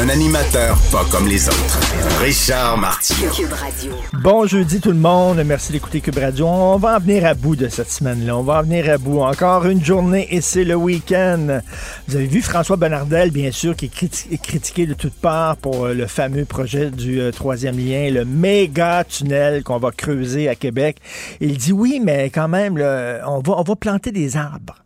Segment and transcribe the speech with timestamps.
[0.00, 1.80] Un animateur pas comme les autres.
[2.22, 3.30] Richard Martineau.
[3.32, 3.92] Cube Radio.
[4.22, 6.46] Bon jeudi tout le monde, merci d'écouter Cube Radio.
[6.46, 9.20] On va en venir à bout de cette semaine-là, on va en venir à bout.
[9.20, 11.60] Encore une journée et c'est le week-end.
[12.06, 15.56] Vous avez vu François Bonnardel, bien sûr, qui est, criti- est critiqué de toutes parts
[15.56, 20.48] pour euh, le fameux projet du euh, troisième lien, le méga tunnel qu'on va creuser
[20.48, 20.98] à Québec.
[21.40, 24.76] Il dit oui, mais quand même, là, on, va, on va planter des arbres.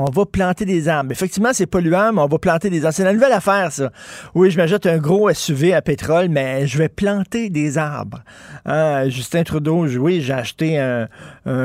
[0.00, 1.12] On va planter des arbres.
[1.12, 2.94] Effectivement, c'est polluant, mais on va planter des arbres.
[2.94, 3.90] C'est la nouvelle affaire, ça.
[4.34, 8.22] Oui, je m'achète un gros SUV à pétrole, mais je vais planter des arbres.
[8.64, 11.08] Hein, Justin Trudeau, oui, j'ai acheté un,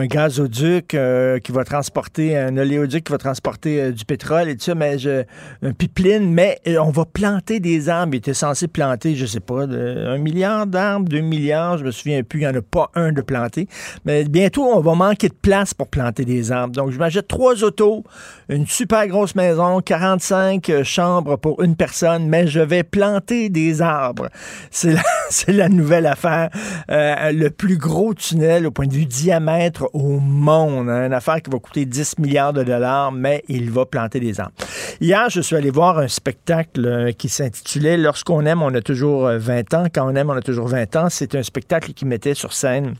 [0.05, 4.63] gazoduc euh, qui va transporter, un oléoduc qui va transporter euh, du pétrole et tout
[4.63, 5.23] ça, mais je,
[5.61, 8.13] un pipeline, mais euh, on va planter des arbres.
[8.15, 12.23] Il était censé planter, je sais pas, un milliard d'arbres, deux milliards, je me souviens
[12.23, 13.67] plus, il n'y en a pas un de planté.
[14.05, 16.73] Mais bientôt, on va manquer de place pour planter des arbres.
[16.73, 18.03] Donc, je m'achète trois autos,
[18.49, 23.81] une super grosse maison, 45 euh, chambres pour une personne, mais je vais planter des
[23.81, 24.29] arbres.
[24.71, 26.49] C'est la, nouvelle affaire.
[26.91, 30.89] Euh, le plus gros tunnel au point de vue diamètre au monde.
[30.89, 31.07] hein.
[31.07, 34.55] Une affaire qui va coûter 10 milliards de dollars, mais il va planter des arbres.
[35.01, 39.27] Hier, je suis allé voir un spectacle euh, qui s'intitulait Lorsqu'on aime, on a toujours
[39.27, 39.85] euh, 20 ans.
[39.93, 41.07] Quand on aime, on a toujours 20 ans.
[41.09, 42.95] C'est un spectacle qui mettait sur scène,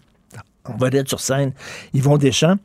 [0.68, 1.53] on va dire sur scène,
[1.94, 2.57] Yvon Deschamps.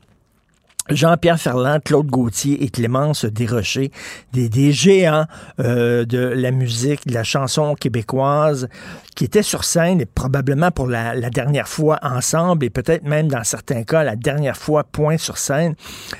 [0.95, 3.91] Jean-Pierre Ferland, Claude Gauthier et Clémence Desrochers,
[4.33, 5.25] des, des géants
[5.59, 8.67] euh, de la musique, de la chanson québécoise,
[9.15, 13.43] qui étaient sur scène et probablement pour la, dernière fois ensemble et peut-être même dans
[13.43, 15.75] certains cas la dernière fois point sur scène.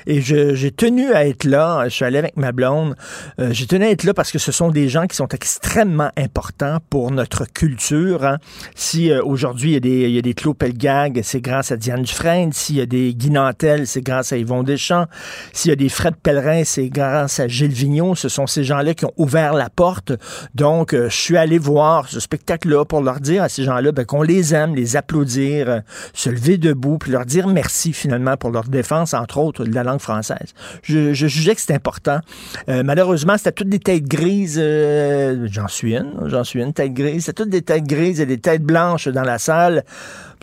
[0.06, 1.84] Et j'ai tenu à être là.
[1.84, 2.94] Je suis allé avec ma blonde.
[3.38, 6.10] Euh, j'ai tenu à être là parce que ce sont des gens qui sont extrêmement
[6.16, 8.24] importants pour notre culture.
[8.24, 8.38] hein.
[8.74, 12.52] Si euh, aujourd'hui il y a des, il y Pelgag, c'est grâce à Diane Dufresne.
[12.52, 15.06] S'il y a des Guy Nantel, c'est grâce à Yvon Deschamps.
[15.52, 18.14] S'il y a des Fred Pellerin, c'est grâce à Gilles Vigneault.
[18.14, 20.12] Ce sont ces gens-là qui ont ouvert la porte.
[20.54, 24.04] Donc, euh, je suis allé voir ce spectacle-là pour leur dire à ces gens-là ben,
[24.04, 25.80] qu'on les aime, les applaudir, euh,
[26.14, 29.82] se lever debout, puis leur dire merci finalement pour leur défense, entre autres, de la
[29.82, 30.54] langue française.
[30.82, 32.20] Je, jugeais que c'était important.
[32.68, 34.58] Euh, malheureusement, c'était toutes des têtes grises.
[34.58, 37.24] j'en suis une, j'en suis une tête grise.
[37.24, 39.84] C'était toutes des têtes grises et des têtes blanches dans la salle.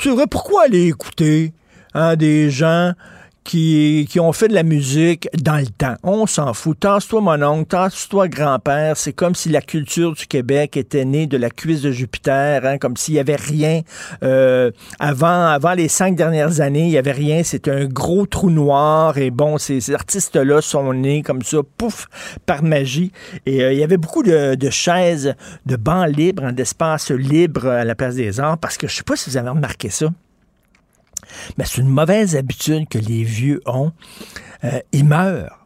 [0.02, 1.54] C'est vrai, pourquoi aller écouter
[1.94, 2.94] hein, des gens
[3.50, 5.96] qui, qui ont fait de la musique dans le temps.
[6.04, 6.80] On s'en fout.
[6.80, 8.96] Tasse-toi, mon oncle, tasse-toi, grand-père.
[8.96, 12.78] C'est comme si la culture du Québec était née de la cuisse de Jupiter, hein,
[12.78, 13.82] comme s'il y avait rien.
[14.22, 17.42] euh, avant, avant les cinq dernières années, il y avait rien.
[17.42, 19.18] C'était un gros trou noir.
[19.18, 22.08] Et bon, ces, artistes-là sont nés comme ça, pouf,
[22.46, 23.12] par magie.
[23.48, 25.34] Et euh, il y avait beaucoup de, de chaises,
[25.66, 29.04] de bancs libres, hein, d'espaces libres à la place des arts, parce que je sais
[29.04, 30.12] pas si vous avez remarqué ça.
[31.58, 33.92] Mais c'est une mauvaise habitude que les vieux ont.
[34.64, 35.66] Euh, ils meurent.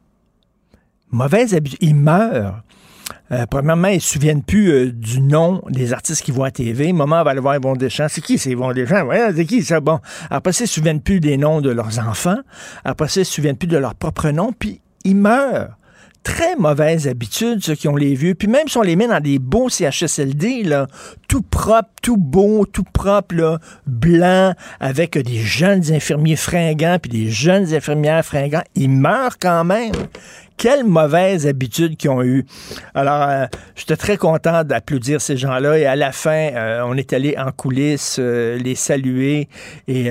[1.12, 1.80] Mauvaise habitude.
[1.82, 2.64] Ils meurent.
[3.32, 6.52] Euh, premièrement, ils ne se souviennent plus euh, du nom des artistes qui voient à
[6.52, 6.94] TV.
[6.94, 8.08] Maman va aller voir Yvon Deschamps.
[8.10, 9.04] C'est qui, c'est Yvon Deschamps?
[9.04, 9.80] Ouais, c'est qui, ça?
[9.80, 10.00] Bon.
[10.30, 12.40] Après ça, ils ne se souviennent plus des noms de leurs enfants.
[12.84, 14.54] Après ça, ils ne se souviennent plus de leur propre nom.
[14.58, 15.78] Puis, ils meurent
[16.24, 18.34] très mauvaise habitude, ceux qui ont les vieux.
[18.34, 20.88] Puis même si on les met dans des beaux CHSLD, là,
[21.28, 27.30] tout propre, tout beau, tout propre, là, blanc, avec des jeunes infirmiers fringants, puis des
[27.30, 29.94] jeunes infirmières fringants, ils meurent quand même.
[30.58, 32.46] Quelle mauvaise habitude qu'ils ont eue.
[32.94, 33.46] Alors, euh,
[33.76, 37.52] j'étais très content d'applaudir ces gens-là et à la fin, euh, on est allé en
[37.52, 39.50] coulisses euh, les saluer
[39.88, 40.04] et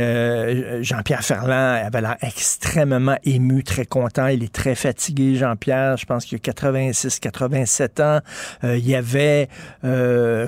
[0.83, 4.27] Jean-Pierre Ferland avait l'air extrêmement ému, très content.
[4.27, 5.97] Il est très fatigué, Jean-Pierre.
[5.97, 8.19] Je pense qu'il a 86, 87 ans.
[8.63, 9.49] il y avait,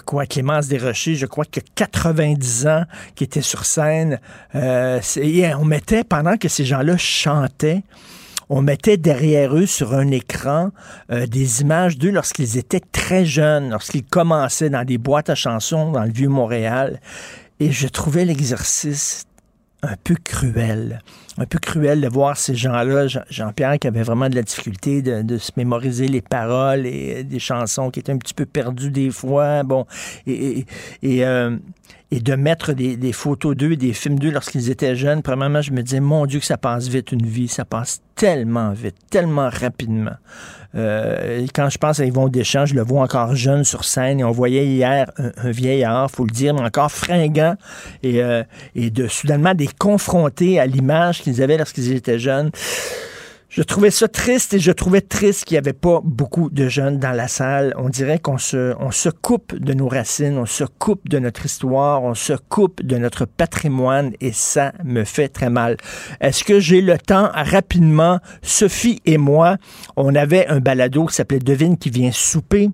[0.04, 4.20] quoi, Clémence Desrochers, je crois que 90 ans qui était sur scène.
[4.54, 7.82] et on mettait, pendant que ces gens-là chantaient,
[8.48, 10.70] on mettait derrière eux sur un écran
[11.10, 15.92] euh, des images d'eux lorsqu'ils étaient très jeunes, lorsqu'ils commençaient dans des boîtes à chansons
[15.92, 17.00] dans le vieux Montréal.
[17.60, 19.26] Et je trouvais l'exercice
[19.84, 21.02] un peu cruel.
[21.36, 25.38] Un peu cruel de voir ces gens-là, Jean-Pierre qui avait vraiment de la difficulté de,
[25.38, 29.62] se mémoriser les paroles et des chansons qui étaient un petit peu perdues des fois.
[29.62, 29.86] Bon,
[30.26, 30.64] et,
[31.02, 31.56] et, euh,
[32.10, 35.72] et de mettre des, photos d'eux et des films d'eux lorsqu'ils étaient jeunes, premièrement, je
[35.72, 39.48] me disais, mon Dieu, que ça passe vite une vie, ça passe tellement vite, tellement
[39.48, 40.14] rapidement.
[40.76, 44.24] Euh, quand je pense à Yvon Deschamps, je le vois encore jeune sur scène et
[44.24, 47.56] on voyait hier un, vieillard, faut le dire, mais encore fringant
[48.02, 48.42] et, euh,
[48.74, 52.50] et de soudainement des confrontés à l'image qu'ils avaient lorsqu'ils étaient jeunes.
[53.56, 56.98] Je trouvais ça triste et je trouvais triste qu'il n'y avait pas beaucoup de jeunes
[56.98, 57.72] dans la salle.
[57.78, 61.46] On dirait qu'on se, on se coupe de nos racines, on se coupe de notre
[61.46, 65.76] histoire, on se coupe de notre patrimoine et ça me fait très mal.
[66.20, 68.18] Est-ce que j'ai le temps rapidement?
[68.42, 69.56] Sophie et moi,
[69.94, 72.70] on avait un balado qui s'appelait Devine qui vient souper.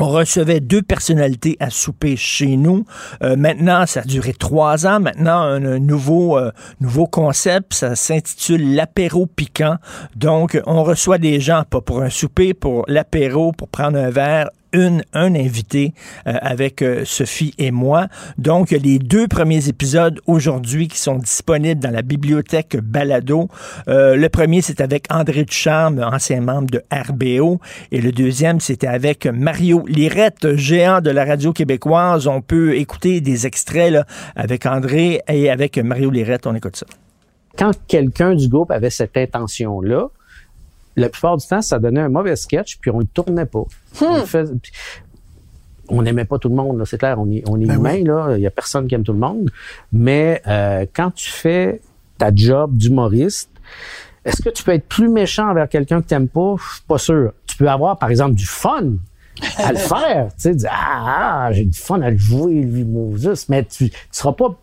[0.00, 2.84] On recevait deux personnalités à souper chez nous.
[3.22, 5.00] Euh, maintenant, ça a duré trois ans.
[5.00, 6.50] Maintenant, un, nouveau, euh,
[6.80, 9.76] nouveau concept, ça s'intitule l'apéro piquant.
[10.16, 14.50] Donc, on reçoit des gens, pas pour un souper, pour l'apéro, pour prendre un verre,
[14.74, 15.94] un invité
[16.26, 18.08] euh, avec euh, Sophie et moi.
[18.38, 23.48] Donc, les deux premiers épisodes aujourd'hui qui sont disponibles dans la bibliothèque Balado.
[23.88, 27.60] Euh, le premier, c'est avec André Ducharme, ancien membre de RBO.
[27.92, 32.26] Et le deuxième, c'était avec Mario Lirette, géant de la radio québécoise.
[32.26, 34.06] On peut écouter des extraits là,
[34.36, 36.46] avec André et avec Mario Lirette.
[36.46, 36.86] On écoute ça.
[37.56, 40.08] Quand quelqu'un du groupe avait cette intention-là,
[40.96, 43.64] la plupart du temps, ça donnait un mauvais sketch, puis on le tournait pas.
[45.88, 48.36] On n'aimait pas tout le monde, c'est clair, on est, on est ben humain, là,
[48.36, 49.50] il y a personne qui aime tout le monde.
[49.92, 51.82] Mais euh, quand tu fais
[52.16, 53.50] ta job d'humoriste,
[54.24, 56.54] est-ce que tu peux être plus méchant envers quelqu'un que tu n'aimes pas?
[56.88, 57.32] Pas sûr.
[57.46, 58.94] Tu peux avoir, par exemple, du fun
[59.58, 60.28] à le faire.
[60.28, 63.50] Tu sais, dire, ah, j'ai du fun à le jouer, lui, Moses.
[63.50, 64.58] Mais tu ne seras pas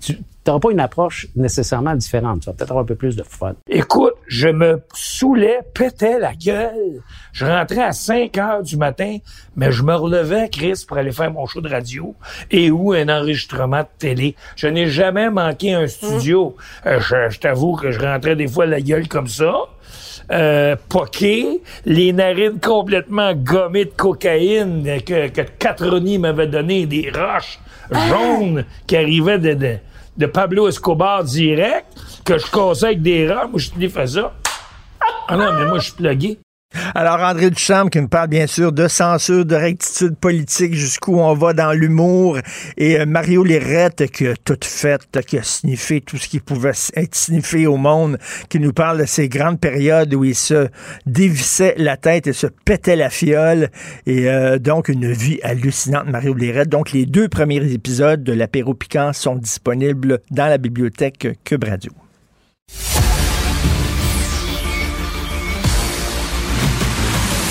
[0.00, 0.18] tu
[0.48, 2.40] n'auras pas une approche nécessairement différente.
[2.40, 3.54] Tu vas peut-être avoir un peu plus de fun.
[3.68, 7.02] Écoute, je me saoulais, pétais la gueule.
[7.32, 9.18] Je rentrais à 5 heures du matin,
[9.56, 12.14] mais je me relevais, Chris, pour aller faire mon show de radio
[12.50, 14.34] et ou un enregistrement de télé.
[14.56, 16.56] Je n'ai jamais manqué un studio.
[16.86, 19.54] Euh, je, t'avoue que je rentrais des fois la gueule comme ça.
[20.30, 27.58] Euh, poqué, les narines complètement gommées de cocaïne que, que Catroni m'avait donné, des roches
[27.90, 29.76] jaune qui arrivait de, de,
[30.26, 31.86] Pablo Escobar direct,
[32.24, 33.46] que je causais avec des rats.
[33.46, 34.34] Moi, je te dis, fais ça.
[35.28, 36.38] Ah non, mais moi, je suis plugué.
[36.94, 41.32] Alors, André Duchamp qui nous parle bien sûr de censure, de rectitude politique, jusqu'où on
[41.34, 42.38] va dans l'humour.
[42.76, 46.72] Et euh, Mario Lirette qui a tout fait, qui a sniffé tout ce qui pouvait
[46.94, 48.18] être sniffé au monde,
[48.48, 50.68] qui nous parle de ces grandes périodes où il se
[51.06, 53.70] dévissait la tête et se pétait la fiole.
[54.06, 56.68] Et euh, donc, une vie hallucinante, Mario Lirette.
[56.68, 61.92] Donc, les deux premiers épisodes de l'apéro piquant sont disponibles dans la bibliothèque Cube Radio.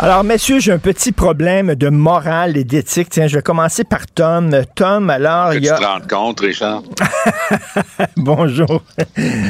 [0.00, 3.08] Alors, messieurs, j'ai un petit problème de morale et d'éthique.
[3.10, 4.62] Tiens, je vais commencer par Tom.
[4.76, 5.74] Tom, alors, il y a...
[5.74, 6.84] Tu te rends compte, Richard?
[8.16, 8.84] Bonjour.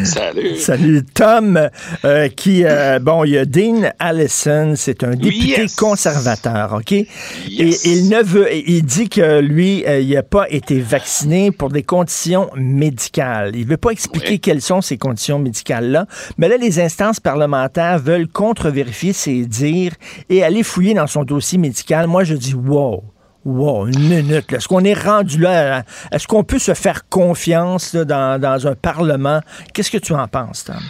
[0.05, 0.57] Salut.
[0.57, 1.05] Salut.
[1.05, 1.69] Tom,
[2.07, 6.93] euh, qui, euh, bon, il y a Dean Allison, c'est un député conservateur, OK?
[6.93, 7.07] Et
[7.49, 11.83] il ne veut, il dit que lui, euh, il n'a pas été vacciné pour des
[11.83, 13.55] conditions médicales.
[13.55, 16.07] Il veut pas expliquer quelles sont ces conditions médicales-là.
[16.39, 19.93] Mais là, les instances parlementaires veulent contre-vérifier ses dires
[20.31, 23.03] et aller fouiller dans son dossier médical, moi, je dis, wow.
[23.45, 24.53] Wow, une minute.
[24.53, 25.85] Est-ce qu'on est rendu là?
[26.13, 29.41] Est-ce qu'on peut se faire confiance dans, un Parlement?
[29.73, 30.81] Qu'est-ce que tu en penses, Tom?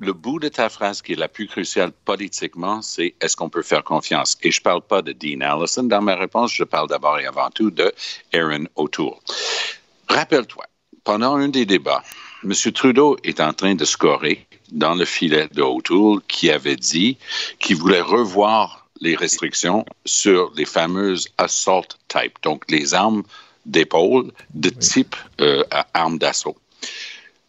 [0.00, 3.62] le bout de ta phrase qui est la plus cruciale politiquement, c'est est-ce qu'on peut
[3.62, 4.36] faire confiance?
[4.42, 7.26] Et je ne parle pas de Dean Allison dans ma réponse, je parle d'abord et
[7.26, 7.92] avant tout de
[8.34, 9.14] Aaron O'Toole.
[10.08, 10.64] Rappelle-toi,
[11.04, 12.02] pendant un des débats,
[12.42, 12.52] M.
[12.72, 17.16] Trudeau est en train de scorer dans le filet de O'Toole qui avait dit
[17.58, 23.22] qu'il voulait revoir les restrictions sur les fameuses assault type, donc les armes
[23.66, 26.56] d'épaule de type euh, arme d'assaut.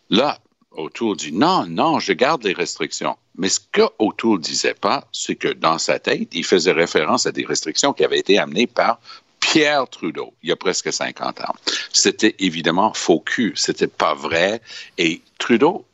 [0.09, 0.39] Là,
[0.71, 3.17] O'Toole dit non, non, je garde les restrictions.
[3.35, 7.31] Mais ce que O'Toole disait pas, c'est que dans sa tête, il faisait référence à
[7.31, 8.99] des restrictions qui avaient été amenées par
[9.39, 11.55] Pierre Trudeau, il y a presque 50 ans.
[11.93, 14.61] C'était évidemment faux cul, c'était pas vrai.
[14.97, 15.85] Et Trudeau,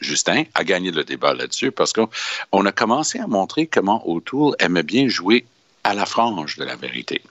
[0.00, 4.82] Justin, a gagné le débat là-dessus parce qu'on a commencé à montrer comment O'Toole aimait
[4.82, 5.46] bien jouer
[5.82, 7.22] à la frange de la vérité.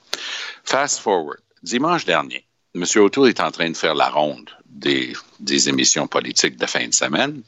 [0.64, 2.84] Fast forward, dimanche dernier, M.
[2.96, 7.42] O'Toole est en train de faire la ronde des, émissions politiques de fin de semaine.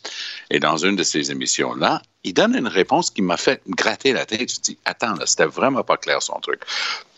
[0.50, 4.26] Et dans une de ces émissions-là, il donne une réponse qui m'a fait gratter la
[4.26, 4.52] tête.
[4.52, 6.60] Je dis, attends, là, c'était vraiment pas clair son truc.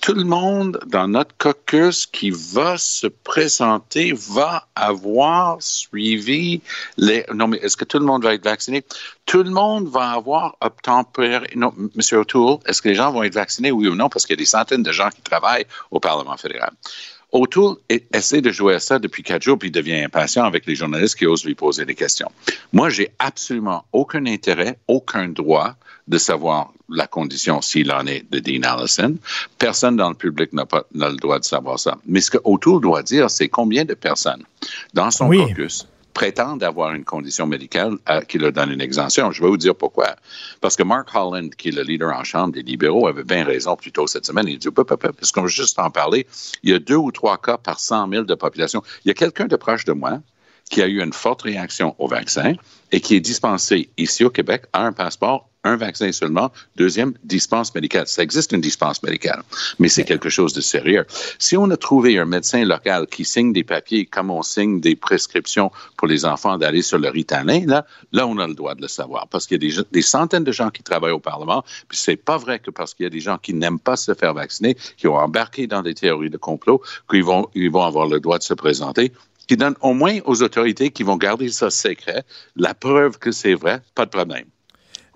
[0.01, 6.61] Tout le monde dans notre caucus qui va se présenter va avoir suivi
[6.97, 7.25] les.
[7.35, 8.85] Non, mais est-ce que tout le monde va être vacciné?
[9.27, 11.49] Tout le monde va avoir obtempéré.
[11.57, 12.19] Non, M.
[12.19, 14.09] O'Toole, est-ce que les gens vont être vaccinés, oui ou non?
[14.09, 16.73] Parce qu'il y a des centaines de gens qui travaillent au Parlement fédéral.
[17.33, 17.77] O'Toole
[18.13, 21.17] essaie de jouer à ça depuis quatre jours, puis il devient impatient avec les journalistes
[21.17, 22.31] qui osent lui poser des questions.
[22.73, 25.75] Moi, j'ai absolument aucun intérêt, aucun droit
[26.07, 29.17] de savoir la condition s'il en est de Dean Allison.
[29.59, 31.99] Personne dans le public n'a pas le droit de savoir ça.
[32.07, 34.45] Mais ce que O'Toole doit dire, c'est combien de personnes
[34.95, 35.87] dans son caucus
[36.19, 39.31] prétendent avoir une condition médicale euh, qui leur donne une exemption.
[39.31, 40.17] Je vais vous dire pourquoi.
[40.61, 43.77] Parce que Mark Holland, qui est le leader en Chambre des libéraux, avait bien raison
[43.77, 44.49] plus tôt cette semaine.
[44.49, 46.27] Il dit, parce qu'on va juste en parler,
[46.65, 48.83] il y a deux ou trois cas par 100 000 de population.
[49.05, 50.21] Il y a quelqu'un de proche de moi
[50.69, 52.55] qui a eu une forte réaction au vaccin
[52.91, 56.51] et qui est dispensé ici au Québec à un passeport un vaccin seulement.
[56.77, 58.07] Deuxième, dispense médicale.
[58.07, 59.43] Ça existe une dispense médicale,
[59.79, 61.05] mais c'est quelque chose de sérieux.
[61.39, 64.97] Si on a trouvé un médecin local qui signe des papiers comme on signe des
[64.97, 68.83] prescriptions pour les enfants d'aller sur le Ritalin, là, là, on a le droit de
[68.83, 71.65] le savoir parce qu'il y a des, des, centaines de gens qui travaillent au Parlement,
[71.89, 74.15] puis c'est pas vrai que parce qu'il y a des gens qui n'aiment pas se
[74.15, 78.07] faire vacciner, qui ont embarqué dans des théories de complot, qu'ils vont, ils vont avoir
[78.07, 79.13] le droit de se présenter
[79.49, 82.23] qui donne au moins aux autorités qui vont garder ça secret
[82.55, 84.45] la preuve que c'est vrai, pas de problème.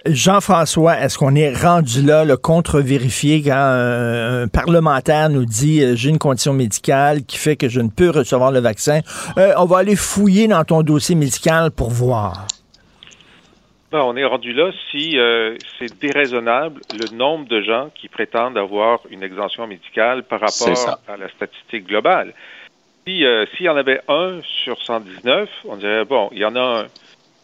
[0.06, 6.11] Jean-François, est-ce qu'on est rendu là, le contre-vérifié, quand un, parlementaire nous dit euh, j'ai
[6.11, 9.00] une condition médicale qui fait que je ne peux recevoir le vaccin,
[9.38, 12.47] euh, on va aller fouiller dans ton dossier médical pour voir?
[13.92, 18.59] Ben, on est rendu là si euh, c'est déraisonnable le nombre de gens qui prétendent
[18.59, 22.32] avoir une exemption médicale par rapport à la statistique globale.
[23.06, 23.25] Si
[23.56, 26.85] s'il y en avait un sur 119, on dirait bon, il y en a un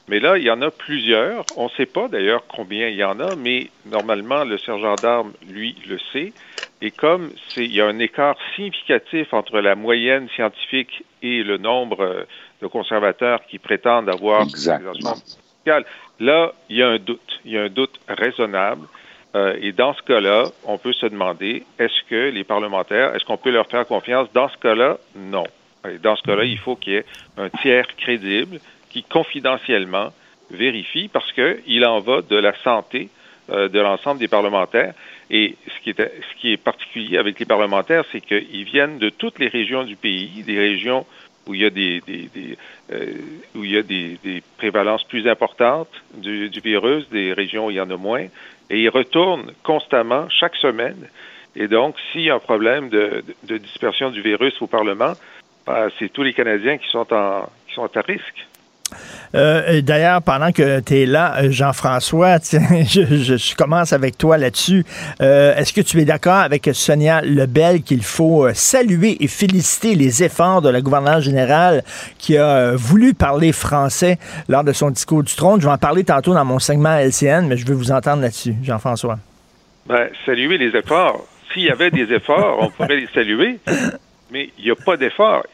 [0.09, 1.47] mais là, il y en a plusieurs.
[1.57, 5.33] On ne sait pas d'ailleurs combien il y en a, mais normalement, le sergent d'armes,
[5.49, 6.33] lui, le sait.
[6.81, 12.27] Et comme il y a un écart significatif entre la moyenne scientifique et le nombre
[12.63, 15.17] de conservateurs qui prétendent avoir Exactement.
[16.21, 17.41] là, il y a un doute.
[17.45, 18.87] Il y a un doute raisonnable.
[19.35, 23.37] Euh, et dans ce cas-là, on peut se demander, est-ce que les parlementaires, est-ce qu'on
[23.37, 24.29] peut leur faire confiance?
[24.33, 25.45] Dans ce cas-là, non.
[25.89, 27.05] Et dans ce cas-là, il faut qu'il y ait
[27.37, 28.59] un tiers crédible
[28.91, 30.13] qui confidentiellement
[30.51, 33.11] vérifie parce qu'il en va de la santé
[33.51, 34.95] euh, de l'ensemble des parlementaires.
[35.31, 39.85] Et ce qui, est, particulier avec les parlementaires, c'est qu'ils viennent de toutes les régions
[39.85, 41.07] du pays, des régions
[41.47, 42.03] où il y a des,
[42.93, 43.13] euh,
[43.55, 47.77] où il y a des, prévalences plus importantes du, du, virus, des régions où il
[47.77, 48.27] y en a moins,
[48.71, 51.09] et ils retournent constamment chaque semaine.
[51.57, 55.15] Et donc, s'il y a un problème de dispersion du virus au Parlement,
[55.69, 58.47] ben, c'est tous les Canadiens qui sont en, qui sont à risque.
[59.35, 64.85] Euh, D'ailleurs, pendant que tu es là, euh, Jean-François, je, commence avec toi là-dessus.
[65.21, 70.23] Euh, Est-ce que tu es d'accord avec Sonia Lebel qu'il faut saluer et féliciter les
[70.23, 71.83] efforts de la gouverneure générale
[72.19, 74.19] qui a voulu parler français
[74.49, 75.61] lors de son discours du trône?
[75.61, 78.55] Je vais en parler tantôt dans mon segment LCN, mais je veux vous entendre là-dessus,
[78.63, 79.19] Jean-François.
[79.87, 81.25] Ben, saluer les efforts.
[81.53, 83.59] S'il y avait des efforts, on pourrait les saluer,
[84.31, 85.45] mais il n'y a pas d'efforts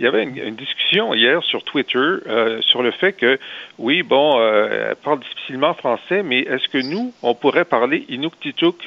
[0.00, 3.38] il y avait une, discussion hier sur Twitter euh, sur le fait que,
[3.76, 8.78] oui, bon, euh, elle parle difficilement français, mais est-ce que nous, on pourrait parler Inuktitut?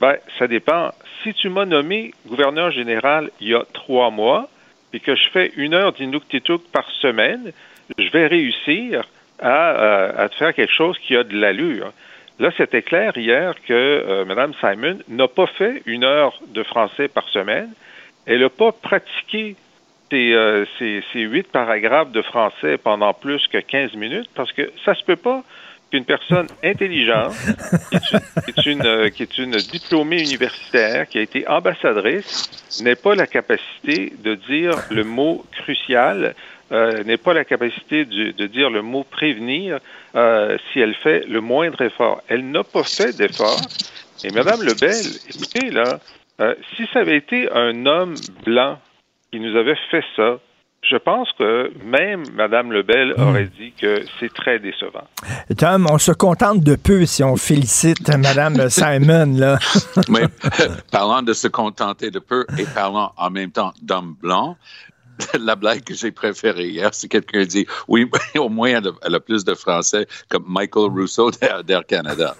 [0.00, 0.90] Ben, ça dépend.
[1.22, 4.48] Si tu m'as nommé gouverneur général il y a trois mois,
[4.92, 7.52] et que je fais une heure d'Inuktitut par semaine,
[7.96, 9.04] je vais réussir
[9.38, 11.92] à, euh, à, te faire quelque chose qui a de l'allure.
[12.40, 17.06] Là, c'était clair hier que euh, Mme Simon n'a pas fait une heure de français
[17.06, 17.68] par semaine.
[18.26, 19.54] Elle n'a pas pratiqué
[20.12, 25.04] euh, ces, huit paragraphes de français pendant plus que 15 minutes parce que ça se
[25.04, 25.42] peut pas
[25.90, 27.34] qu'une personne intelligente,
[28.44, 33.16] qui est, une, euh, qui est une diplômée universitaire, qui a été ambassadrice, n'ait pas
[33.16, 36.34] la capacité de dire le mot crucial
[36.72, 39.80] euh, n'ait pas la capacité de, dire le mot prévenir
[40.14, 42.22] euh, si elle fait le moindre effort.
[42.28, 43.60] Elle n'a pas fait d'effort.
[44.22, 44.94] Et Madame Lebel,
[45.28, 45.98] écoutez, là,
[46.40, 48.14] euh, si ça avait été un homme
[48.44, 48.78] blanc
[49.32, 50.38] qui nous avait fait ça,
[50.82, 53.22] je pense que même Mme Lebel hmm.
[53.22, 55.06] aurait dit que c'est très décevant.
[55.58, 59.34] Tom, on se contente de peu si on félicite Mme Simon.
[59.36, 59.58] Là.
[60.08, 60.22] Mais
[60.90, 64.56] parlant de se contenter de peu et parlant en même temps d'homme blanc,
[65.38, 69.44] la blague que j'ai préférée hier, c'est quelqu'un dit oui, au moins elle a, plus
[69.44, 72.34] de français comme Michael Rousseau d'Air Canada.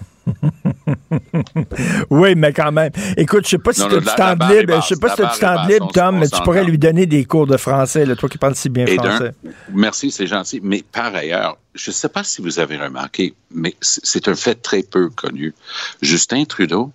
[2.10, 2.90] Oui, mais quand même.
[3.16, 5.22] Écoute, je sais pas si tu as du temps libre, je sais pas si tu
[5.22, 8.28] as du temps libre, Tom, mais tu pourrais lui donner des cours de français, toi
[8.28, 9.32] qui parles si bien français.
[9.72, 10.60] Merci, c'est gentil.
[10.62, 14.56] Mais par ailleurs, je ne sais pas si vous avez remarqué, mais c'est un fait
[14.56, 15.54] très peu connu.
[16.02, 16.92] Justin Trudeau,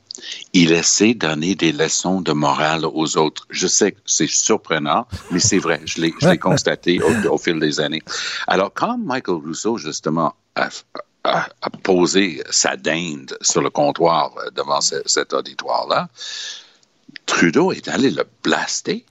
[0.53, 3.45] il essaie de donner des leçons de morale aux autres.
[3.49, 5.81] Je sais que c'est surprenant, mais c'est vrai.
[5.85, 8.01] Je l'ai constaté au, fil des années.
[8.47, 10.69] Alors, quand Michael Rousseau, justement, a,
[11.83, 16.09] posé sa dinde sur le comptoir euh, devant cet auditoire-là,
[17.25, 19.05] Trudeau est allé le blaster.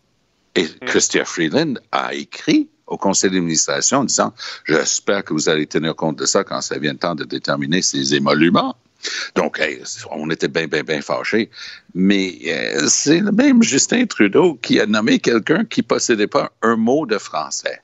[0.55, 0.87] Et mm.
[0.87, 4.33] Christian Freeland a écrit au conseil d'administration en disant
[4.65, 7.83] J'espère que vous allez tenir compte de ça quand ça vient le temps de déterminer
[7.83, 8.77] ces émoluments.
[9.35, 9.61] Donc,
[10.13, 11.51] on était bien, bien, bien fâchés.
[11.95, 16.77] Mais euh, c'est le même Justin Trudeau qui a nommé quelqu'un qui possédait pas un
[16.77, 17.81] mot de français.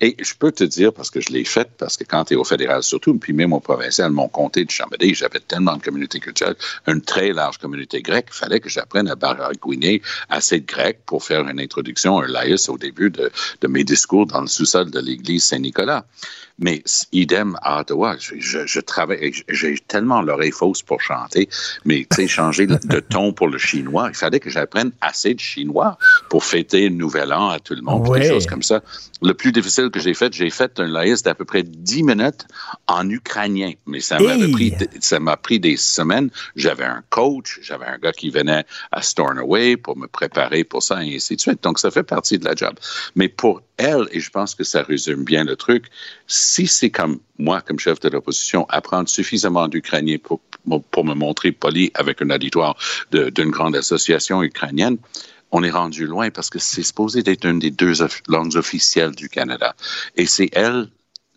[0.00, 2.36] Et je peux te dire, parce que je l'ai fait, parce que quand tu es
[2.36, 6.20] au fédéral surtout, puis même au provincial, mon comté de Chambéry, j'avais tellement de communautés
[6.20, 6.56] culturelles,
[6.86, 11.24] une très large communauté grecque, il fallait que j'apprenne à baragouiner assez de grec pour
[11.24, 13.30] faire une introduction, un laïus au début de,
[13.60, 16.04] de mes discours dans le sous-sol de l'église Saint-Nicolas.
[16.58, 16.82] Mais
[17.12, 21.48] idem à Ottawa, je, je, travaille, j'ai tellement l'oreille fausse pour chanter,
[21.84, 25.40] mais tu sais, changer de ton pour le chinois, il fallait que j'apprenne assez de
[25.40, 28.82] chinois pour fêter le nouvel an à tout le monde, des choses comme ça.
[29.22, 32.46] Le plus difficile que j'ai fait, j'ai fait un laïs d'à peu près 10 minutes
[32.88, 36.30] en ukrainien, mais ça m'a pris, ça m'a pris des semaines.
[36.56, 41.04] J'avais un coach, j'avais un gars qui venait à Stornoway pour me préparer pour ça
[41.04, 41.62] et ainsi de suite.
[41.62, 42.74] Donc ça fait partie de la job.
[43.14, 45.86] Mais pour elle, et je pense que ça résume bien le truc,
[46.52, 50.40] si c'est comme moi, comme chef de l'opposition, apprendre suffisamment d'ukrainien pour,
[50.90, 52.76] pour me montrer poli avec un auditoire
[53.10, 54.98] d'une grande association ukrainienne,
[55.50, 57.94] on est rendu loin parce que c'est supposé être une des deux
[58.28, 59.74] langues officielles du Canada.
[60.16, 60.88] Et c'est elle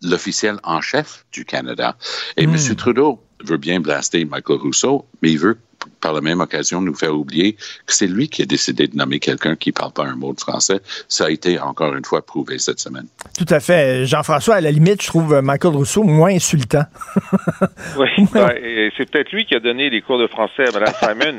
[0.02, 1.96] l'officiel en chef du Canada.
[2.36, 2.54] Et M.
[2.54, 2.74] Hmm.
[2.74, 5.56] Trudeau veut bien blaster Michael Rousseau, mais il veut
[6.00, 9.18] par la même occasion nous faire oublier que c'est lui qui a décidé de nommer
[9.18, 10.80] quelqu'un qui ne parle pas un mot de français.
[11.08, 13.06] Ça a été encore une fois prouvé cette semaine.
[13.38, 14.06] Tout à fait.
[14.06, 16.84] Jean-François, à la limite, je trouve Michael Rousseau moins insultant.
[17.98, 18.08] oui,
[18.96, 21.38] c'est peut-être lui qui a donné les cours de français à Mme Simon.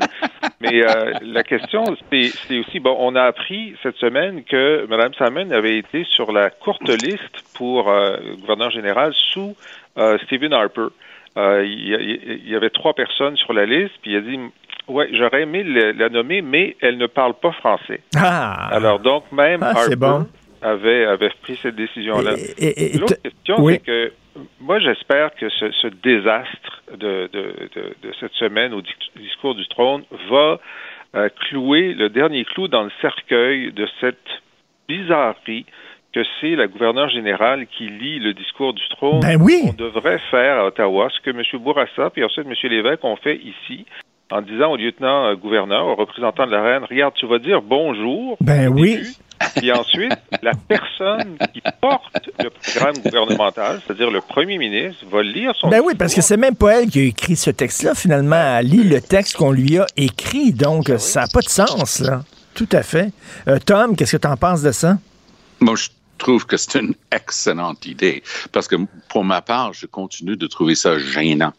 [0.62, 5.52] Mais euh, la question, c'est aussi, bon, on a appris cette semaine que Mme Simon
[5.52, 9.56] avait été sur la courte liste pour euh, gouverneur général sous
[9.98, 10.88] euh, Stephen Harper.
[11.38, 14.40] Euh, il y, avait trois personnes sur la liste, puis il a dit
[14.88, 18.02] Ouais, j'aurais aimé la nommer, mais elle ne parle pas français.
[18.16, 18.70] Ah.
[18.72, 20.26] Alors donc même ah, Harper
[20.62, 22.32] avait, avait pris cette décision-là.
[23.00, 24.12] L'autre question, c'est que
[24.60, 27.30] moi j'espère que ce, désastre de,
[28.20, 28.82] cette semaine au
[29.16, 30.60] discours du trône va
[31.16, 34.18] euh, clouer le dernier clou dans le cercueil de cette
[34.88, 35.66] bizarrerie
[36.18, 39.20] que c'est la gouverneure générale qui lit le discours du trône.
[39.20, 39.62] Ben oui.
[39.68, 41.44] On devrait faire à Ottawa ce que M.
[41.62, 42.54] Bourassa puis ensuite M.
[42.72, 43.86] Lévesque ont fait ici
[44.32, 48.36] en disant au lieutenant-gouverneur, au représentant de la reine, regarde, tu vas dire bonjour.
[48.42, 49.00] Ben oui.
[49.56, 55.54] puis ensuite, la personne qui porte le programme gouvernemental, c'est-à-dire le premier ministre, va lire
[55.56, 55.70] son.
[55.70, 57.94] Ben oui, parce que c'est même pas elle qui a écrit ce texte-là.
[57.94, 60.52] Finalement, elle lit le texte qu'on lui a écrit.
[60.52, 62.24] Donc, ça n'a pas de sens, là.
[62.56, 63.12] Tout à fait.
[63.48, 64.98] Euh, Tom, qu'est-ce que tu en penses de ça?
[65.60, 68.76] Moi, je trouve que c'est une excellente idée parce que
[69.10, 71.54] pour ma part, je continue de trouver ça gênant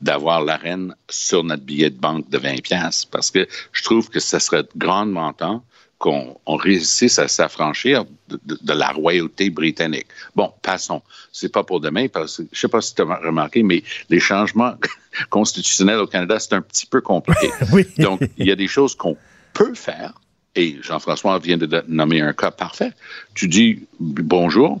[0.00, 4.10] d'avoir la reine sur notre billet de banque de 20 pièces parce que je trouve
[4.10, 5.64] que ce serait grandement temps
[5.98, 10.06] qu'on réussisse à s'affranchir de, la royauté britannique.
[10.34, 11.00] Bon, passons.
[11.32, 14.20] C'est pas pour demain parce que je sais pas si tu as remarqué, mais les
[14.20, 14.74] changements
[15.30, 17.48] constitutionnels au Canada, c'est un petit peu compliqué.
[18.02, 19.16] Donc, il y a des choses qu'on
[19.54, 20.12] peut faire
[20.56, 22.92] et Jean-François vient de nommer un cas parfait.
[23.34, 24.80] Tu dis bonjour,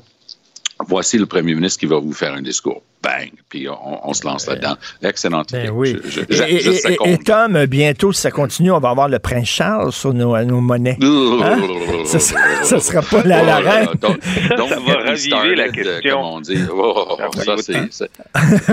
[0.86, 2.82] voici le premier ministre qui va vous faire un discours.
[3.04, 4.74] Bang, puis on, se lance là-dedans.
[5.02, 5.70] Excellente Ben idée.
[5.70, 5.96] oui.
[6.04, 7.08] Je, je, et, je- et- je et- seconde.
[7.08, 10.36] et Tom, euh, bientôt, si ça continue, on va avoir le prince Charles sur nos,
[10.44, 10.96] nos monnaies.
[11.02, 11.58] Hein?
[12.06, 13.88] Ce sera, ce sera pas la, la Oh là reine.
[14.00, 14.18] donc-
[14.56, 16.10] donc, Ça va raviver la euh, question.
[16.16, 16.58] Comme on dit.
[16.72, 17.56] Oh, Ça ça,
[17.90, 18.10] c'est-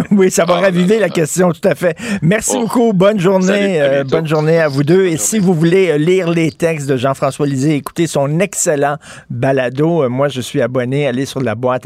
[0.12, 1.98] Oui, ça va Ah, raviver la question, tout à fait.
[2.22, 2.62] Merci Oh.
[2.62, 2.94] beaucoup.
[2.94, 3.46] Bonne journée.
[3.48, 5.06] Salut, euh, bonne journée à vous deux.
[5.06, 8.98] Et si vous voulez euh, lire les textes de Jean-François Lisée, écoutez son excellent
[9.30, 10.04] balado.
[10.04, 11.08] Euh, Moi, je suis abonné.
[11.08, 11.86] Allez sur la boîte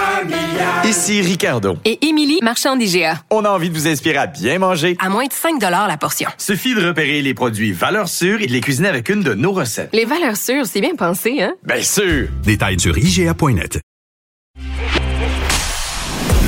[0.83, 1.77] Ici Ricardo.
[1.85, 3.21] Et Émilie, marchand d'IGA.
[3.29, 4.97] On a envie de vous inspirer à bien manger.
[4.99, 6.27] À moins de 5 la portion.
[6.39, 9.51] Suffit de repérer les produits valeurs sûres et de les cuisiner avec une de nos
[9.51, 9.89] recettes.
[9.93, 11.53] Les valeurs sûres, c'est bien pensé, hein?
[11.63, 12.29] Bien sûr!
[12.43, 13.79] Détails sur IGA.net.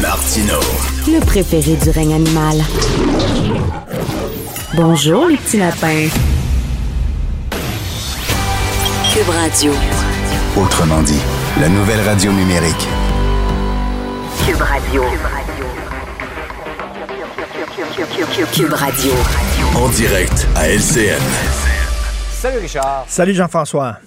[0.02, 0.60] Martino.
[1.08, 2.64] Le préféré du règne animal.
[4.74, 6.08] Bonjour, les petits lapins.
[9.14, 9.74] Cube Radio.
[10.58, 11.20] Autrement dit,
[11.62, 12.88] la nouvelle radio numérique.
[14.46, 15.04] Cube Radio.
[18.54, 19.14] Cube Radio.
[19.76, 21.22] En direct à LCN.
[22.30, 23.06] Salut Richard.
[23.08, 24.00] Salut Jean-François.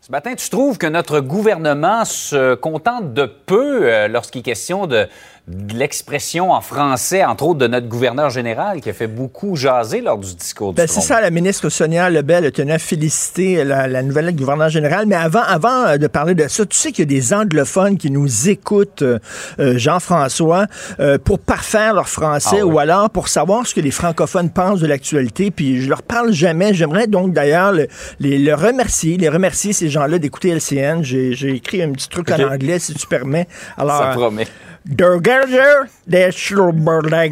[0.00, 4.88] Ce matin, tu trouves que notre gouvernement se contente de peu euh, lorsqu'il est question
[4.88, 5.06] de,
[5.48, 10.00] de l'expression en français, entre autres de notre gouverneur général qui a fait beaucoup jaser
[10.00, 13.88] lors du discours Ben, du c'est ça, la ministre Sonia Lebel tenait à féliciter la,
[13.88, 15.06] la nouvelle gouverneur générale.
[15.06, 17.98] Mais avant, avant euh, de parler de ça, tu sais qu'il y a des anglophones
[17.98, 19.18] qui nous écoutent, euh,
[19.58, 20.66] euh, Jean-François,
[21.00, 22.72] euh, pour parfaire leur français Ah oui.
[22.74, 25.50] ou alors pour savoir ce que les francophones pensent de l'actualité.
[25.50, 26.72] Puis je leur parle jamais.
[26.72, 27.88] J'aimerais donc d'ailleurs le,
[28.20, 31.02] les, le remercier, les remercier ces gens-là d'écouter LCN.
[31.02, 33.48] J'ai écrit un petit truc en anglais, si tu permets.
[33.76, 34.46] Alors, Ça promet.
[34.84, 36.72] They shall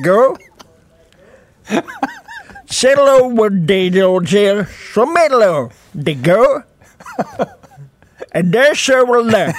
[0.03, 0.37] go.
[2.73, 4.69] Hello, what they do here.
[4.95, 6.63] So mellow, they go.
[8.33, 9.53] And they shall learn.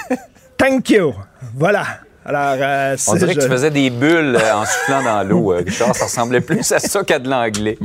[0.58, 1.12] Thank you.
[1.54, 2.00] Voilà.
[2.24, 5.52] Alors, euh, On c'est- dirait que tu faisais des bulles euh, en soufflant dans l'eau,
[5.52, 5.94] euh, Richard.
[5.94, 7.76] Ça ressemblait plus à ça qu'à de l'anglais.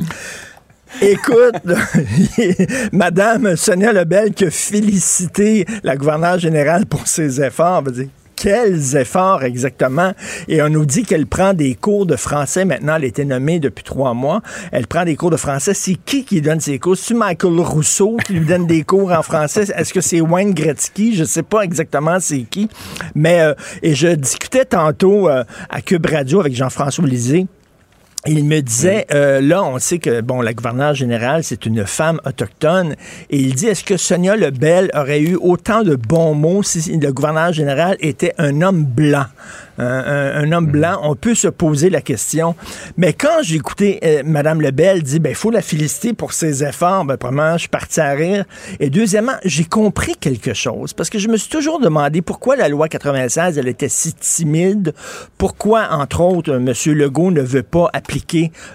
[1.02, 1.56] Écoute,
[2.94, 7.80] Madame Sonia Lebel qui a félicité la gouverneure générale pour ses efforts.
[7.80, 10.14] On va dire, quels efforts exactement?
[10.48, 12.64] Et on nous dit qu'elle prend des cours de français.
[12.64, 14.42] Maintenant, elle a été nommée depuis trois mois.
[14.72, 15.74] Elle prend des cours de français.
[15.74, 16.96] C'est qui qui donne ses cours?
[16.96, 19.66] C'est Michael Rousseau qui lui donne des cours en français?
[19.76, 21.16] Est-ce que c'est Wayne Gretzky?
[21.16, 22.70] Je sais pas exactement c'est qui.
[23.16, 27.48] Mais, euh, et je discutais tantôt euh, à Cube Radio avec Jean-François Lisée.
[28.28, 32.20] Il me disait, euh, là, on sait que, bon, la gouverneure générale, c'est une femme
[32.26, 32.96] autochtone.
[33.30, 37.14] Et il dit, est-ce que Sonia Lebel aurait eu autant de bons mots si le
[37.14, 39.26] gouverneur général était un homme blanc?
[39.80, 42.56] Un, un- un homme blanc, on peut se poser la question.
[42.98, 46.64] Mais quand j'ai écouté euh, Mme Lebel dire, ben, il faut la féliciter pour ses
[46.64, 48.44] efforts, ben, premièrement, je suis parti à rire.
[48.80, 50.94] Et deuxièmement, j'ai compris quelque chose.
[50.94, 54.96] Parce que je me suis toujours demandé pourquoi la loi 96, elle était si timide.
[55.38, 56.74] Pourquoi, entre autres, M.
[56.96, 58.17] Legault ne veut pas appliquer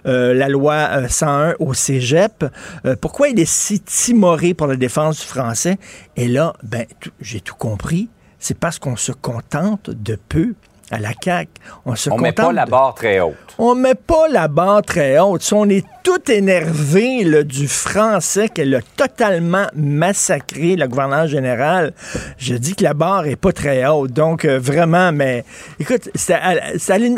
[0.07, 2.45] euh, la loi euh, 101 au cégep.
[2.85, 5.79] Euh, pourquoi il est si timoré pour la défense du français?
[6.17, 6.87] Et là, ben,
[7.21, 8.09] j'ai tout compris.
[8.39, 10.55] C'est parce qu'on se contente de peu
[10.91, 11.51] à la CAQ.
[11.87, 13.52] On se On met pas la barre très haute.
[13.65, 15.43] On met pas la barre très haute.
[15.43, 21.93] Si on est tout énervé là, du français qu'elle a totalement massacré, la gouverneure générale,
[22.39, 24.11] je dis que la barre est pas très haute.
[24.11, 25.45] Donc, euh, vraiment, mais
[25.79, 26.63] écoute, à, à la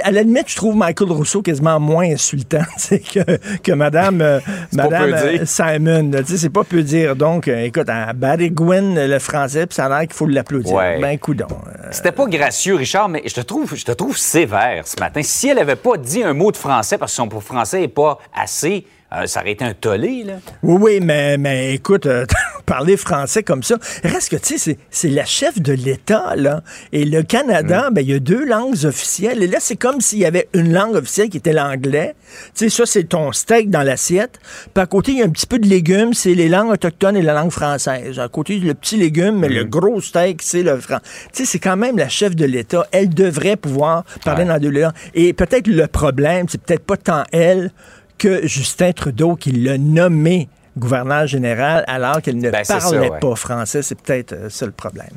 [0.02, 4.40] à la limite, je trouve Michael Rousseau quasiment moins insultant que, que Madame, euh,
[4.72, 5.46] Madame euh.
[5.46, 6.10] Simon.
[6.26, 7.16] C'est pas peu dire.
[7.16, 10.74] Donc, euh, écoute, à Barry le français, puis ça a l'air qu'il faut l'applaudir.
[10.74, 11.00] Ouais.
[11.00, 11.46] Ben, coudon.
[11.90, 15.22] C'était pas gracieux, Richard, mais je te trouve, je te trouve sévère ce matin.
[15.22, 18.18] Si elle avait pas dit un mot de français parce que son français est pas
[18.34, 18.86] assez,
[19.22, 20.34] euh, ça aurait été un tollé, là.
[20.62, 22.26] Oui, oui, mais, mais écoute, euh,
[22.66, 23.76] parler français comme ça.
[24.02, 26.62] Reste que, tu sais, c'est la chef de l'État, là.
[26.92, 29.42] Et le Canada, ben, il y a deux langues officielles.
[29.42, 32.14] Et là, c'est comme s'il y avait une langue officielle qui était l'anglais.
[32.54, 34.38] Tu sais, ça, c'est ton steak dans l'assiette.
[34.72, 37.16] Puis à côté, il y a un petit peu de légumes, c'est les langues autochtones
[37.16, 38.18] et la langue française.
[38.18, 41.02] À côté, le petit légume, mais le gros steak, c'est le français.
[41.32, 42.86] Tu sais, c'est quand même la chef de l'État.
[42.92, 44.92] Elle devrait pouvoir parler dans deux langues.
[45.14, 47.70] Et peut-être le problème, c'est peut-être pas tant elle
[48.18, 53.20] que Justin Trudeau qui l'a nommé gouverneur général alors qu'elle ne Ben, parlait ça, ouais.
[53.20, 53.82] pas français.
[53.82, 55.14] C'est peut-être euh, ça le problème.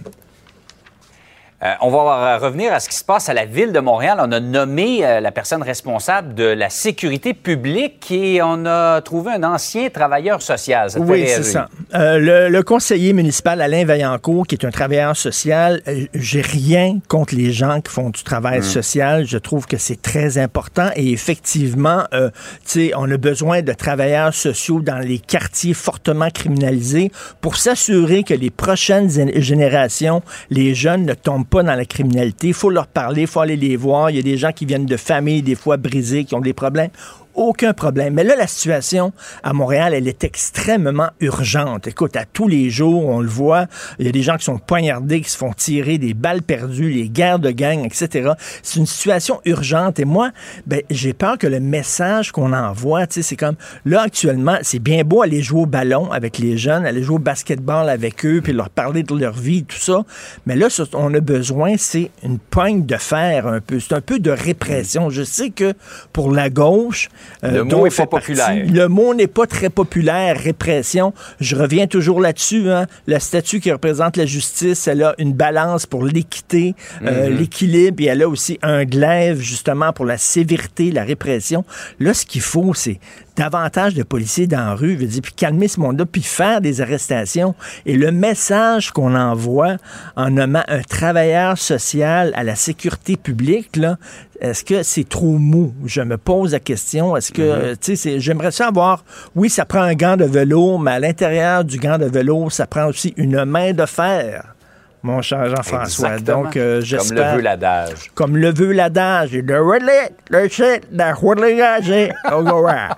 [1.63, 4.19] Euh, on va euh, revenir à ce qui se passe à la ville de Montréal.
[4.21, 9.31] On a nommé euh, la personne responsable de la sécurité publique et on a trouvé
[9.31, 10.91] un ancien travailleur social.
[10.91, 11.67] Ça Oui, c'est ça.
[11.95, 15.81] Euh, le, le conseiller municipal Alain Vaillancourt, qui est un travailleur social,
[16.13, 19.25] j'ai rien contre les gens qui font du travail social.
[19.25, 22.29] Je trouve que c'est très important et effectivement, tu
[22.65, 28.35] sais, on a besoin de travailleurs sociaux dans les quartiers fortement criminalisés pour s'assurer que
[28.35, 29.09] les prochaines
[29.41, 32.47] générations, les jeunes ne tombent pas dans la criminalité.
[32.47, 34.09] Il faut leur parler, il faut aller les voir.
[34.09, 36.53] Il y a des gens qui viennent de familles des fois brisées, qui ont des
[36.53, 36.89] problèmes
[37.37, 38.15] aucun problème.
[38.15, 41.87] Mais là, la situation à Montréal, elle est extrêmement urgente.
[41.87, 43.67] Écoute, à tous les jours, on le voit,
[43.99, 46.89] il y a des gens qui sont poignardés, qui se font tirer, des balles perdues,
[46.89, 48.31] les guerres de gang, etc.
[48.63, 49.99] C'est une situation urgente.
[49.99, 50.31] Et moi,
[50.65, 55.21] ben, j'ai peur que le message qu'on envoie, c'est comme, là, actuellement, c'est bien beau
[55.21, 58.69] aller jouer au ballon avec les jeunes, aller jouer au basketball avec eux, puis leur
[58.69, 60.03] parler de leur vie, tout ça.
[60.45, 63.79] Mais là, ce on a besoin, c'est une poigne de fer un peu.
[63.79, 65.09] C'est un peu de répression.
[65.09, 65.73] Je sais que
[66.13, 67.09] pour la gauche,
[67.43, 68.65] Le mot dont est fait pas partie, populaire.
[68.71, 71.13] le mot n'est pas très populaire, répression.
[71.39, 72.69] Je reviens toujours là-dessus.
[72.69, 72.87] Hein.
[73.05, 77.37] La statue qui représente la justice, elle a une balance pour l'équité, euh, Mhm.
[77.37, 81.63] l'équilibre, et elle a aussi un glaive justement pour la sévérité, la répression.
[81.99, 82.99] Là, ce qu'il faut, c'est
[83.37, 86.81] davantage de policiers dans la rue, veut dire, puis calmer ce monde-là, puis faire des
[86.81, 87.55] arrestations.
[87.85, 89.77] Et le message qu'on envoie
[90.15, 93.97] en nommant un travailleur social à la sécurité publique, là,
[94.41, 95.73] est-ce que c'est trop mou?
[95.85, 97.15] Je me pose la question.
[97.15, 99.03] Est-ce que, euh, tu sais, j'aimerais savoir,
[99.35, 102.67] oui, ça prend un gant de vélo, mais à l'intérieur du gant de vélo, ça
[102.67, 104.55] prend aussi une main de fer,
[105.03, 106.09] mon cher Jean-François.
[106.13, 106.43] Exactement.
[106.43, 107.31] Donc, euh, Comme j'espère...
[107.31, 108.11] le veut l'adage.
[108.13, 109.31] Comme le veut l'adage.
[109.33, 112.95] Le relais, le shit, le relais, au gouvernement.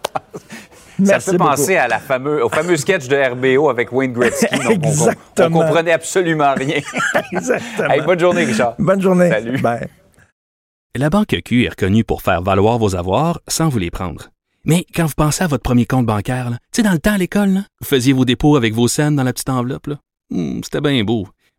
[1.00, 1.50] Ça Merci fait beaucoup.
[1.52, 4.48] penser à la fameux, au fameux sketch de RBO avec Wayne Gretzky.
[4.58, 5.48] donc on- Exactement.
[5.60, 6.82] On, comprenait absolument rien.
[7.32, 7.90] Exactement.
[7.90, 8.76] Hey, bonne journée, Richard.
[8.78, 9.30] Bonne journée.
[9.30, 9.62] Salut.
[9.62, 9.88] Bye.
[10.98, 14.28] La Banque Q est reconnue pour faire valoir vos avoirs sans vous les prendre.
[14.66, 17.18] Mais quand vous pensez à votre premier compte bancaire, tu sais, dans le temps à
[17.18, 19.88] l'école, vous faisiez vos dépôts avec vos scènes dans la petite enveloppe.
[20.32, 21.28] Hmm, C'était bien beau.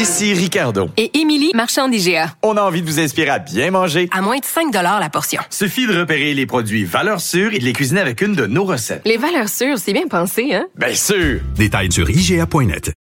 [0.00, 0.88] Ici Ricardo.
[0.96, 2.34] Et Émilie, marchand d'IGA.
[2.42, 4.08] On a envie de vous inspirer à bien manger.
[4.12, 5.42] À moins de 5 la portion.
[5.50, 8.64] Suffit de repérer les produits valeurs sûres et de les cuisiner avec une de nos
[8.64, 9.02] recettes.
[9.04, 10.64] Les valeurs sûres, c'est bien pensé, hein?
[10.74, 11.40] Bien sûr!
[11.54, 12.92] Détails sur IGA.net.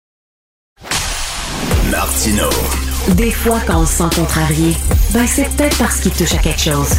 [1.89, 2.49] Martino.
[3.15, 4.75] Des fois, quand on se sent contrarié,
[5.13, 6.89] ben c'est peut-être parce qu'il touche à quelque chose.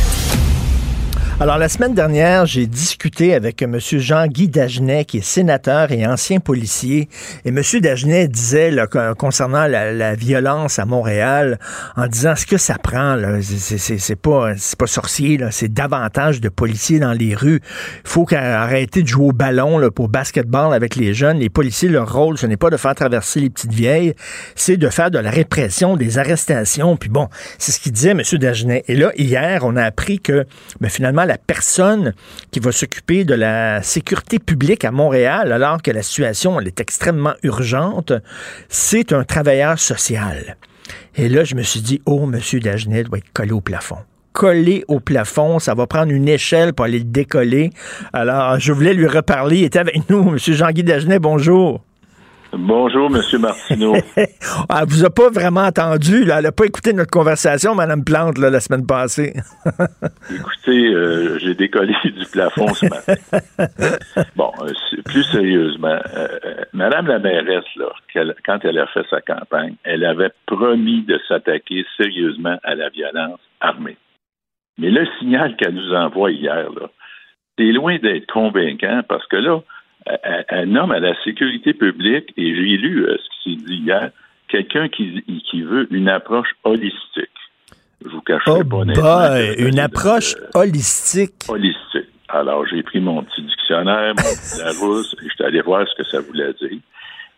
[1.43, 3.79] Alors, la semaine dernière, j'ai discuté avec M.
[3.81, 7.09] Jean-Guy Dagenet, qui est sénateur et ancien policier.
[7.47, 7.63] Et M.
[7.81, 11.59] Dagenet disait, là, con- concernant la, violence à Montréal,
[11.97, 17.15] en disant ce que ça prend, c'est- pas, pas sorcier, c'est davantage de policiers dans
[17.15, 17.63] les rues.
[18.05, 21.39] Il faut qu'arrêter de jouer au ballon là, pour basketball avec les jeunes.
[21.39, 24.13] Les policiers, leur rôle, ce n'est pas de faire traverser les petites vieilles,
[24.57, 26.99] c'est de faire de la répression, des arrestations.
[26.99, 28.21] Puis bon, c'est ce qu'il disait, M.
[28.33, 28.85] Dagenet.
[28.89, 30.45] Et là, hier, on a appris que
[30.83, 32.13] ben, finalement, la personne
[32.51, 37.35] qui va s'occuper de la sécurité publique à Montréal, alors que la situation est extrêmement
[37.45, 38.13] urgente,
[38.69, 40.57] c'est un travailleur social.
[41.15, 42.41] Et là, je me suis dit, oh, M.
[42.61, 43.99] Dagenet doit être collé au plafond
[44.33, 45.59] collé au plafond.
[45.59, 47.71] Ça va prendre une échelle pour aller le décoller.
[48.13, 49.59] Alors, je voulais lui reparler.
[49.59, 50.39] Il était avec nous, M.
[50.39, 51.19] Jean-Guy Dagenet.
[51.19, 51.83] Bonjour.
[52.53, 53.41] Bonjour, M.
[53.41, 53.95] Martineau.
[54.17, 54.27] elle
[54.89, 56.39] vous a pas vraiment entendu, là.
[56.39, 59.35] Elle n'a pas écouté notre conversation, Mme Plante, là, la semaine passée.
[60.35, 63.15] Écoutez, euh, j'ai décollé du plafond ce matin.
[64.35, 64.73] bon, euh,
[65.05, 66.29] plus sérieusement, euh,
[66.73, 67.93] Mme la mairesse, là,
[68.45, 73.41] quand elle a fait sa campagne, elle avait promis de s'attaquer sérieusement à la violence
[73.61, 73.97] armée.
[74.79, 76.69] Mais le signal qu'elle nous envoie hier,
[77.57, 79.61] c'est loin d'être convaincant parce que là,
[80.07, 84.11] un nomme à la sécurité publique, et j'ai lu euh, ce qui s'est dit hier,
[84.49, 87.29] quelqu'un qui, qui veut une approche holistique.
[88.05, 91.45] Je vous cache oh pas une approche holistique.
[91.49, 92.09] Holistique.
[92.29, 96.03] Alors, j'ai pris mon petit dictionnaire, mon petit Larousse, et je suis allé voir ce
[96.03, 96.79] que ça voulait dire.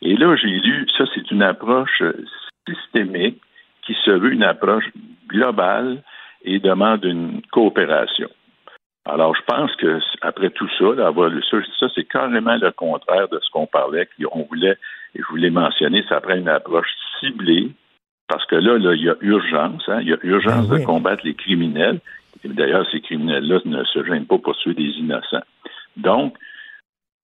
[0.03, 2.03] Et là, j'ai lu, ça, c'est une approche
[2.68, 3.40] systémique
[3.87, 4.85] qui se veut une approche
[5.29, 6.03] globale
[6.44, 8.29] et demande une coopération.
[9.04, 10.84] Alors, je pense que après tout ça,
[11.28, 14.08] lu ça, ça c'est carrément le contraire de ce qu'on parlait.
[14.30, 14.76] On voulait,
[15.14, 16.88] et je voulais mentionner, ça prend une approche
[17.18, 17.72] ciblée,
[18.28, 20.84] parce que là, là, il y a urgence, hein, il y a urgence ben de
[20.84, 22.00] combattre les criminels.
[22.44, 25.44] D'ailleurs, ces criminels-là ne se gênent pas pour tuer des innocents.
[25.96, 26.36] Donc,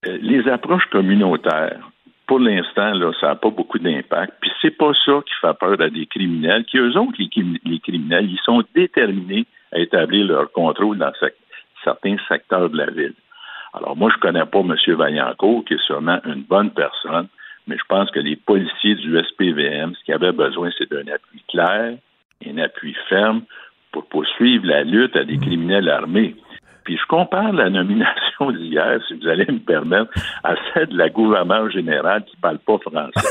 [0.06, 1.90] euh, les approches communautaires,
[2.26, 4.34] pour l'instant, là, ça n'a pas beaucoup d'impact.
[4.40, 7.30] Puis c'est pas ça qui fait peur à des criminels, qui eux autres, les,
[7.64, 11.12] les criminels, ils sont déterminés à établir leur contrôle dans
[11.88, 13.14] certains secteurs de la ville.
[13.74, 14.96] Alors, moi, je ne connais pas M.
[14.96, 17.29] Vaillancourt, qui est sûrement une bonne personne,
[17.66, 21.42] mais je pense que les policiers du SPVM, ce qu'ils avaient besoin, c'est d'un appui
[21.48, 21.96] clair,
[22.46, 23.42] un appui ferme
[23.92, 26.35] pour poursuivre la lutte à des criminels armés.
[26.88, 30.11] Puis je compare la nomination d'hier, si vous allez me permettre,
[30.42, 33.29] à celle de la gouverneure générale qui ne parle pas français.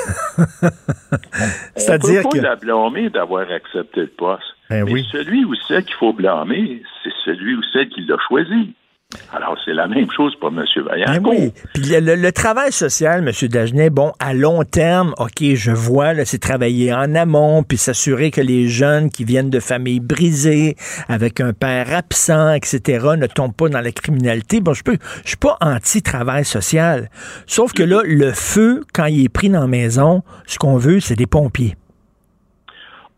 [1.76, 2.38] C'est-à-dire que...
[2.38, 4.44] la blâmer d'avoir accepté le poste.
[4.70, 8.76] Ben Mais celui ou celle qu'il faut blâmer, c'est celui ou celle qui l'a choisi.
[9.32, 10.66] Alors, c'est la même chose pour M.
[10.86, 11.22] Vaillant.
[11.22, 11.54] Ben oui.
[11.74, 13.48] Puis le, travail social, M.
[13.50, 18.42] Dagenet, bon, à long terme, OK, je vois, c'est travailler en amont, puis s'assurer que
[18.42, 20.76] les jeunes qui viennent de familles brisées,
[21.08, 24.60] avec un père absent, etc., ne tombent pas dans la criminalité.
[24.60, 27.10] Bon, je peux, je suis pas anti-travail social.
[27.46, 31.00] Sauf que là, le feu, quand il est pris dans la maison, ce qu'on veut,
[31.00, 31.76] c'est des pompiers.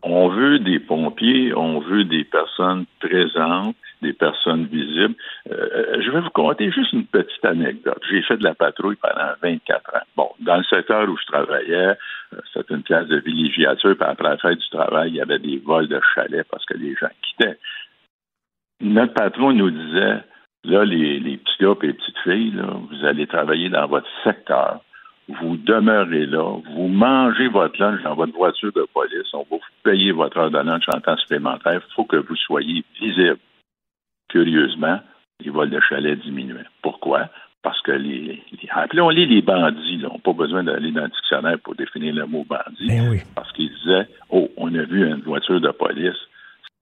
[0.04, 5.14] On veut des pompiers, on veut des personnes présentes, des personnes visibles.
[5.50, 8.00] Euh, je vais vous conter juste une petite anecdote.
[8.10, 10.06] J'ai fait de la patrouille pendant 24 ans.
[10.16, 11.96] Bon, dans le secteur où je travaillais,
[12.34, 15.38] euh, c'était une classe de villégiature, puis après la fête du travail, il y avait
[15.38, 17.58] des vols de chalets parce que les gens quittaient.
[18.80, 20.22] Notre patron nous disait,
[20.64, 22.54] là, les, petits gars et les petites filles,
[22.90, 24.80] vous allez travailler dans votre secteur
[25.40, 29.60] vous demeurez là, vous mangez votre lunch dans votre voiture de police, on va vous
[29.82, 33.38] payer votre heure de lunch en temps supplémentaire, il faut que vous soyez visible.
[34.30, 35.00] Curieusement,
[35.40, 36.66] les vols de chalets diminuaient.
[36.82, 37.28] Pourquoi?
[37.62, 42.14] Parce que les, appelons-les les bandits, n'ont pas besoin d'aller dans le dictionnaire pour définir
[42.14, 42.88] le mot bandit.
[42.88, 46.16] Ben parce qu'ils disaient, oh, on a vu une voiture de police,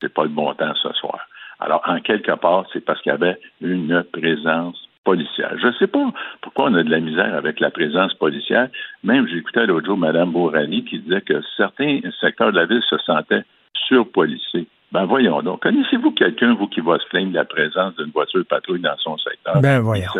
[0.00, 1.18] c'est pas le bon temps ce soir.
[1.58, 5.56] Alors, en quelque part, c'est parce qu'il y avait une présence policière.
[5.58, 6.04] Je ne sais pas
[6.42, 8.68] pourquoi on a de la misère avec la présence policière.
[9.02, 12.98] Même, j'écoutais l'autre jour Mme Bourani qui disait que certains secteurs de la ville se
[12.98, 13.44] sentaient
[13.88, 14.66] surpolicés.
[14.92, 15.62] Ben voyons donc.
[15.62, 18.96] Connaissez-vous quelqu'un, vous, qui va se plaindre de la présence d'une voiture de patrouille dans
[18.98, 19.60] son secteur?
[19.60, 20.10] Ben voyons.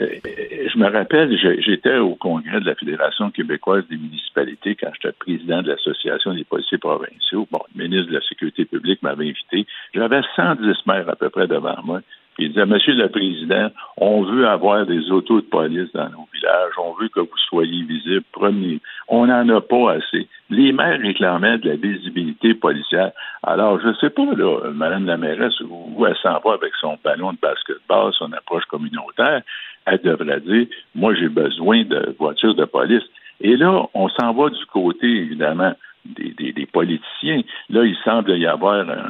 [0.00, 5.62] Je me rappelle, j'étais au congrès de la Fédération québécoise des municipalités quand j'étais président
[5.62, 7.48] de l'Association des policiers provinciaux.
[7.50, 9.66] Bon, le ministre de la Sécurité publique m'avait invité.
[9.94, 12.00] J'avais 110 maires à peu près devant moi.
[12.38, 16.72] Il disait, Monsieur le Président, on veut avoir des autos de police dans nos villages,
[16.78, 18.80] on veut que vous soyez visibles, premier.
[19.08, 20.28] On n'en a pas assez.
[20.48, 23.10] Les maires réclamaient de la visibilité policière.
[23.42, 26.96] Alors, je ne sais pas, là, Mme la mairesse, où elle s'en va avec son
[27.02, 29.42] ballon de basketball, son approche communautaire,
[29.86, 33.04] elle devrait dire, moi, j'ai besoin de voitures de police.
[33.40, 35.72] Et là, on s'en va du côté, évidemment,
[36.04, 37.42] des, des politiciens.
[37.68, 39.08] Là, il semble y avoir un,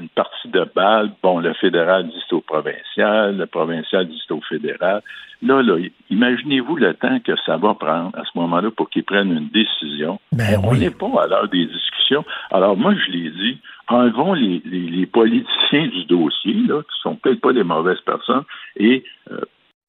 [0.00, 1.12] une partie de balle.
[1.22, 5.02] Bon, le fédéral dit au provincial, le provincial dit au fédéral.
[5.42, 5.76] Là, là,
[6.10, 10.18] imaginez-vous le temps que ça va prendre à ce moment-là pour qu'ils prennent une décision.
[10.32, 12.24] Ben on n'est pas à l'heure des discussions.
[12.50, 17.40] Alors, moi, je l'ai dit, enlevons les, les, politiciens du dossier, là, qui sont peut-être
[17.40, 18.44] pas des mauvaises personnes,
[18.76, 19.40] et euh,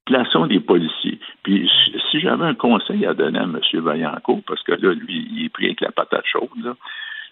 [0.05, 1.19] plaçons des policiers.
[1.43, 1.69] Puis,
[2.11, 3.59] si j'avais un conseil à donner à M.
[3.73, 6.73] Vaillancourt, parce que là, lui, il est pris avec la patate chaude, là,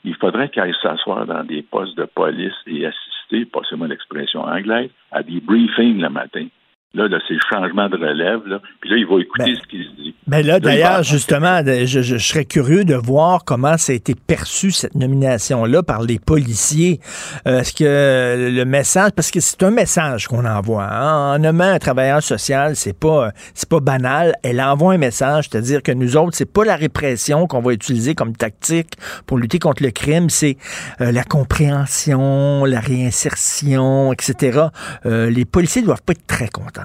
[0.05, 4.43] il faudrait qu'il aille s'asseoir dans des postes de police et assister, pas seulement l'expression
[4.43, 6.47] anglaise, à des briefings le matin.
[6.95, 8.41] Là, là c'est le changement de relève.
[8.47, 8.59] Là.
[8.81, 10.15] Puis là, il va écouter Ben, ce qu'il se dit.
[10.27, 13.95] Mais là, Là, d'ailleurs, justement, de- je, je serais curieux de voir comment ça a
[13.95, 16.99] été perçu, cette nomination-là, par les policiers.
[17.47, 20.85] Euh, Est-ce que le message, parce que c'est un message qu'on envoie.
[20.85, 21.35] hein.
[21.35, 24.33] En nommant un travailleur social, c'est pas, c'est pas banal.
[24.43, 28.15] Elle envoie un message, c'est-à-dire que nous autres, c'est pas la répression qu'on va utiliser
[28.15, 28.93] comme tactique
[29.27, 30.57] pour lutter contre le crime, c'est
[31.01, 34.61] euh, la compréhension, la réinsertion, etc.
[35.05, 36.84] Euh, les policiers doivent pas être très contents.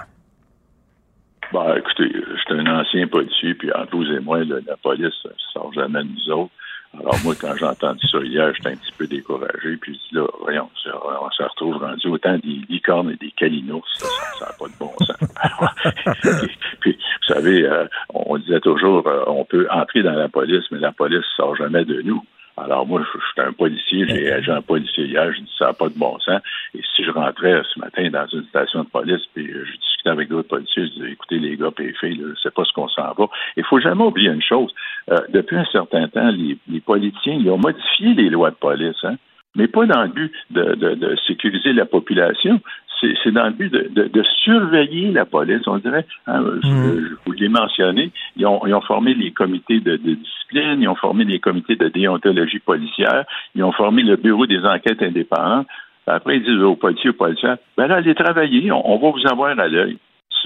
[1.52, 5.30] Bon, écoutez, je suis un ancien policier, puis entre vous et moi, la police ne
[5.52, 6.52] sort jamais de nous autres.
[6.98, 10.14] Alors moi, quand j'ai entendu ça hier, j'étais un petit peu découragé, puis je dis
[10.14, 14.66] là, voyons, on se retrouve rendu autant des licornes et des calinours, ça n'a pas
[14.66, 16.46] de bon sens.
[16.80, 20.78] puis, vous savez, euh, on disait toujours, euh, on peut entrer dans la police, mais
[20.78, 22.24] la police ne sort jamais de nous.
[22.64, 25.72] Alors moi, je suis un policier, j'ai agent un policier hier, je dis ça n'a
[25.72, 26.40] pas de bon sens.
[26.74, 30.10] Et si je rentrais ce matin dans une station de police, puis euh, je discutais
[30.10, 32.72] avec d'autres policiers, je disais, écoutez les gars et les filles, je sais pas ce
[32.72, 33.26] qu'on s'en va.
[33.56, 34.72] Il faut jamais oublier une chose.
[35.10, 38.96] Euh, depuis un certain temps, les, les politiciens, ils ont modifié les lois de police,
[39.04, 39.16] hein,
[39.56, 42.60] mais pas dans le but de, de- de sécuriser la population.
[43.00, 45.66] C'est dans le but de, de- de surveiller la police.
[45.66, 49.80] On dirait, hein, je, je vous l'ai mentionné, ils ont, ils ont formé les comités
[49.80, 53.24] de, de discipline, ils ont formé les comités de déontologie policière,
[53.54, 55.66] ils ont formé le bureau des enquêtes indépendantes.
[56.06, 59.26] Après, ils disent aux policiers, aux policières, ben là, allez travailler, on, on va vous
[59.30, 59.96] avoir à l'œil.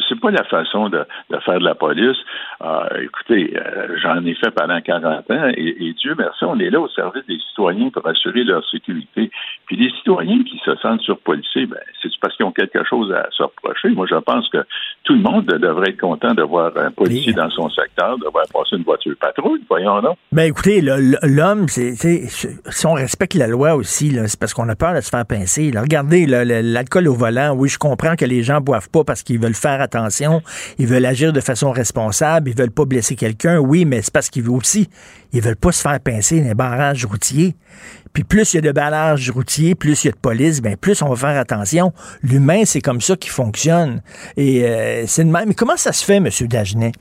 [0.09, 2.17] C'est pas la façon de, de faire de la police.
[2.63, 6.71] Euh, écoutez, euh, j'en ai fait pendant 40 ans et, et Dieu merci, on est
[6.71, 9.31] là au service des citoyens pour assurer leur sécurité.
[9.67, 13.29] Puis les citoyens qui se sentent surpolicés, ben, c'est parce qu'ils ont quelque chose à
[13.31, 13.91] se reprocher?
[13.91, 14.59] Moi, je pense que
[15.05, 18.45] tout le monde devrait être content de voir un policier dans son secteur, de voir
[18.53, 20.17] passer une voiture patrouille, voyons donc.
[20.33, 25.01] Ben écoutez, l'homme, si on respecte la loi aussi, c'est parce qu'on a peur de
[25.01, 25.71] se faire pincer.
[25.71, 25.83] là.
[25.83, 27.55] Regardez l'alcool au volant.
[27.55, 30.43] Oui, je comprends que les gens boivent pas parce qu'ils veulent faire attention,
[30.79, 33.59] ils veulent agir de façon responsable, ils veulent pas blesser quelqu'un.
[33.59, 34.89] Oui, mais c'est parce qu'ils veulent aussi,
[35.33, 37.55] ils veulent pas se faire pincer dans les barrages routiers.
[38.13, 40.77] Puis plus il y a de barrages routiers, plus il y a de police, ben
[40.77, 41.93] plus on va faire attention.
[42.23, 44.03] L'humain, c'est comme ça qu'il fonctionne.
[44.37, 45.49] Et euh, c'est de même.
[45.49, 46.29] Mais comment ça se fait, M.
[46.49, 46.93] Dagenet?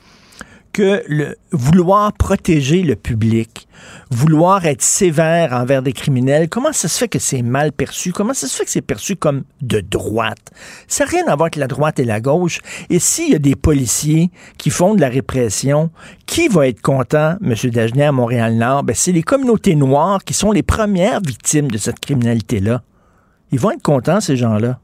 [0.73, 3.67] Que le vouloir protéger le public,
[4.09, 8.11] vouloir être sévère envers des criminels, comment ça se fait que c'est mal perçu?
[8.11, 10.51] Comment ça se fait que c'est perçu comme de droite?
[10.87, 12.59] Ça n'a rien à voir avec la droite et la gauche.
[12.89, 15.91] Et s'il y a des policiers qui font de la répression,
[16.25, 17.53] qui va être content, M.
[17.71, 18.83] Dagenet, à Montréal-Nord?
[18.83, 22.81] Ben, c'est les communautés noires qui sont les premières victimes de cette criminalité-là.
[23.51, 24.79] Ils vont être contents, ces gens-là.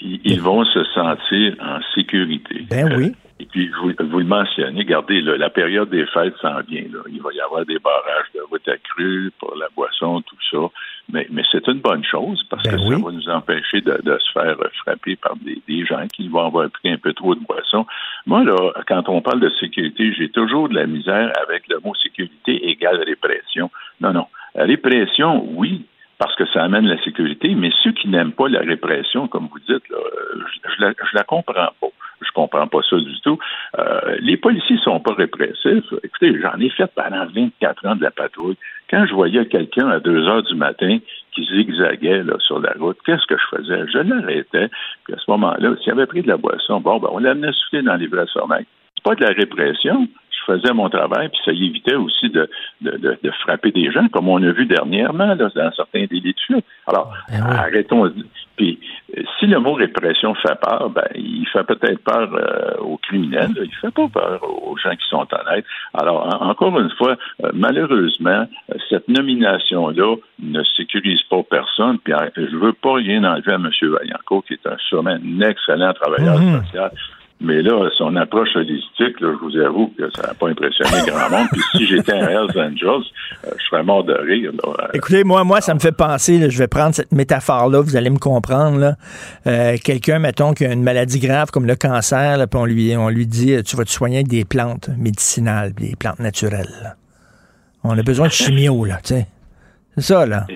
[0.00, 2.66] Ils, ils vont se sentir en sécurité.
[2.70, 3.12] Ben oui.
[3.40, 6.84] Et puis, vous, vous le mentionnez, regardez, là, la période des fêtes s'en vient.
[6.92, 7.00] Là.
[7.10, 10.58] Il va y avoir des barrages de route accrue pour la boisson, tout ça.
[11.10, 12.96] Mais, mais c'est une bonne chose parce Ben que oui.
[12.96, 16.46] ça va nous empêcher de, de se faire frapper par des, des gens qui vont
[16.46, 17.86] avoir pris un peu trop de boisson.
[18.26, 21.94] Moi, là, quand on parle de sécurité, j'ai toujours de la misère avec le mot
[21.94, 23.70] sécurité égale répression.
[24.02, 24.26] Non, non.
[24.54, 25.86] Répression, oui,
[26.20, 29.58] parce que ça amène la sécurité, mais ceux qui n'aiment pas la répression, comme vous
[29.60, 31.86] dites, je, la, comprends pas.
[32.20, 33.38] Je comprends pas ça du tout.
[33.78, 35.90] Euh, les policiers sont pas répressifs.
[36.04, 38.58] Écoutez, j'en ai fait pendant 24 ans de la patrouille.
[38.90, 40.98] Quand je voyais quelqu'un à 2 heures du matin
[41.32, 43.86] qui zigzaguait là, sur la route, qu'est-ce que je faisais?
[43.90, 44.68] Je l'arrêtais.
[45.04, 47.80] Puis à ce moment-là, s'il avait pris de la boisson, bon, ben, on l'amenait souffler
[47.80, 48.66] dans les sommeils.
[48.94, 50.06] C'est pas de la répression.
[50.46, 52.48] Je faisais mon travail, puis ça évitait aussi de,
[52.80, 56.32] de, de, de frapper des gens, comme on a vu dernièrement là, dans certains délits
[56.34, 56.64] de fuite.
[56.86, 57.12] Alors,
[57.58, 58.12] arrêtons.
[58.56, 58.78] Puis,
[59.16, 63.50] euh, si le mot répression fait peur, ben, il fait peut-être peur euh, aux criminels,
[63.56, 65.64] il fait pas peur aux gens qui sont honnêtes.
[65.94, 68.46] Alors, en- encore une fois, euh, malheureusement,
[68.88, 71.98] cette nomination-là ne sécurise pas personne.
[71.98, 73.70] Puis, je veux pas rien enlever à M.
[73.82, 76.62] Vaillancourt, qui est un sûrement un excellent travailleur Mhm.
[76.64, 76.90] social.
[77.42, 81.30] Mais là, son approche holistique, là, je vous avoue que ça n'a pas impressionné grand
[81.30, 81.48] monde.
[81.50, 83.02] Puis si j'étais un Hells Angels,
[83.46, 84.52] euh, je serais mort de rire.
[84.62, 84.74] là.
[84.84, 87.96] Euh, Écoutez, moi, moi, ça me fait penser, là, je vais prendre cette métaphore-là, vous
[87.96, 88.78] allez me comprendre.
[88.78, 88.96] là.
[89.46, 92.94] Euh, Quelqu'un, mettons, qui a une maladie grave comme le cancer, là, puis on lui,
[92.96, 96.68] on lui dit euh, tu vas te soigner avec des plantes médicinales, des plantes naturelles.
[96.82, 96.94] là.
[97.84, 99.26] On a besoin de chimio, là, tu sais.
[99.96, 100.46] C'est ça, là.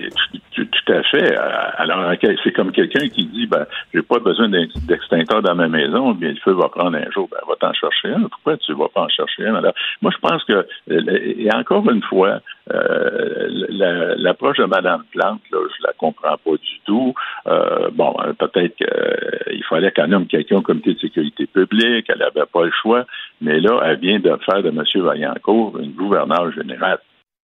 [0.85, 1.33] Tout, à fait.
[1.37, 1.39] Euh,
[1.77, 2.11] Alors,
[2.43, 6.29] c'est comme quelqu'un qui dit, ben, j'ai pas besoin d'ex- d'extincteur dans ma maison, bien
[6.29, 7.27] le feu va prendre un jour.
[7.31, 8.21] Ben, va t'en chercher un.
[8.29, 9.55] Pourquoi tu vas pas en chercher un?
[9.55, 12.39] Alors, moi, je pense que, euh, et encore une fois,
[12.71, 17.13] euh, la- l'approche de Mme Plante, là, je la comprends pas du tout.
[17.47, 22.19] Euh, bon, euh, peut-être qu'il fallait qu'elle nomme quelqu'un au comité de sécurité publique, elle
[22.19, 23.05] n'avait pas le choix,
[23.41, 24.83] mais là, elle vient de faire de M.
[25.03, 26.99] Vaillancourt une gouverneure générale.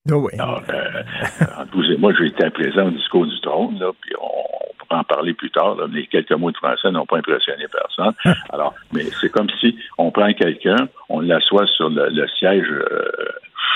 [0.08, 0.32] Oh oui.
[0.38, 5.00] Alors, euh, et moi, j'ai été présent au discours du trône, là, puis on, pourra
[5.00, 5.74] en parler plus tard.
[5.74, 5.86] Là.
[5.92, 8.14] Les quelques mots de français n'ont pas impressionné personne.
[8.52, 13.10] Alors, mais c'est comme si on prend quelqu'un, on l'assoit sur le, le siège euh,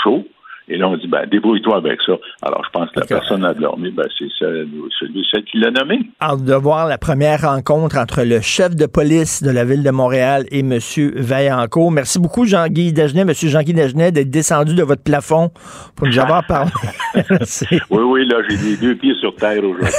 [0.02, 0.26] chaud,
[0.66, 2.14] et là, on dit, ben, débrouille-toi avec ça.
[2.40, 4.66] Alors, je pense que la personne a dormi, ben, c'est celle,
[4.98, 6.00] celui, celle qui l'a nommé.
[6.22, 9.90] Hâte de voir la première rencontre entre le chef de police de la ville de
[9.90, 10.78] Montréal et M.
[11.16, 11.92] Vaillancourt.
[11.92, 13.32] Merci beaucoup, Jean-Guy Dagenet, M.
[13.34, 15.50] Jean-Guy Dagenet, d'être descendu de votre plafond
[15.96, 16.70] pour nous avoir parlé.
[17.14, 19.94] oui, oui, là, j'ai les deux pieds sur terre aujourd'hui.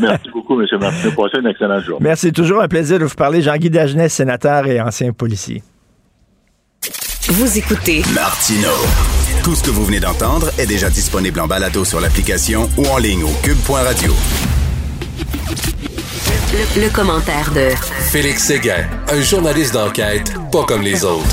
[0.00, 0.66] Merci beaucoup, M.
[0.80, 1.10] Martin.
[1.10, 2.04] Passez une excellente journée.
[2.04, 3.40] Merci, toujours un plaisir de vous parler.
[3.40, 5.62] Jean-Guy Dagenet, sénateur et ancien policier.
[7.28, 9.21] Vous écoutez Martino.
[9.42, 12.98] Tout ce que vous venez d'entendre est déjà disponible en balado sur l'application ou en
[12.98, 14.12] ligne au cube.radio.
[16.52, 17.70] le, le commentaire de
[18.12, 21.26] Félix Séguin, un journaliste d'enquête pas comme les autres.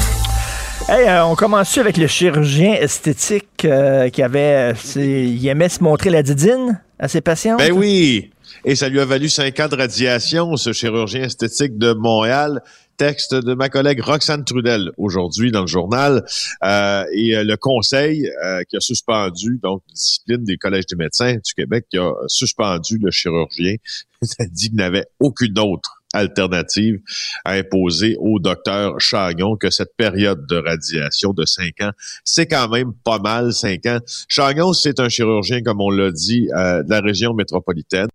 [0.88, 6.10] Hey, euh, on commence avec le chirurgien esthétique euh, qui avait, il aimait se montrer
[6.10, 7.58] la didine à ses patients.
[7.58, 8.32] Ben oui.
[8.66, 12.62] Et ça lui a valu cinq ans de radiation, ce chirurgien esthétique de Montréal
[13.00, 16.26] texte de ma collègue Roxane Trudel aujourd'hui dans le journal
[16.64, 21.36] euh, et euh, le conseil euh, qui a suspendu donc discipline des collèges des médecins
[21.36, 23.76] du Québec qui a suspendu le chirurgien
[24.40, 27.00] a dit qu'il n'avait aucune autre alternative
[27.46, 31.92] à imposer au docteur Chagnon que cette période de radiation de cinq ans,
[32.26, 34.00] c'est quand même pas mal, cinq ans.
[34.28, 38.08] Chagnon, c'est un chirurgien, comme on l'a dit, de la région métropolitaine.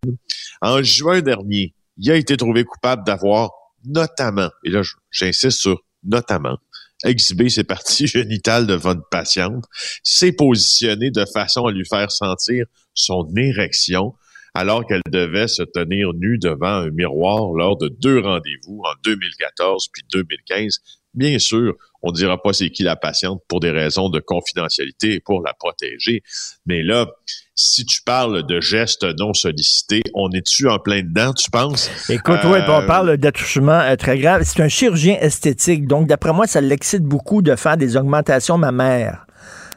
[0.60, 3.52] En juin dernier, il a été trouvé coupable d'avoir
[3.84, 6.58] notamment, et là j'insiste sur notamment,
[7.04, 9.64] exhiber ses parties génitales devant une patiente,
[10.02, 14.14] s'est positionné de façon à lui faire sentir son érection
[14.54, 19.88] alors qu'elle devait se tenir nue devant un miroir lors de deux rendez-vous en 2014
[19.92, 20.78] puis 2015.
[21.12, 21.74] Bien sûr,
[22.04, 25.42] on ne dira pas c'est qui la patiente pour des raisons de confidentialité et pour
[25.42, 26.22] la protéger.
[26.66, 27.06] Mais là,
[27.54, 31.90] si tu parles de gestes non sollicités, on est-tu en plein dedans, tu penses?
[32.10, 34.42] Écoute, oui, on euh, parle d'attouchement euh, très grave.
[34.44, 39.26] C'est un chirurgien esthétique, donc d'après moi, ça l'excite beaucoup de faire des augmentations mammaires.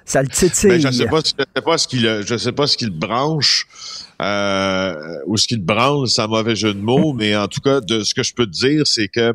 [0.03, 0.69] Ça le titille.
[0.69, 3.67] Ben, je sais pas, sais pas ce qu'il, je sais pas ce qu'il branche.
[4.21, 4.95] Euh,
[5.27, 8.03] ou ce qu'il branche, c'est un mauvais jeu de mots, mais en tout cas, de
[8.03, 9.33] ce que je peux te dire, c'est que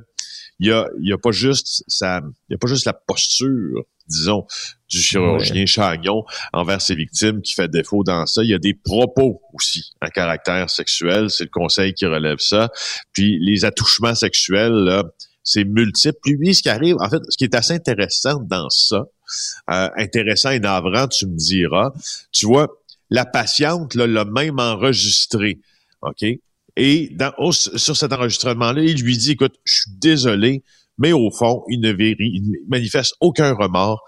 [0.62, 3.82] il y a, y a pas juste ça, il y a pas juste la posture,
[4.06, 4.46] disons,
[4.88, 8.44] du chirurgien Chagnon envers ses victimes qui fait défaut dans ça.
[8.44, 11.30] Il y a des propos aussi à caractère sexuel.
[11.30, 12.70] C'est le conseil qui relève ça.
[13.12, 15.02] Puis les attouchements sexuels, là,
[15.42, 16.18] c'est multiple.
[16.26, 19.06] Lui, ce qui arrive, en fait, ce qui est assez intéressant dans ça,
[19.68, 21.90] euh, intéressant et navrant, tu me diras,
[22.30, 22.68] tu vois,
[23.10, 25.58] la patiente l'a même enregistré.
[26.02, 26.24] OK?
[26.76, 30.62] Et dans, sur cet enregistrement-là, il lui dit, écoute, je suis désolé,
[30.98, 34.02] mais au fond, il ne, il ne manifeste aucun remords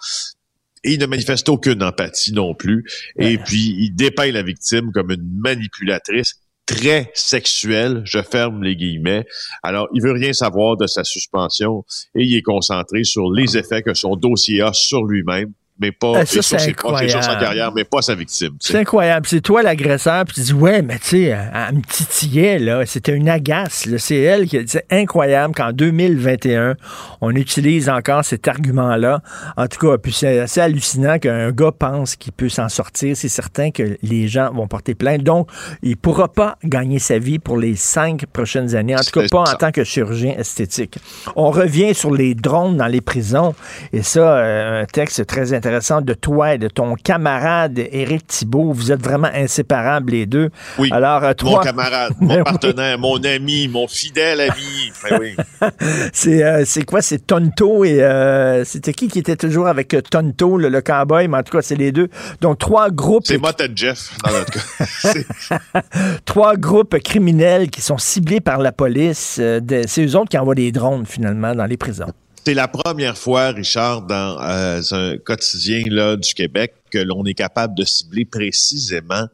[0.83, 2.85] et il ne manifeste aucune empathie non plus.
[3.19, 6.35] Et puis, il dépeint la victime comme une manipulatrice
[6.67, 9.27] très sexuelle, je ferme les guillemets.
[9.63, 11.85] Alors, il veut rien savoir de sa suspension
[12.15, 16.19] et il est concentré sur les effets que son dossier a sur lui-même mais pas
[16.19, 18.53] ah, ça, ses sa carrière, mais pas sa victime.
[18.61, 19.27] C'est incroyable.
[19.27, 23.15] C'est toi l'agresseur, puis tu dis ouais, mais tu sais, elle, me titillait là, c'était
[23.15, 23.89] une agace.
[23.99, 26.77] C'est elle qui c'est incroyable qu'en 2021
[27.21, 29.21] on utilise encore cet argument-là.
[29.57, 33.17] En tout cas, puis c'est assez hallucinant qu'un gars pense qu'il peut s'en sortir.
[33.17, 35.23] C'est certain que les gens vont porter plainte.
[35.23, 35.49] Donc,
[35.83, 38.95] il pourra pas gagner sa vie pour les cinq prochaines années.
[38.95, 40.99] En tout cas, pas en tant que chirurgien esthétique.
[41.35, 43.55] On revient sur les drones dans les prisons
[43.93, 48.27] et ça, euh, un texte très intéressant intéressant de toi et de ton camarade Éric
[48.27, 48.73] Thibault.
[48.75, 50.51] Vous êtes vraiment inséparables les deux.
[50.79, 50.91] Oui.
[50.93, 54.93] Alors, euh, mon camarade, mon ben partenaire, mon ami, mon fidèle ami.
[55.03, 55.37] Ben oui.
[56.13, 57.01] c'est, euh, c'est quoi?
[57.01, 61.39] C'est Tonto et euh, c'était qui qui était toujours avec Tonto, le, le cowboy, mais
[61.39, 62.11] en tout cas, c'est les deux.
[62.43, 63.25] Donc, trois groupes.
[63.25, 65.59] C'est moi, Jeff, dans notre cas.
[66.27, 69.41] trois groupes criminels qui sont ciblés par la police.
[69.41, 72.13] c'est eux autres qui envoient des drones, finalement, dans les prisons.
[72.47, 77.35] C'est la première fois, Richard, dans euh, un quotidien là, du Québec, que l'on est
[77.35, 79.29] capable de cibler précisément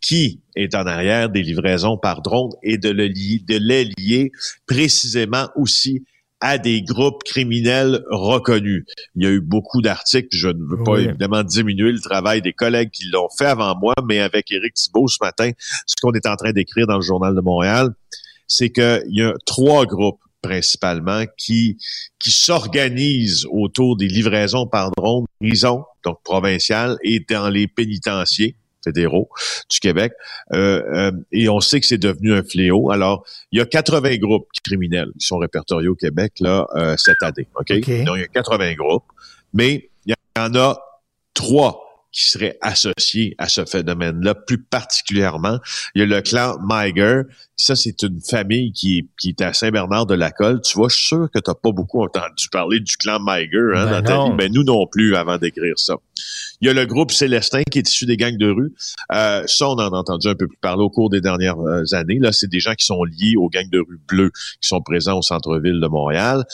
[0.00, 4.32] qui est en arrière des livraisons par drone et de, le lier, de les lier
[4.66, 6.04] précisément aussi
[6.40, 8.84] à des groupes criminels reconnus.
[9.16, 12.52] Il y a eu beaucoup d'articles, je ne veux pas évidemment diminuer le travail des
[12.52, 15.50] collègues qui l'ont fait avant moi, mais avec Éric Thibault ce matin,
[15.86, 17.94] ce qu'on est en train d'écrire dans le Journal de Montréal,
[18.46, 21.76] c'est qu'il y a trois groupes principalement, qui,
[22.18, 29.28] qui s'organisent autour des livraisons par drone, prison, donc provinciales, et dans les pénitenciers fédéraux
[29.68, 30.12] du Québec.
[30.52, 32.90] Euh, euh, et on sait que c'est devenu un fléau.
[32.90, 37.22] Alors, il y a 80 groupes criminels qui sont répertoriés au Québec là euh, cette
[37.22, 37.48] année.
[37.56, 37.72] OK?
[38.04, 39.04] Donc, il y a 80 groupes,
[39.52, 40.78] mais il y en a
[41.34, 41.85] trois
[42.16, 45.58] qui seraient associés à ce phénomène-là, plus particulièrement.
[45.94, 47.22] Il y a le clan Miger.
[47.56, 50.62] Ça, c'est une famille qui, qui est à Saint-Bernard-de-la-Colle.
[50.62, 53.58] Tu vois, je suis sûr que tu n'as pas beaucoup entendu parler du clan Miger
[53.74, 54.30] hein, Ben dans ta non.
[54.30, 54.36] vie.
[54.36, 55.96] Ben, nous non plus, avant d'écrire ça.
[56.62, 58.72] Il y a le groupe Célestin qui est issu des gangs de rue.
[59.12, 61.84] Euh, ça, on en a entendu un peu plus parler au cours des dernières euh,
[61.92, 62.18] années.
[62.18, 65.18] Là, c'est des gens qui sont liés aux gangs de rue bleus qui sont présents
[65.18, 66.44] au centre-ville de Montréal.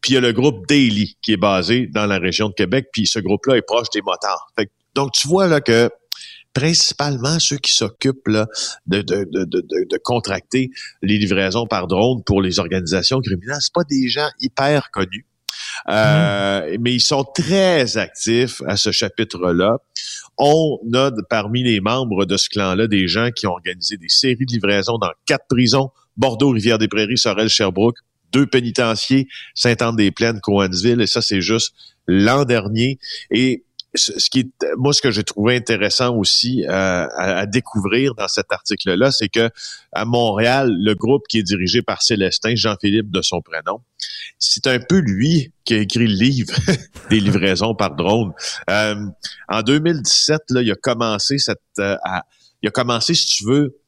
[0.00, 2.86] Puis il y a le groupe Daily qui est basé dans la région de Québec.
[2.92, 4.52] Puis ce groupe-là est proche des motards.
[4.56, 5.90] Fait que- donc tu vois là que
[6.54, 8.46] principalement ceux qui s'occupent de,
[8.86, 10.70] de, de, de, de- de contracter
[11.02, 15.26] les livraisons par drone pour les organisations criminelles, c'est pas des gens hyper connus.
[15.88, 19.78] Euh, Mais ils sont très actifs à ce chapitre-là.
[20.36, 24.46] On a parmi les membres de ce clan-là des gens qui ont organisé des séries
[24.46, 27.98] de livraisons dans quatre prisons, Bordeaux, Rivière-des-Prairies, Sorel, Sherbrooke,
[28.32, 31.74] deux pénitenciers, Sainte-Anne-des-Plaines, Coansville, et ça, c'est juste
[32.06, 32.98] l'an dernier.
[33.30, 33.64] Et
[33.94, 38.52] ce qui est, moi, ce que j'ai trouvé intéressant aussi euh, à, découvrir dans cet
[38.52, 39.50] article-là, c'est que
[39.92, 43.80] à Montréal, le groupe qui est dirigé par Célestin, Jean-Philippe de son prénom,
[44.38, 46.54] c'est un peu lui qui a écrit le livre
[47.10, 48.32] des livraisons par drone.
[48.68, 49.06] Euh,
[49.48, 51.96] en 2017, là, il a commencé cette, euh,
[52.62, 53.78] il a commencé, si tu veux,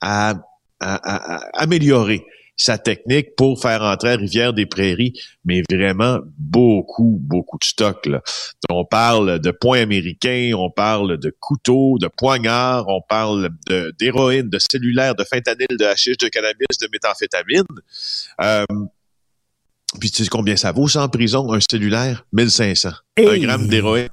[0.00, 0.34] à-
[0.80, 2.24] à- à améliorer
[2.60, 5.12] sa technique pour faire entrer à Rivière-des-Prairies,
[5.44, 8.04] mais vraiment beaucoup, beaucoup de stock.
[8.06, 8.20] Là.
[8.68, 14.50] On parle de points américains, on parle de couteaux, de poignards, on parle de- d'héroïne,
[14.50, 17.62] de, cellulaire, de fentanyl, de hashish, de cannabis, de méthamphétamine.
[18.40, 18.64] Euh,
[20.00, 22.24] puis tu sais combien ça vaut ça en prison, un cellulaire?
[22.32, 22.90] 1500.
[23.18, 23.40] Un Hey!
[23.40, 24.08] gramme d'héroïne,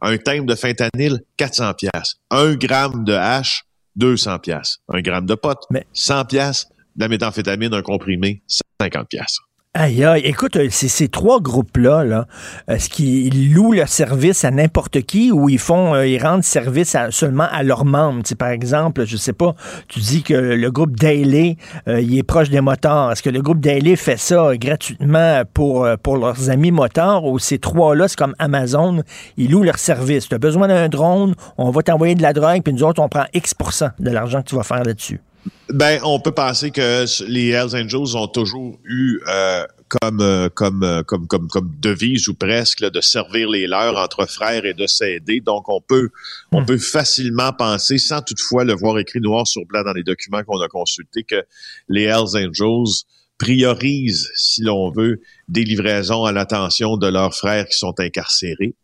[0.00, 2.14] un thème de fentanyl, 400 pièces.
[2.30, 3.64] Un gramme de hache,
[3.96, 4.78] 200 pièces.
[4.88, 6.68] Un gramme de pote, 100 pièces.
[6.96, 8.42] La méthamphétamine, un comprimé,
[8.80, 9.38] 50 pièces.
[9.74, 10.20] Aïe, aïe.
[10.26, 12.26] Écoute, euh, ces, trois groupes-là, là,
[12.68, 17.48] est-ce qu'ils louent leur service à n'importe qui ou ils font, euh, rendent service seulement
[17.50, 18.20] à leurs membres?
[18.38, 19.54] Par exemple, je sais pas,
[19.88, 21.56] tu dis que le groupe Daily,
[21.88, 23.12] euh, il est proche des motards.
[23.12, 27.38] Est-ce que le groupe Daily fait ça gratuitement pour, euh, pour leurs amis motards ou
[27.38, 29.02] ces trois-là, c'est comme Amazon,
[29.38, 30.28] ils louent leur service?
[30.28, 33.08] Tu as besoin d'un drone, on va t'envoyer de la drogue, puis nous autres, on
[33.08, 33.54] prend X
[33.98, 35.22] de l'argent que tu vas faire là-dessus.
[35.68, 40.82] Ben, on peut penser que les Hells Angels ont toujours eu euh, comme, euh, comme,
[40.82, 44.74] euh, comme, comme, comme devise ou presque là, de servir les leurs entre frères et
[44.74, 45.40] de s'aider.
[45.40, 46.10] Donc, on peut,
[46.52, 50.42] on peut facilement penser, sans toutefois le voir écrit noir sur blanc dans les documents
[50.44, 51.42] qu'on a consultés, que
[51.88, 53.04] les Hells Angels
[53.38, 58.74] priorisent, si l'on veut, des livraisons à l'attention de leurs frères qui sont incarcérés.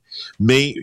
[0.41, 0.75] Mais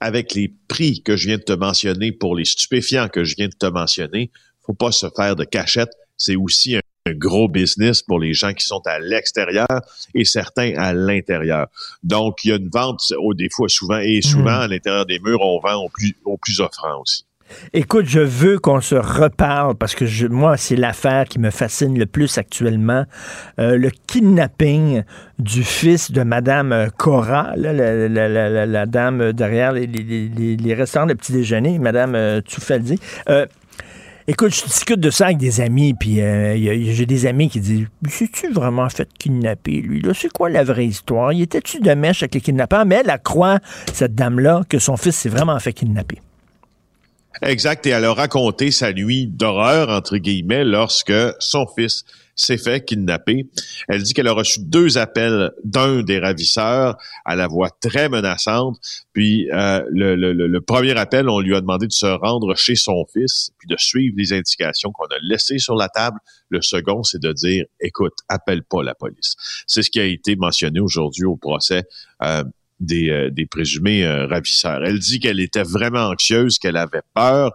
[0.00, 3.48] avec les prix que je viens de te mentionner pour les stupéfiants que je viens
[3.48, 4.30] de te mentionner,
[4.68, 5.90] faut pas se faire de cachette.
[6.16, 9.66] C'est aussi un, un gros business pour les gens qui sont à l'extérieur
[10.14, 11.68] et certains à l'intérieur.
[12.02, 15.18] Donc, il y a une vente, au des fois souvent, et souvent à l'intérieur des
[15.20, 17.24] murs, on vend au plus, au plus offrant aussi.
[17.72, 21.98] Écoute, je veux qu'on se reparle parce que je, moi, c'est l'affaire qui me fascine
[21.98, 23.06] le plus actuellement.
[23.58, 25.02] Euh, le kidnapping
[25.38, 29.86] du fils de Madame euh, Cora, là, la, la- la- la- la dame derrière les,
[29.86, 33.00] les- les- les restaurants de petit déjeuner, Madame euh, Tsoufaldi.
[33.30, 33.46] Euh,
[34.30, 36.54] Écoute, je discute de ça avec des amis, puis euh,
[36.92, 40.12] j'ai des amis qui disent C'est-tu vraiment fait kidnapper, lui là?
[40.12, 41.32] C'est quoi la vraie histoire?
[41.32, 43.58] Il était-tu de mèche avec les kidnappeurs Mais elle, elle croit,
[43.94, 46.18] cette dame-là, que son fils s'est vraiment fait kidnapper.
[47.42, 47.86] Exact.
[47.86, 52.04] Et elle a raconté sa nuit d'horreur, entre guillemets, lorsque son fils
[52.38, 53.50] s'est fait kidnapper.
[53.88, 58.78] Elle dit qu'elle a reçu deux appels d'un des ravisseurs à la voix très menaçante.
[59.12, 63.50] Puis euh, le, premier appel, on lui a demandé de se rendre chez son fils,
[63.58, 66.18] puis de suivre les indications qu'on a laissées sur la table.
[66.48, 69.34] Le second, c'est de dire, écoute, appelle pas la police.
[69.66, 71.84] C'est ce qui a été mentionné aujourd'hui au procès.
[72.22, 72.44] euh,
[72.80, 74.84] des, euh, des présumés euh, ravisseurs.
[74.84, 77.52] Elle dit qu'elle était vraiment anxieuse, qu'elle avait peur.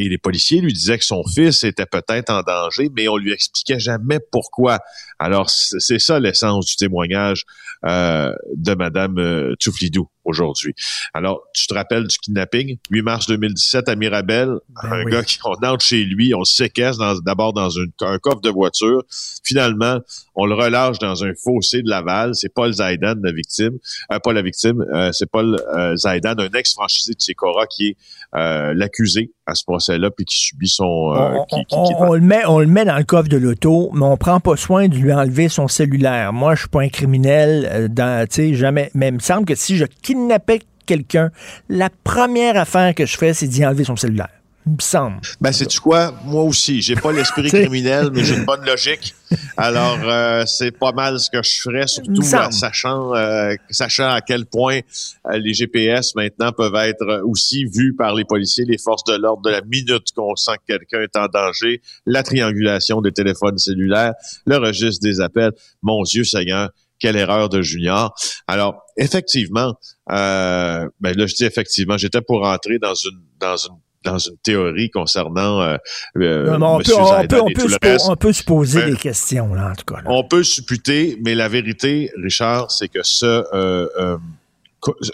[0.00, 3.32] Et les policiers lui disaient que son fils était peut-être en danger, mais on lui
[3.32, 4.78] expliquait jamais pourquoi.
[5.18, 7.44] Alors, c'est ça l'essence du témoignage
[7.84, 10.74] euh, de Madame euh, Tchouflidou aujourd'hui.
[11.14, 12.76] Alors, tu te rappelles du kidnapping?
[12.90, 14.50] 8 mars 2017 à Mirabel,
[14.82, 18.40] un gars qui, on entre chez lui, on le séquestre d'abord dans une- un coffre
[18.40, 19.02] de voiture.
[19.42, 20.00] Finalement,
[20.34, 22.34] on le relâche dans un fossé de Laval.
[22.34, 23.78] C'est Paul Zaidan, la victime.
[24.12, 27.96] Euh, pas la victime, euh, c'est Paul euh, Zaidan, un ex-franchisé de Secora qui est
[28.36, 30.84] euh, l'accusé à ce procès-là puis qui subit son...
[31.14, 33.28] euh, on, qui- qui- on- qui- on le met, on le met dans le coffre
[33.28, 36.32] de l'auto, mais on prend pas soin de lui enlever son cellulaire.
[36.32, 38.90] Moi, je suis pas un criminel, euh, dans, tu sais, jamais.
[38.94, 41.30] Mais il me semble que si je kidnappais quelqu'un,
[41.68, 44.28] la première affaire que je fais, c'est d'y enlever son cellulaire.
[44.68, 45.20] Il me semble.
[45.40, 46.12] Ben, c'est quoi?
[46.26, 46.82] Moi aussi.
[46.82, 49.14] J'ai pas l'esprit criminel, mais j'ai une bonne logique.
[49.56, 54.20] Alors, euh, c'est pas mal ce que je ferais, surtout en sachant, euh, sachant à
[54.20, 54.80] quel point
[55.26, 59.42] euh, les GPS maintenant peuvent être aussi vus par les policiers, les forces de l'ordre
[59.42, 64.12] de la minute qu'on sent que quelqu'un est en danger, la triangulation des téléphones cellulaires,
[64.44, 65.52] le registre des appels.
[65.80, 68.14] Mon Dieu Seigneur, quelle erreur de Junior.
[68.46, 69.74] Alors, effectivement,
[70.10, 74.36] euh, ben là, je dis effectivement, j'étais pour entrer dans une dans une dans une
[74.38, 75.76] théorie concernant euh,
[76.14, 79.84] on, peut, on, peut, on, peut on, peut, se poser des questions, là, en tout
[79.92, 80.02] cas.
[80.06, 84.18] On peut supputer, mais la vérité, Richard, c'est que ce, euh, euh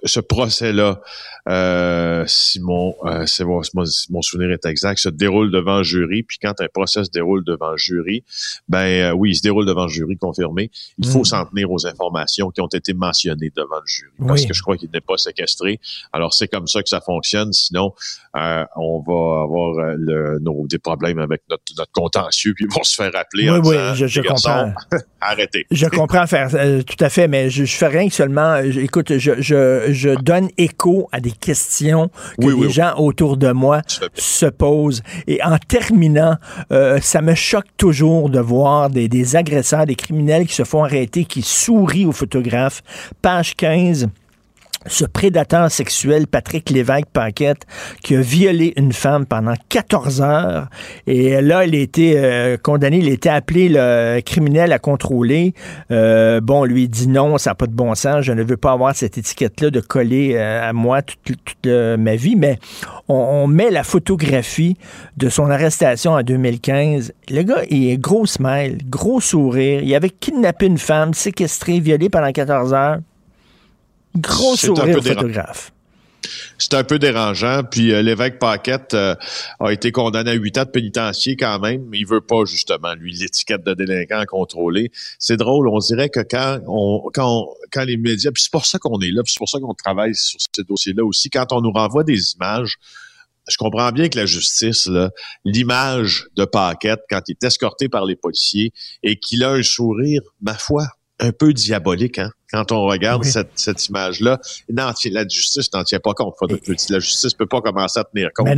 [0.05, 1.01] ce procès-là
[1.49, 3.27] euh, si mon, euh,
[4.11, 6.23] mon, souvenir est exact, se déroule devant jury.
[6.23, 8.25] Puis quand un procès se déroule devant jury,
[8.69, 10.71] ben euh, oui, il se déroule devant jury confirmé.
[10.99, 11.25] Il faut hmm.
[11.25, 14.77] s'en tenir aux informations qui ont été mentionnées devant le jury, parce que je crois
[14.77, 15.81] qu'il n'est pas séquestré.
[16.13, 17.53] Alors c'est comme ça que ça fonctionne.
[17.53, 17.93] Sinon,
[18.37, 22.85] euh, on va avoir le, nos, des problèmes avec notre, notre contentieux, puis ils vont
[22.85, 23.51] se faire appeler.
[23.51, 24.73] Oui, oui, je, je comprends.
[25.21, 25.67] arrêtez.
[25.71, 26.51] Je comprends faire
[26.85, 28.57] tout à fait, mais je, je fais rien que seulement.
[28.57, 32.11] Écoute, je, je, je donne écho à des questions
[32.41, 33.83] que les gens autour de moi
[34.15, 35.03] se posent.
[35.27, 36.37] Et en terminant,
[36.73, 40.85] euh, ça me choque toujours de voir des, des agresseurs, des criminels qui se font
[40.85, 42.83] arrêter, qui sourient aux photographes.
[43.23, 44.09] Page 15
[44.87, 47.67] ce prédateur sexuel, Patrick Lévesque-Paquette,
[48.03, 50.69] qui a violé une femme pendant 14 heures.
[51.07, 55.55] Et là, il a été euh, condamné, il a été appelé le criminel à contrôler.
[55.91, 58.73] Euh, bon, lui dit non, ça n'a pas de bon sens, je ne veux pas
[58.73, 62.37] avoir cette étiquette-là de coller euh, à moi toute, ma vie.
[62.37, 62.59] Mais
[63.09, 64.77] on, met la photographie
[65.17, 67.13] de son arrestation en 2015.
[67.31, 69.83] Le gars, il est gros smile, gros sourire.
[69.83, 72.99] Il avait kidnappé une femme, séquestré, violé pendant 14 heures.
[74.17, 75.73] Gros sourire photographe.
[76.59, 77.63] C'est un peu dérangeant.
[77.65, 79.15] Puis euh, l'évêque Paquette euh,
[79.61, 82.95] a été condamné à huit ans de pénitencier quand même, mais il veut pas justement
[82.95, 84.91] lui l'étiquette de délinquant contrôlé.
[85.19, 88.79] C'est drôle, on dirait que quand on quand quand les médias, puis c'est pour ça
[88.79, 91.61] qu'on est là, puis c'est pour ça qu'on travaille sur ces dossiers-là aussi, quand on
[91.61, 92.77] nous renvoie des images.
[93.47, 94.89] Je comprends bien que la justice,
[95.45, 100.23] l'image de Paquette quand il est escorté par les policiers et qu'il a un sourire,
[100.41, 100.87] ma foi,
[101.21, 102.31] un peu diabolique, hein?
[102.55, 104.39] Quand on regarde cette, cette image-là,
[104.69, 106.35] la justice n'en tient pas compte.
[106.89, 108.57] la justice peut pas commencer à tenir compte.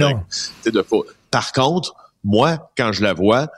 [0.64, 0.84] De,
[1.30, 3.48] Par contre, moi, quand je la vois,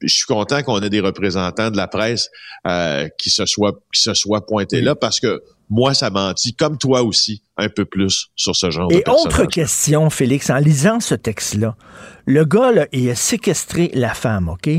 [0.00, 2.30] je suis content qu'on ait des représentants de la presse
[2.68, 6.54] euh, qui se soient qui se soient pointés là parce que moi, ça m'a dit,
[6.54, 10.58] comme toi aussi, un peu plus sur ce genre Et de autre question, Félix, en
[10.58, 11.76] lisant ce texte-là,
[12.24, 14.70] le gars, là, il a séquestré la femme, OK?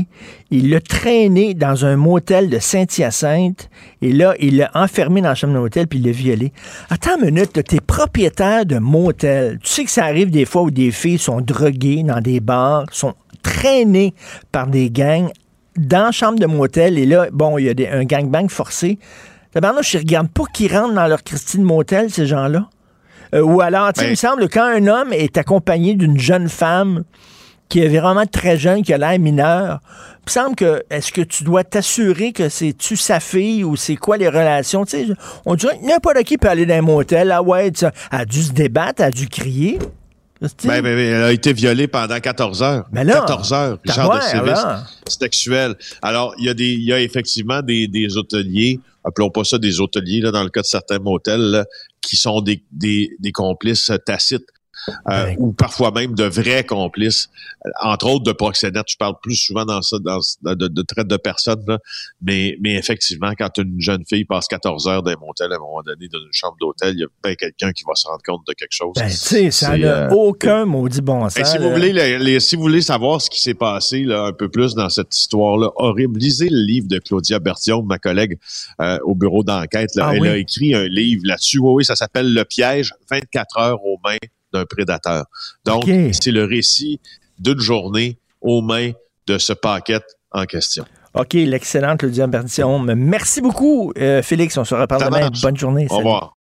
[0.50, 3.68] Il l'a traîné dans un motel de Saint-Hyacinthe
[4.00, 6.52] et là, il l'a enfermé dans la chambre de l'hôtel puis il l'a violé.
[6.88, 9.58] Attends une minute, t'es propriétaire de motel.
[9.62, 12.86] Tu sais que ça arrive des fois où des filles sont droguées dans des bars,
[12.92, 14.14] sont traînées
[14.52, 15.30] par des gangs
[15.76, 18.98] dans la chambre de motel et là, bon, il y a des, un gangbang forcé.
[19.52, 22.68] Tabarnouche, je regarde pas qui rentrent dans leur Christine Motel, ces gens-là.
[23.34, 26.48] Euh, ou alors, tu sais, il me semble, quand un homme est accompagné d'une jeune
[26.48, 27.04] femme
[27.68, 29.80] qui est vraiment très jeune, qui a l'air mineur,
[30.18, 33.96] il me semble que, est-ce que tu dois t'assurer que c'est-tu sa fille ou c'est
[33.96, 34.84] quoi les relations?
[34.84, 35.12] Tu sais,
[35.46, 37.32] on dirait n'importe qui peut aller dans un motel.
[37.32, 39.78] Ah ouais, elle a dû se débattre, elle a dû crier.
[40.40, 42.88] Ben, ben, ben, elle a été violée pendant 14 heures.
[42.92, 44.64] Ben là, 14 heures, genre de service
[45.06, 45.74] sexuel.
[46.00, 49.58] Alors, il y a des, il y a effectivement des, des hôteliers, appelons pas ça
[49.58, 51.64] des hôteliers, là, dans le cas de certains motels,
[52.00, 54.46] qui sont des, des, des complices tacites
[55.08, 57.28] euh, ou parfois même de vrais complices,
[57.66, 58.86] euh, entre autres de proxénètes.
[58.88, 61.64] Je parle plus souvent dans ça, dans, de, de, traite de personnes,
[62.22, 65.82] mais, mais effectivement, quand une jeune fille passe 14 heures d'un motel à un moment
[65.82, 68.46] donné dans une chambre d'hôtel, il y a bien quelqu'un qui va se rendre compte
[68.46, 68.92] de quelque chose.
[68.96, 71.50] Ben, tu sais, ça n'a euh, aucun maudit bon sens.
[71.50, 74.74] si, vous voulez, si vous voulez savoir ce qui s'est passé là, un peu plus
[74.74, 78.38] dans cette histoire-là horrible, lisez le livre de Claudia Bertillon, ma collègue
[79.04, 79.90] au bureau d'enquête.
[79.98, 81.58] Ah Elle a écrit un livre là-dessus.
[81.58, 84.16] Oui, oui, ça s'appelle Le piège, 24 heures aux mains
[84.52, 85.24] d'un prédateur.
[85.64, 87.00] Donc, c'est le récit
[87.38, 88.92] d'une journée aux mains
[89.26, 90.00] de ce paquet
[90.32, 90.84] en question.
[91.14, 92.78] OK, l'excellente Claudia Bertillon.
[92.78, 94.56] Merci beaucoup, euh, Félix.
[94.56, 95.30] On se reparle demain.
[95.42, 95.86] Bonne journée.
[95.90, 96.36] Au revoir.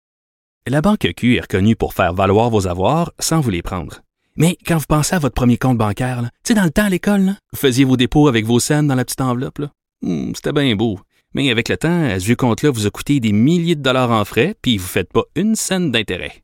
[0.66, 4.00] La Banque Q est reconnue pour faire valoir vos avoirs sans vous les prendre.
[4.36, 6.88] Mais quand vous pensez à votre premier compte bancaire, tu sais, dans le temps à
[6.88, 9.60] l'école, vous faisiez vos dépôts avec vos scènes dans la petite enveloppe.
[10.00, 10.98] Hmm, c'était bien beau.
[11.34, 14.10] Mais avec le temps, à ce vieux compte-là vous a coûté des milliers de dollars
[14.10, 16.43] en frais, puis vous ne faites pas une scène d'intérêt.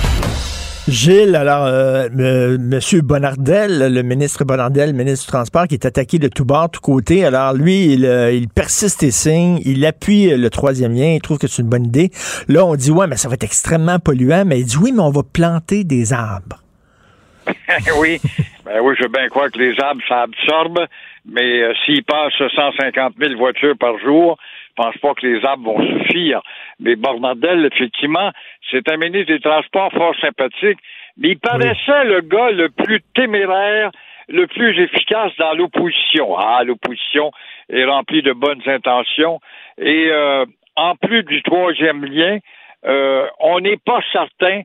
[0.87, 2.57] Gilles, alors, euh, M.
[2.59, 6.81] Monsieur Bonardel, le ministre Bonardel, ministre du Transport, qui est attaqué de tous bords, tous
[6.81, 7.23] côtés.
[7.23, 11.37] Alors, lui, il, euh, il persiste et signe, il appuie le troisième lien, il trouve
[11.37, 12.09] que c'est une bonne idée.
[12.47, 15.01] Là, on dit, ouais, mais ça va être extrêmement polluant, mais il dit, oui, mais
[15.01, 16.57] on va planter des arbres.
[17.99, 18.19] oui,
[18.65, 20.79] ben oui, je veux bien croire que les arbres, ça absorbe,
[21.25, 24.37] mais euh, s'ils passent 150 000 voitures par jour,
[24.69, 26.41] je pense pas que les arbres vont suffire.
[26.81, 28.31] Mais Bornardel, effectivement,
[28.69, 30.79] c'est un ministre des Transports fort sympathique,
[31.17, 33.91] mais il paraissait le gars le plus téméraire,
[34.27, 36.35] le plus efficace dans l'opposition.
[36.37, 37.31] Ah, l'opposition
[37.69, 39.39] est remplie de bonnes intentions.
[39.77, 42.39] Et euh, en plus du troisième lien,
[42.85, 44.61] euh, on n'est pas certain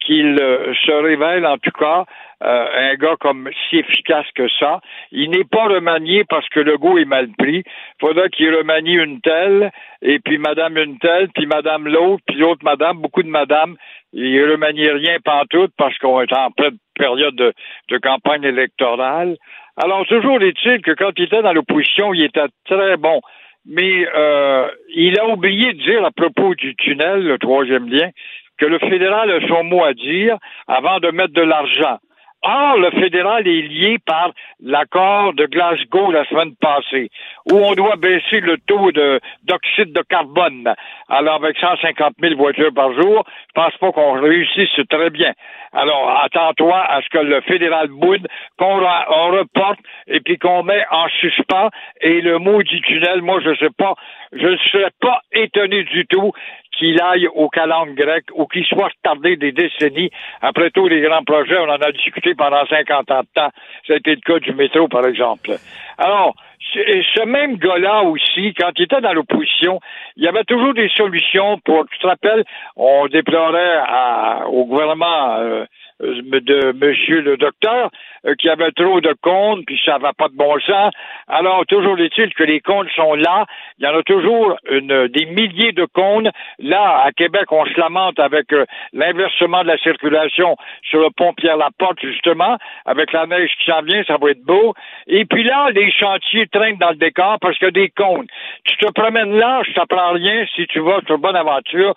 [0.00, 2.04] qu'il euh, se révèle, en tout cas,
[2.44, 4.80] euh, un gars comme si efficace que ça.
[5.12, 7.62] Il n'est pas remanié parce que le goût est mal pris.
[8.00, 9.70] Faudra qu'il remanie une telle,
[10.02, 13.76] et puis madame une telle, puis madame l'autre, puis l'autre madame, beaucoup de madame.
[14.12, 17.52] Il remanie rien pantoute parce qu'on est en pleine période de,
[17.88, 19.36] de campagne électorale.
[19.76, 23.20] Alors, toujours est-il que quand il était dans l'opposition, il était très bon.
[23.66, 28.10] Mais euh, il a oublié de dire à propos du tunnel, le troisième lien,
[28.58, 30.36] que le fédéral a son mot à dire
[30.68, 31.98] avant de mettre de l'argent.
[32.46, 34.30] Or, le fédéral est lié par
[34.62, 37.10] l'accord de Glasgow la semaine passée,
[37.50, 40.74] où on doit baisser le taux de, d'oxyde de carbone.
[41.08, 45.32] Alors, avec 150 000 voitures par jour, je pense pas qu'on réussisse très bien.
[45.72, 48.26] Alors, attends-toi à ce que le fédéral boude,
[48.58, 51.70] qu'on on reporte et puis qu'on met en suspens.
[52.02, 53.94] Et le mot du tunnel, moi, je sais pas,
[54.32, 56.32] je ne serais pas étonné du tout
[56.78, 60.10] qu'il aille au calendes grec ou qu'il soit retardé des décennies.
[60.40, 63.50] Après tous les grands projets, on en a discuté pendant 50 ans de temps.
[63.86, 65.50] Ça a été le cas du métro, par exemple.
[65.98, 66.34] Alors,
[66.72, 69.80] ce même gars-là aussi, quand il était dans l'opposition,
[70.16, 72.44] il y avait toujours des solutions pour, tu te rappelles,
[72.76, 75.64] on déplorait à, au gouvernement euh,
[76.04, 77.90] de monsieur le docteur
[78.26, 80.92] euh, qui avait trop de comptes, puis ça va pas de bon sens.
[81.28, 83.44] Alors, toujours est-il que les comptes sont là.
[83.78, 86.28] Il y en a toujours des milliers de comptes.
[86.58, 91.32] Là, à Québec, on se lamente avec euh, l'inversement de la circulation sur le pont
[91.34, 94.74] Pierre-Laporte, justement, avec la neige qui s'en vient, ça va être beau.
[95.06, 98.28] Et puis là, les chantiers traînent dans le décor parce qu'il y a des comptes.
[98.64, 101.94] Tu te promènes là, je t'apprends rien si tu vas sur bonne aventure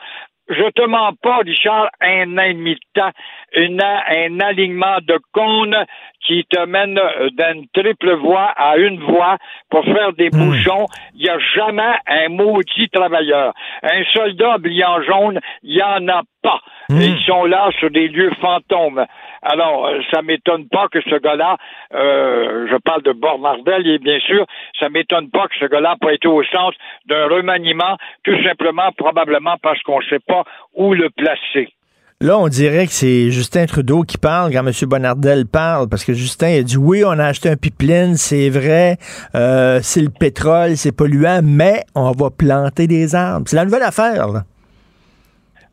[0.49, 2.37] je te mens pas, Richard, un
[3.81, 5.85] an un alignement de cônes
[6.25, 9.37] qui te mène euh, d'une triple voie à une voie
[9.69, 10.49] pour faire des Hmm.
[10.49, 10.85] bouchons.
[11.15, 13.53] Il n'y a jamais un maudit travailleur.
[13.83, 16.59] Un soldat habillé en jaune, il n'y en a pas.
[16.89, 17.01] Hmm.
[17.01, 19.05] Ils sont là sur des lieux fantômes.
[19.41, 21.57] Alors, euh, ça m'étonne pas que ce gars-là,
[21.93, 24.45] euh, je parle de Bornardel, et bien sûr,
[24.79, 28.91] ça m'étonne pas que ce gars-là n'a pas été au centre d'un remaniement, tout simplement,
[28.97, 30.43] probablement parce qu'on ne sait pas
[30.75, 31.69] où le placer.
[32.19, 34.73] Là, on dirait que c'est Justin Trudeau qui parle quand M.
[34.89, 38.97] Bonardel parle, parce que Justin a dit oui, on a acheté un pipeline, c'est vrai,
[39.35, 43.47] euh, c'est le pétrole, c'est polluant, mais on va planter des arbres.
[43.47, 44.29] C'est la nouvelle affaire.
[44.29, 44.41] Là.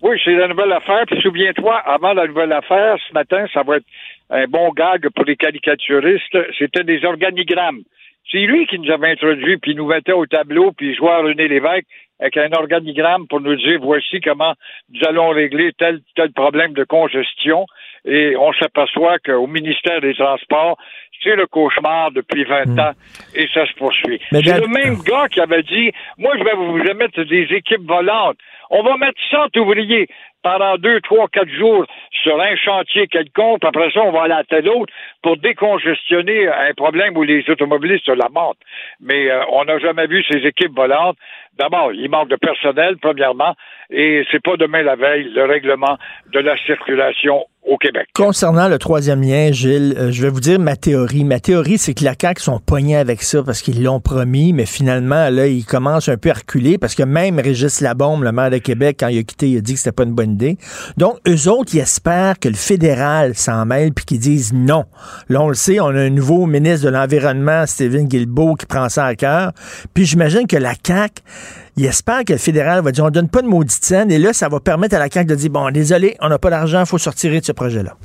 [0.03, 1.05] Oui, c'est la nouvelle affaire.
[1.07, 3.86] Puis souviens-toi, avant la nouvelle affaire, ce matin, ça va être
[4.28, 6.36] un bon gag pour les caricaturistes.
[6.59, 7.84] C'était des organigrammes.
[8.30, 11.48] C'est lui qui nous avait introduit, puis nous mettait au tableau, puis jouait à René
[11.48, 11.86] Lévesque
[12.20, 14.54] avec un organigramme pour nous dire voici comment
[14.92, 17.66] nous allons régler tel tel problème de congestion.
[18.04, 20.78] Et on s'aperçoit qu'au ministère des Transports,
[21.24, 22.92] C'est le cauchemar depuis 20 ans
[23.34, 24.20] et ça se poursuit.
[24.30, 28.36] C'est le même gars qui avait dit, moi, je vais vous mettre des équipes volantes.
[28.70, 30.08] On va mettre 100 ouvriers
[30.44, 31.86] pendant deux, trois, quatre jours
[32.22, 33.64] sur un chantier quelconque.
[33.64, 38.04] Après ça, on va aller à tel autre pour décongestionner un problème où les automobilistes
[38.04, 38.58] se lamentent.
[39.00, 41.16] Mais euh, on n'a jamais vu ces équipes volantes.
[41.58, 43.54] D'abord, il manque de personnel, premièrement,
[43.90, 45.96] et c'est pas demain la veille le règlement
[46.32, 48.08] de la circulation au Québec.
[48.14, 51.13] Concernant le troisième lien, Gilles, euh, je vais vous dire ma théorie.
[51.22, 54.66] Ma théorie, c'est que la CAQ sont poignés avec ça parce qu'ils l'ont promis, mais
[54.66, 58.50] finalement, là, ils commencent un peu à reculer parce que même Régis Labombe, le maire
[58.50, 60.58] de Québec, quand il a quitté, il a dit que c'était pas une bonne idée.
[60.96, 64.86] Donc, eux autres, ils espèrent que le fédéral s'en mêle puis qu'ils disent non.
[65.28, 68.88] Là, on le sait, on a un nouveau ministre de l'Environnement, Stephen Guilbeault, qui prend
[68.88, 69.52] ça à cœur.
[69.92, 71.22] Puis j'imagine que la CAQ,
[71.76, 74.32] il espère que le fédéral va dire on donne pas de maudite scène et là,
[74.32, 76.86] ça va permettre à la CAQ de dire bon, désolé, on n'a pas d'argent, il
[76.86, 77.96] faut sortir de ce projet-là.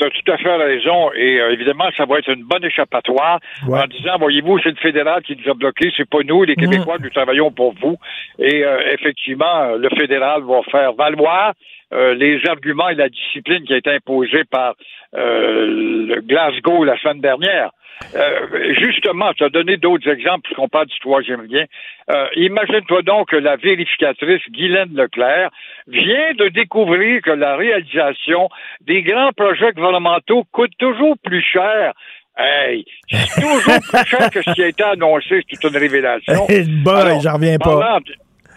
[0.00, 1.12] Tu as tout à fait raison.
[1.12, 3.38] Et euh, évidemment, ça va être une bonne échappatoire
[3.68, 6.96] en disant, voyez-vous, c'est le fédéral qui nous a bloqués, c'est pas nous, les Québécois,
[7.00, 7.98] nous travaillons pour vous.
[8.38, 11.52] Et euh, effectivement, euh, le fédéral va faire valoir
[11.92, 14.74] euh, les arguments et la discipline qui a été imposée par
[15.16, 15.66] euh,
[16.06, 17.70] le Glasgow la semaine dernière.
[18.14, 21.64] Euh, justement, tu as donné d'autres exemples puisqu'on parle du troisième lien.
[22.10, 25.50] Euh, Imagine-toi donc que la vérificatrice Guylaine Leclerc
[25.86, 28.48] vient de découvrir que la réalisation
[28.80, 31.92] des grands projets gouvernementaux coûte toujours plus cher.
[32.38, 36.46] Hey, c'est toujours plus cher que ce qui a été annoncé, c'est toute une révélation.
[36.86, 37.78] Alors, j'en reviens pas.
[37.78, 38.00] parlant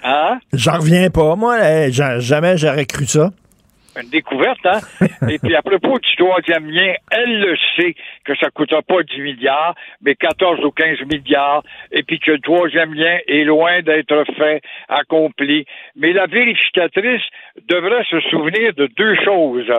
[0.03, 0.39] Hein?
[0.53, 1.35] J'en reviens pas.
[1.35, 3.29] Moi, j'a- jamais j'aurais cru ça.
[4.01, 4.79] une découverte, hein?
[5.29, 7.93] Et puis, à propos du troisième lien, elle le sait
[8.25, 12.31] que ça ne coûtera pas 10 milliards, mais 14 ou 15 milliards, et puis que
[12.31, 15.65] le troisième lien est loin d'être fait, accompli.
[15.95, 17.21] Mais la vérificatrice
[17.69, 19.71] devrait se souvenir de deux choses.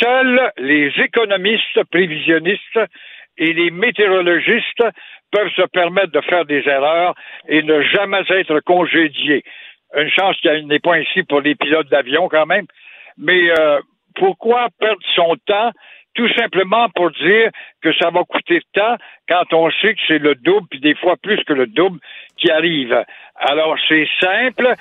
[0.00, 2.78] Seuls les économistes prévisionnistes
[3.38, 4.84] et les météorologistes
[5.30, 7.14] peuvent se permettre de faire des erreurs
[7.48, 9.42] et ne jamais être congédiés.
[9.96, 12.66] Une chance qu'il n'est pas ainsi pour les pilotes d'avion quand même.
[13.18, 13.80] Mais euh,
[14.14, 15.70] pourquoi perdre son temps?
[16.14, 17.50] Tout simplement pour dire
[17.82, 18.96] que ça va coûter tant
[19.28, 21.98] quand on sait que c'est le double, puis des fois plus que le double
[22.36, 23.04] qui arrive.
[23.34, 24.74] Alors c'est simple,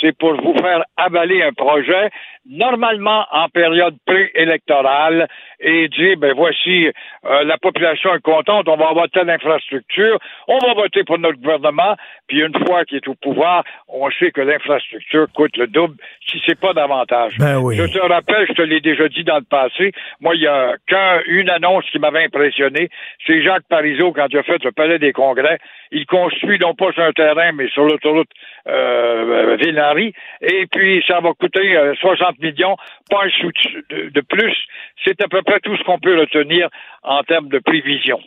[0.00, 2.10] c'est pour vous faire avaler un projet,
[2.46, 5.28] normalement en période préélectorale,
[5.60, 10.18] et dire, ben voici, euh, la population est contente, on va avoir telle infrastructure,
[10.48, 14.30] on va voter pour notre gouvernement, puis une fois qu'il est au pouvoir, on sait
[14.30, 17.36] que l'infrastructure coûte le double, si c'est pas davantage.
[17.38, 17.76] Ben oui.
[17.76, 20.74] Je te rappelle, je te l'ai déjà dit dans le passé, moi, il y a
[20.86, 22.88] qu'une annonce qui m'avait impressionné,
[23.26, 25.58] c'est Jacques Parizeau, quand il a fait le Palais des Congrès,
[25.92, 28.30] il construit non pas sur un terrain, mais sur l'autoroute
[28.66, 32.76] euh, Ville-Henri, et puis ça va coûter euh, 60 millions,
[33.10, 33.50] pas un sou
[33.90, 34.56] de, plus.
[35.04, 36.68] C'est à peu près tout ce qu'on peut retenir
[37.02, 38.18] en termes de prévision.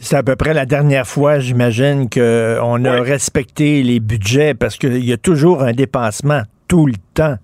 [0.00, 5.04] C'est à peu près la dernière fois, j'imagine, qu'on a respecté les budgets parce qu'il
[5.04, 7.36] y a toujours un dépassement tout le temps.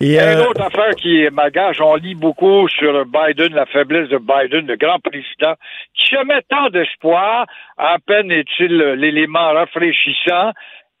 [0.00, 4.18] Et, Une euh, autre affaire qui m'agace, on lit beaucoup sur Biden, la faiblesse de
[4.18, 5.54] Biden, le grand président,
[5.94, 10.52] qui se met tant d'espoir, à peine est-il l'élément rafraîchissant,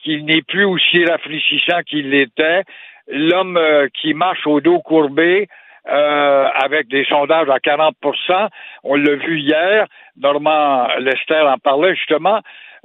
[0.02, 2.62] qu'il n'est plus aussi rafraîchissant qu'il l'était,
[3.10, 5.48] l'homme euh, qui marche au dos courbé,
[5.88, 8.48] euh, avec des sondages à 40%
[8.84, 9.86] on l'a vu hier,
[10.16, 12.40] Normand Lester en parlait justement,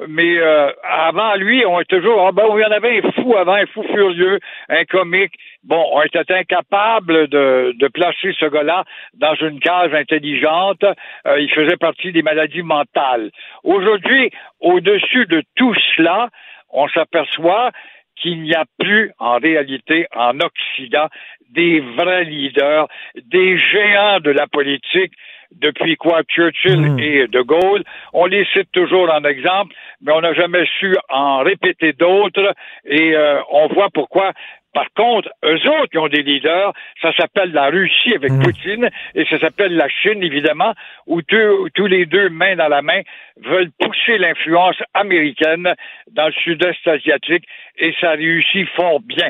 [0.07, 3.35] mais euh, avant lui, on est toujours, ah ben, il y en avait un fou
[3.37, 5.33] avant, un fou furieux, un comique.
[5.63, 10.83] Bon, on était incapable de, de placer ce gars-là dans une case intelligente.
[11.27, 13.29] Euh, il faisait partie des maladies mentales.
[13.63, 16.29] Aujourd'hui, au-dessus de tout cela,
[16.71, 17.71] on s'aperçoit
[18.15, 21.07] qu'il n'y a plus en réalité en Occident
[21.49, 25.13] des vrais leaders, des géants de la politique
[25.51, 27.83] depuis quoi Churchill et De Gaulle.
[28.13, 32.53] On les cite toujours en exemple, mais on n'a jamais su en répéter d'autres
[32.85, 34.31] et euh, on voit pourquoi.
[34.73, 39.25] Par contre, eux autres qui ont des leaders, ça s'appelle la Russie avec Poutine et
[39.25, 40.73] ça s'appelle la Chine, évidemment,
[41.05, 43.01] où tous- tous les deux, main dans la main,
[43.37, 45.73] veulent pousser l'influence américaine
[46.11, 47.45] dans le sud-est asiatique
[47.77, 49.29] et ça réussit fort bien.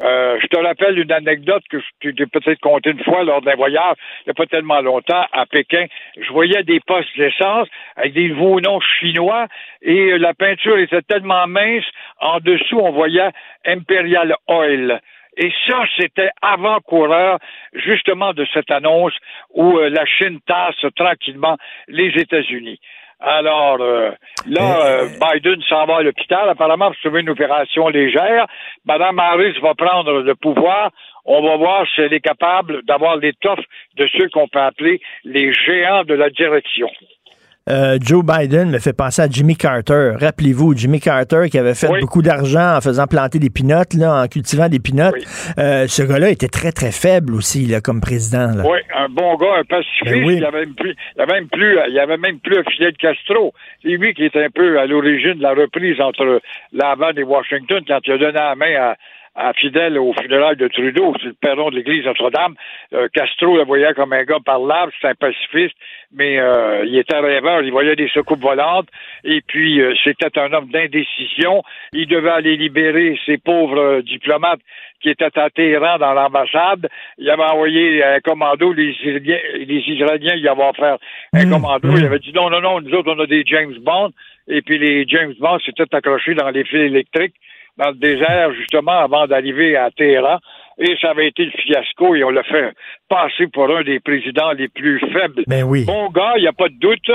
[0.00, 3.54] Euh, je te rappelle une anecdote que je t'ai peut-être contée une fois lors d'un
[3.54, 5.86] voyage, il n'y a pas tellement longtemps, à Pékin.
[6.20, 9.46] Je voyais des postes d'essence avec des nouveaux noms chinois
[9.82, 11.84] et la peinture était tellement mince,
[12.20, 13.30] en dessous, on voyait
[13.66, 15.00] Imperial Oil.
[15.36, 17.38] Et ça, c'était avant-coureur,
[17.72, 19.14] justement, de cette annonce
[19.54, 21.56] où euh, la Chine tasse tranquillement
[21.88, 22.78] les États-Unis.
[23.24, 24.10] Alors, euh,
[24.48, 28.46] là, euh, Biden s'en va à l'hôpital, apparemment pour trouver une opération légère.
[28.84, 30.90] Madame Harris va prendre le pouvoir.
[31.24, 33.64] On va voir si elle est capable d'avoir l'étoffe
[33.96, 36.88] de ceux qu'on peut appeler les géants de la direction.
[37.68, 40.14] Euh, Joe Biden me fait penser à Jimmy Carter.
[40.18, 44.26] Rappelez-vous, Jimmy Carter qui avait fait beaucoup d'argent en faisant planter des pinottes, là, en
[44.26, 45.14] cultivant des pinottes.
[45.58, 48.50] Euh, ce gars-là était très, très faible aussi là, comme président.
[48.56, 48.64] Là.
[48.66, 50.04] Oui, un bon gars, un pacifiste.
[50.04, 50.36] Ben oui.
[50.38, 53.52] il, avait même plus, il, avait même plus, il avait même plus un Fidel Castro.
[53.82, 56.40] C'est lui qui est un peu à l'origine de la reprise entre
[56.72, 58.96] la Havane et Washington quand il a donné la main à,
[59.34, 62.54] à Fidel au funérailles de Trudeau, c'est le perron de l'église Notre-Dame.
[62.92, 65.74] Euh, Castro le voyait comme un gars parlable, c'est un pacifiste,
[66.12, 68.88] mais euh, il était rêveur, il voyait des secoupes volantes,
[69.24, 71.62] et puis euh, c'était un homme d'indécision.
[71.94, 74.60] Il devait aller libérer ces pauvres euh, diplomates
[75.00, 76.88] qui étaient à Téhéran dans l'ambassade.
[77.16, 80.98] Il avait envoyé un commando, les Israéliens, les Israéliens il avaient offert
[81.32, 81.96] un commando.
[81.96, 84.10] Il avait dit non, non, non, nous autres, on a des James Bond.
[84.48, 87.34] Et puis les James Bond s'étaient accrochés dans les fils électriques
[87.76, 90.38] dans le désert, justement, avant d'arriver à Téhéran.
[90.78, 92.72] Et ça avait été le fiasco et on l'a fait
[93.08, 95.44] passer pour un des présidents les plus faibles.
[95.46, 95.84] Ben oui.
[95.84, 97.10] Bon gars, il n'y a pas de doute,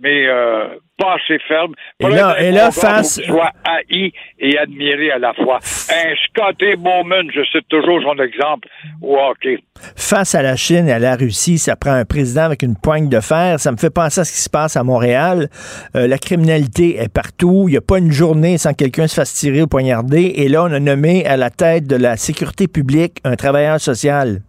[0.00, 0.68] mais euh,
[0.98, 1.72] pas assez ferme.
[2.00, 5.58] Et là- et là, face- pour qu'il soit haï et admiré à la fois.
[5.90, 8.68] Un Scotty Bowman, je cite toujours son exemple
[9.00, 9.58] au hockey.
[9.96, 13.08] Face à la Chine et à la Russie, ça prend un président avec une poigne
[13.08, 13.60] de fer.
[13.60, 15.48] Ça me fait penser à ce qui se passe à Montréal.
[15.94, 17.64] Euh, la criminalité est partout.
[17.68, 20.32] Il n'y a pas une journée sans que quelqu'un se fasse tirer ou poignarder.
[20.36, 24.40] Et là, on a nommé à la tête de la sécurité publique un travailleur social.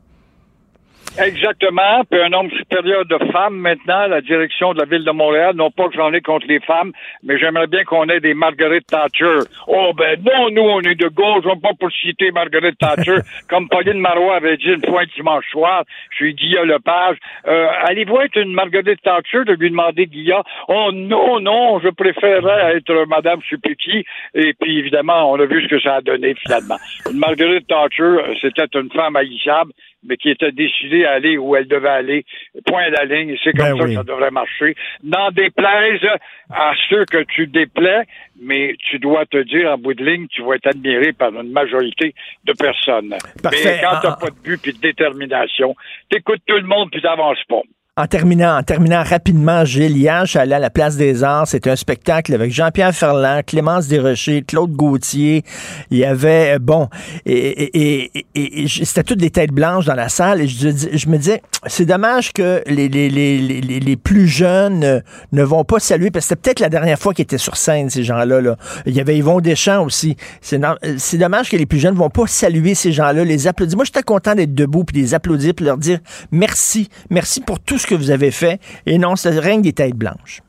[1.17, 2.03] Exactement.
[2.09, 5.55] Puis un nombre supérieur de femmes maintenant à la direction de la ville de Montréal.
[5.55, 6.91] Non pas que j'en ai contre les femmes,
[7.23, 9.39] mais j'aimerais bien qu'on ait des Margaret Thatcher.
[9.67, 13.17] Oh ben non, nous on est de gauche, on pas pour citer Margaret Thatcher.
[13.49, 17.17] Comme Pauline Marois avait dit une fois un dimanche soir, je suis Guilla Lepage.
[17.47, 20.43] Euh, Allez-vous être une Margaret Thatcher de lui demander Guilla?
[20.67, 24.05] Oh non, non, je préférerais être Madame Supiki.
[24.35, 26.77] Et puis évidemment, on a vu ce que ça a donné finalement.
[27.11, 29.71] Une Margaret Thatcher, euh, c'était une femme haïssable
[30.03, 32.25] mais qui était décidée à aller où elle devait aller,
[32.65, 33.89] point à la ligne, c'est comme Ben ça oui.
[33.91, 34.75] que ça devrait marcher.
[35.03, 36.01] N'en déplaise
[36.49, 38.03] à ceux que tu déplais,
[38.41, 41.51] mais tu dois te dire en bout de ligne, tu vas être admiré par une
[41.51, 42.13] majorité
[42.45, 43.13] de personnes.
[43.43, 43.57] Parfait.
[43.65, 45.75] Mais quand t'as Ah, pas de but puis de détermination,
[46.09, 47.61] t'écoutes tout le monde puis t'avances pas.
[47.99, 51.49] En terminant, en terminant rapidement, Gilles, hier, je à la Place des Arts.
[51.49, 55.43] C'était un spectacle avec Jean-Pierre Ferland, Clémence Desrochers, Claude Gauthier.
[55.91, 56.87] Il y avait, euh, bon,
[57.25, 58.09] et,
[58.69, 60.39] c'était toutes des têtes blanches dans la salle.
[60.39, 65.65] Et je, me disais, c'est dommage que les, les, les, les, plus jeunes ne vont
[65.65, 68.39] pas saluer, parce que c'était peut-être la dernière fois qu'ils étaient sur scène, ces gens-là.
[68.39, 68.55] Là.
[68.85, 70.15] Il y avait Yvon Deschamps aussi.
[70.39, 73.75] C'est euh, dommage que les plus jeunes ne vont pas saluer ces gens-là, les applaudir.
[73.75, 75.99] Moi, j'étais content d'être debout puis les applaudir puis leur dire
[76.31, 78.59] merci, merci pour tout ce que vous avez fait.
[78.85, 80.39] Et non, ça règne des têtes blanches.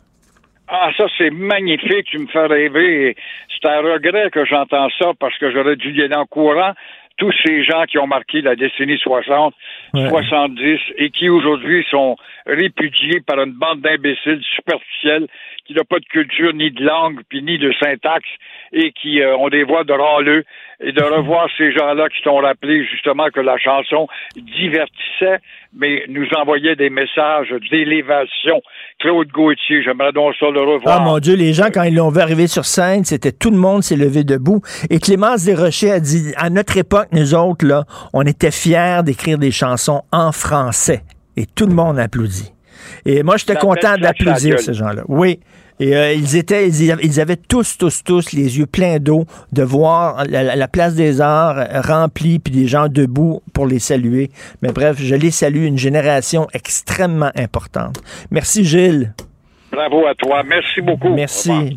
[0.68, 2.04] Ah, ça, c'est magnifique.
[2.06, 3.16] Tu me fais rêver.
[3.60, 6.72] C'est un regret que j'entends ça parce que j'aurais dû y aller en courant.
[7.16, 9.52] Tous ces gens qui ont marqué la décennie 60,
[9.92, 10.08] Ouais.
[10.08, 12.16] 70 et qui aujourd'hui sont
[12.46, 15.26] répudiés par une bande d'imbéciles superficiels
[15.70, 18.28] qui n'ont pas de culture ni de langue puis ni de syntaxe
[18.72, 20.44] et qui euh, ont des voix de râleux
[20.80, 25.38] et de revoir ces gens-là qui t'ont rappelé justement que la chanson divertissait
[25.72, 28.60] mais nous envoyait des messages d'élévation.
[28.98, 31.00] Claude Gauthier, j'aimerais donc ça le revoir.
[31.00, 33.56] Ah mon Dieu, les gens, quand ils l'ont vu arriver sur scène, c'était tout le
[33.56, 34.62] monde s'est levé debout.
[34.90, 39.38] Et Clémence Desrochers a dit, à notre époque, nous autres, là, on était fiers d'écrire
[39.38, 41.02] des chansons en français.
[41.36, 42.52] Et tout le monde applaudit.
[43.06, 45.02] Et moi, j'étais content d'applaudir ces gens-là.
[45.08, 45.38] Oui.
[45.80, 49.62] Et euh, ils étaient, ils, ils avaient tous, tous, tous les yeux pleins d'eau de
[49.62, 54.30] voir la, la- la place des arts remplie puis des gens debout pour les saluer.
[54.62, 57.96] Mais bref, je les salue, une génération extrêmement importante.
[58.30, 59.14] Merci Gilles.
[59.72, 60.42] Bravo à toi.
[60.46, 61.14] Merci beaucoup.
[61.14, 61.76] Merci.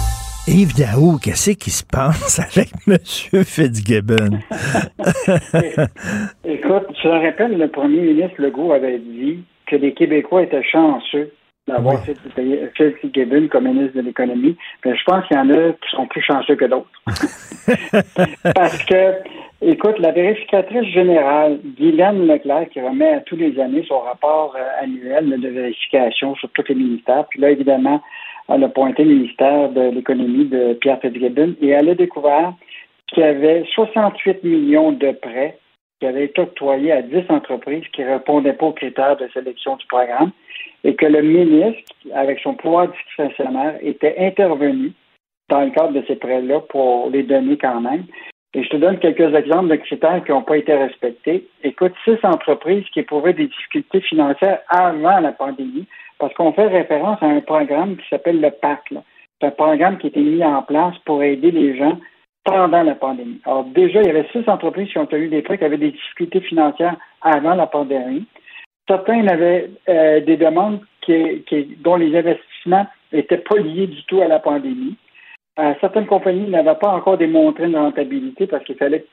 [0.53, 2.97] Yves Daou, qu'est-ce qui se passe avec M.
[3.45, 4.31] Fitzgibbon?
[6.43, 11.31] Écoute, je te rappelle, le premier ministre Legault avait dit que les Québécois étaient chanceux
[11.69, 14.57] d'avoir Fitzgibbon comme ministre de l'économie.
[14.83, 16.89] Mais je pense qu'il y en a qui sont plus chanceux que d'autres.
[18.53, 19.13] Parce que,
[19.61, 24.83] écoute, la vérificatrice générale, Guylaine Leclerc, qui remet à tous les années son rapport euh,
[24.83, 28.01] annuel de vérification sur tous les ministères, puis là, évidemment,
[28.53, 32.53] elle a pointé le ministère de l'économie de Pierre Fitzgibbon et elle a découvert
[33.07, 35.57] qu'il y avait 68 millions de prêts
[35.99, 39.75] qui avaient été octroyés à 10 entreprises qui ne répondaient pas aux critères de sélection
[39.75, 40.31] du programme
[40.83, 44.93] et que le ministre, avec son pouvoir discrétionnaire, était intervenu
[45.49, 48.05] dans le cadre de ces prêts-là pour les donner quand même.
[48.53, 51.47] Et je te donne quelques exemples de critères qui n'ont pas été respectés.
[51.63, 55.87] Écoute, six entreprises qui éprouvaient des difficultés financières avant la pandémie,
[56.21, 58.93] parce qu'on fait référence à un programme qui s'appelle le PAC.
[59.41, 61.99] C'est un programme qui a été mis en place pour aider les gens
[62.43, 63.41] pendant la pandémie.
[63.43, 65.91] Alors déjà, il y avait six entreprises qui ont tenu des prêts qui avaient des
[65.91, 68.25] difficultés financières avant la pandémie.
[68.87, 71.43] Certains avaient euh, des demandes qui,
[71.79, 74.95] dont les investissements n'étaient pas liés du tout à la pandémie.
[75.59, 79.05] Euh, certaines compagnies n'avaient pas encore démontré une rentabilité parce qu'il fallait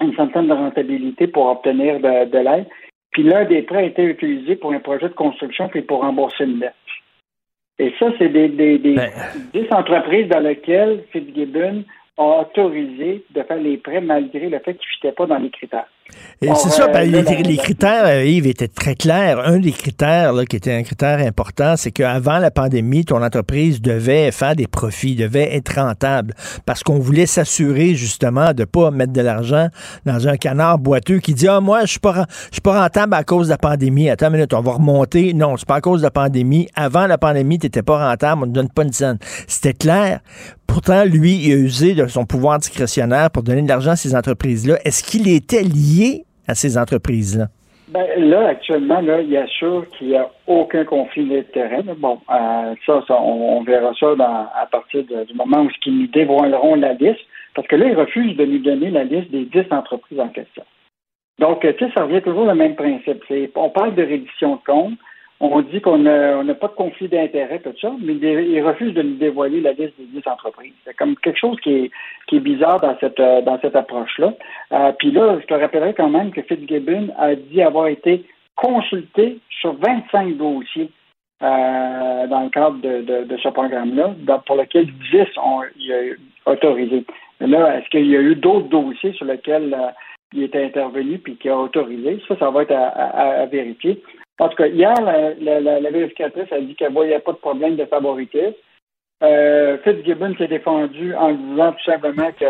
[0.00, 2.66] une centaine de rentabilité pour obtenir de, l'aide.
[3.10, 6.44] Puis l'un des prêts a été utilisé pour un projet de construction puis pour rembourser
[6.44, 6.74] une dette.
[7.78, 9.10] Et ça, c'est des, des, des, ben.
[9.70, 11.84] entreprises dans lesquelles Fitzgibbon
[12.18, 15.50] a autorisé de faire les prêts malgré le fait qu'ils ne fitaient pas dans les
[15.50, 15.88] critères.
[16.42, 19.40] Et c'est ça, ben, les, critères, euh, Yves, étaient très clairs.
[19.40, 23.82] Un des critères là, qui était un critère important, c'est qu'avant la pandémie, ton entreprise
[23.82, 26.34] devait faire des profits, devait être rentable,
[26.64, 29.68] parce qu'on voulait s'assurer justement de ne pas mettre de l'argent
[30.06, 33.12] dans un canard boiteux qui dit Ah, moi, je suis pas, je suis pas rentable
[33.12, 34.08] à cause de la pandémie.
[34.08, 35.34] Attends une minute, on va remonter.
[35.34, 36.68] Non, c'est pas à cause de la pandémie.
[36.74, 39.18] Avant la pandémie, tu n'étais pas rentable, on ne donne pas une scène.
[39.46, 40.20] C'était clair.
[40.70, 44.14] Pourtant, lui, il a usé de son pouvoir discrétionnaire pour donner de l'argent à ces
[44.14, 44.78] entreprises-là.
[44.84, 45.99] Est-ce qu'il était lié
[46.46, 47.46] à ces entreprises-là?
[47.88, 49.30] Ben, là, actuellement, là, il
[49.98, 51.82] qu'il n'y a aucun conflit d'intérêt.
[51.96, 54.14] Bon, euh, ça, on, verra ça
[54.54, 57.20] à partir du moment où ils nous dévoileront la liste,
[57.54, 60.62] parce que là, ils refusent de nous donner la liste des 10 entreprises en question.
[61.40, 63.24] Donc, tu sais, ça revient toujours au même principe.
[63.56, 64.94] On parle de reddition de compte,
[65.40, 69.16] on dit qu'on n'a pas de conflit d'intérêt, tout ça, mais ils refusent de nous
[69.16, 70.74] dévoiler la liste des 10 entreprises.
[70.84, 71.90] C'est comme quelque chose qui
[72.30, 74.34] est, bizarre dans cette, euh, dans cette approche-là.
[74.72, 79.38] Euh, puis là, je te rappellerai quand même que Fitzgibbon a dit avoir été consulté
[79.48, 80.90] sur 25 dossiers
[81.42, 84.14] euh, dans le cadre de, ce programme-là,
[84.46, 85.62] pour lequel 10 ont
[86.44, 87.04] autorisé.
[87.40, 89.74] là, est-ce qu'il y a eu d'autres dossiers sur lesquels
[90.34, 92.22] il était intervenu puis qui a autorisé?
[92.28, 94.02] Ça, ça va être à vérifier.
[94.40, 97.84] En tout cas, hier, la, vérificatrice a dit qu'elle ne voyait pas de problème de
[97.84, 98.54] favoritisme.
[99.22, 102.46] Euh, Fitzgibbon s'est défendu en disant tout simplement que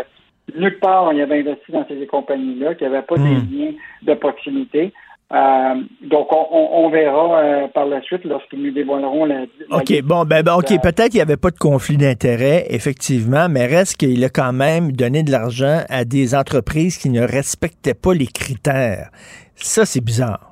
[0.57, 3.47] nulle part il avait investi dans ces compagnies-là, qu'il n'y avait pas de hmm.
[3.51, 3.73] liens
[4.03, 4.93] de proximité.
[5.33, 9.43] Euh, donc, on, verra euh, par la suite lorsqu'ils nous dévoileront la.
[9.71, 13.65] OK, bon, ben, ben OK, peut-être qu'il n'y avait pas de conflit d'intérêt, effectivement, mais
[13.65, 18.13] reste qu'il a quand même donné de l'argent à des entreprises qui ne respectaient pas
[18.13, 19.09] les critères.
[19.55, 20.50] Ça, c'est bizarre.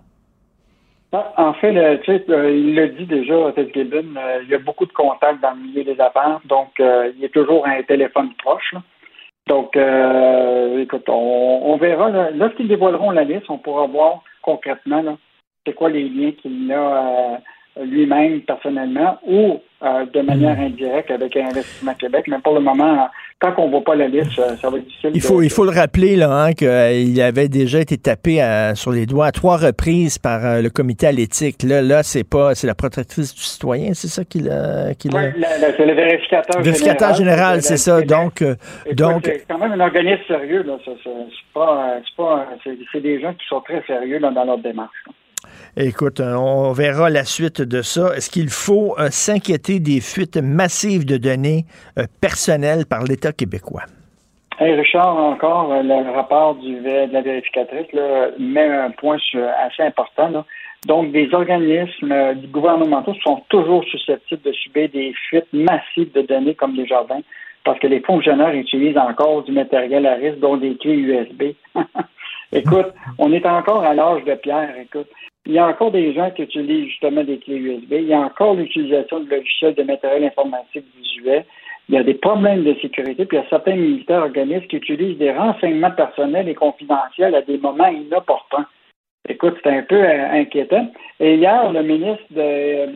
[1.11, 4.53] Ah, en fait, tu sais, euh, il l'a dit déjà, Ted Gibbon, euh, il y
[4.53, 7.81] a beaucoup de contacts dans le milieu des affaires, donc euh, il est toujours un
[7.81, 8.76] téléphone proche.
[9.48, 9.76] Donc,
[10.77, 12.30] écoute, on, verra.
[12.36, 15.18] Lorsqu'ils dévoileront la liste, on pourra voir concrètement
[15.65, 17.40] c'est quoi les liens qu'il a
[17.84, 20.64] lui-même personnellement ou euh, de manière hmm.
[20.64, 22.26] indirecte avec Investissement Québec.
[22.27, 23.10] Mais pour le moment,
[23.40, 25.11] tant qu'on ne voit pas la liste, ça, va être difficile.
[25.14, 28.76] Il faut, il faut le rappeler là, hein, qu'il euh, avait déjà été tapé euh,
[28.76, 31.64] sur les doigts à trois reprises par le comité à l'éthique.
[31.64, 34.94] Là, là c'est pas c'est la protectrice du citoyen, c'est ça qu'il a.
[34.95, 35.22] Qu oui,
[35.78, 37.61] c'est le vérificateur, vérificateur général.
[37.61, 38.02] c'est ça.
[38.02, 38.44] Donc,
[38.94, 40.64] donc c'est quand même un organisme sérieux.
[40.64, 40.78] Là.
[40.86, 41.11] C'est
[41.53, 42.48] pas, pas,
[42.91, 45.03] c'est des gens qui sont très sérieux dans leur démarche.
[45.78, 48.16] Écoute, euh, on verra la suite de ça.
[48.16, 51.66] Est-ce qu'il faut euh, s'inquiéter des fuites massives de données
[51.98, 53.84] euh, personnelles par l'État québécois?
[54.60, 57.88] Richard, encore, le rapport du, de la vérificatrice
[58.38, 59.16] met un point
[59.66, 60.44] assez important.
[60.86, 62.14] Donc, des organismes
[62.52, 67.22] gouvernementaux sont toujours susceptibles de subir des fuites massives de données comme les jardins,
[67.64, 71.44] parce que les fonctionnaires utilisent encore du matériel à risque, dont des clés USB.
[72.52, 72.88] écoute,
[73.18, 74.74] on est encore à l'âge de pierre.
[74.78, 75.07] Écoute,
[75.45, 77.91] il y a encore des gens qui utilisent justement des clés USB.
[77.94, 81.45] Il y a encore l'utilisation de logiciels de matériel informatique visuel.
[81.88, 83.26] Il y a des problèmes de sécurité.
[83.26, 87.41] Puis il y a certains militaires organismes qui utilisent des renseignements personnels et confidentiels à
[87.41, 88.68] des moments inopportuns.
[89.28, 90.91] Écoute, c'est un peu euh, inquiétant.
[91.20, 92.88] Et hier, le ministre euh,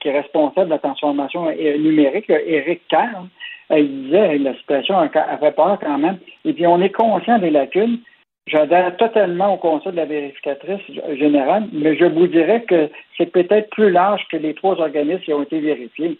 [0.00, 3.24] qui est responsable de la transformation euh, numérique, Éric Kerr,
[3.70, 6.18] il disait la situation a fait peur quand même.
[6.44, 7.98] Et puis on est conscient des lacunes.
[8.46, 10.80] J'adhère totalement au conseil de la vérificatrice
[11.18, 15.32] générale, mais je vous dirais que c'est peut-être plus large que les trois organismes qui
[15.32, 16.18] ont été vérifiés.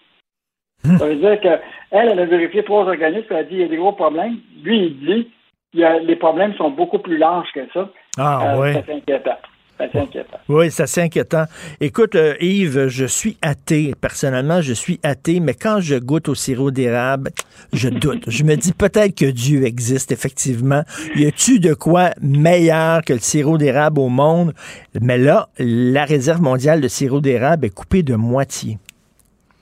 [0.82, 3.68] Ça veut dire qu'elle, elle a vérifié trois organismes, elle a dit qu'il y a
[3.68, 4.38] des gros problèmes.
[4.62, 5.30] Lui, il dit
[5.72, 7.88] que les problèmes sont beaucoup plus larges que ça.
[8.18, 8.72] Ah, euh, oui.
[8.72, 9.38] C'est inquiétant.
[9.78, 10.38] C'est assez inquiétant.
[10.48, 11.44] Oui, c'est assez inquiétant.
[11.80, 13.92] Écoute, euh, Yves, je suis athée.
[14.00, 17.30] Personnellement, je suis athée, mais quand je goûte au sirop d'érable,
[17.72, 18.24] je doute.
[18.28, 20.82] je me dis peut-être que Dieu existe, effectivement.
[21.14, 24.52] Y a-tu de quoi meilleur que le sirop d'érable au monde?
[25.00, 28.78] Mais là, la réserve mondiale de sirop d'érable est coupée de moitié.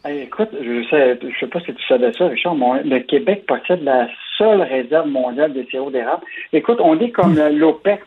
[0.06, 3.82] Écoute, je sais, je sais pas si tu savais ça, Richard, mais le Québec possède
[3.82, 6.22] la seule réserve mondiale de sirop d'érable.
[6.52, 8.00] Écoute, on est comme l'OPEC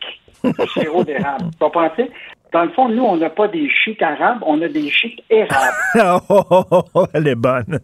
[0.44, 1.44] du sirop d'érable.
[1.52, 2.10] Tu vas penser?
[2.52, 5.76] Dans le fond, nous, on n'a pas des chics arabes, on a des chics érables.
[6.30, 7.78] oh, oh, oh, oh, elle est bonne.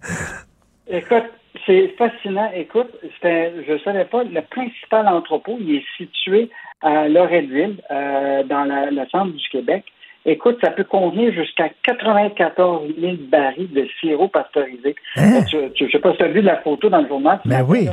[0.89, 1.25] Écoute,
[1.67, 2.51] c'est fascinant.
[2.55, 2.91] Écoute,
[3.23, 6.51] je savais pas, le principal entrepôt, il est situé
[6.83, 9.85] à Loretteville, euh, dans la- le centre du Québec.
[10.27, 14.95] Écoute, ça peut contenir jusqu'à 94 000 barils de sirop pasteurisé.
[15.15, 17.41] Tu, tu- je sais pas si tu as vu la photo dans le journal.
[17.45, 17.85] Ben matin, oui.
[17.85, 17.93] là.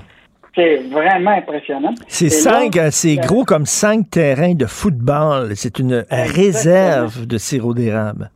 [0.55, 1.93] C'est vraiment impressionnant.
[2.07, 5.55] C'est cinq, euh, c'est euh, gros comme cinq terrains de football.
[5.55, 8.29] C'est une réserve de sirop d'érable.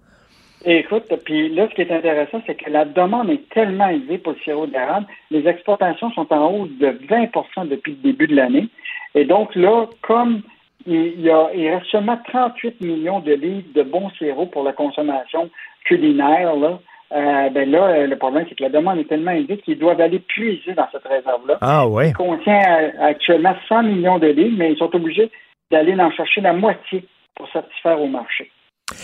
[0.67, 4.33] Écoute, puis là, ce qui est intéressant, c'est que la demande est tellement élevée pour
[4.33, 5.05] le sirop d'érable.
[5.29, 8.67] Les exportations sont en hausse de 20% depuis le début de l'année.
[9.13, 10.41] Et donc là, comme
[10.87, 14.73] il, y a, il reste seulement 38 millions de litres de bons sirops pour la
[14.73, 15.49] consommation
[15.83, 16.79] culinaire, là,
[17.13, 20.01] euh, ben là, euh, le problème, c'est que la demande est tellement élevée qu'ils doivent
[20.01, 21.57] aller puiser dans cette réserve-là.
[21.61, 22.09] Ah ouais.
[22.09, 25.29] Il contient euh, actuellement 100 millions de litres, mais ils sont obligés
[25.71, 27.05] d'aller en chercher la moitié
[27.35, 28.51] pour satisfaire au marché.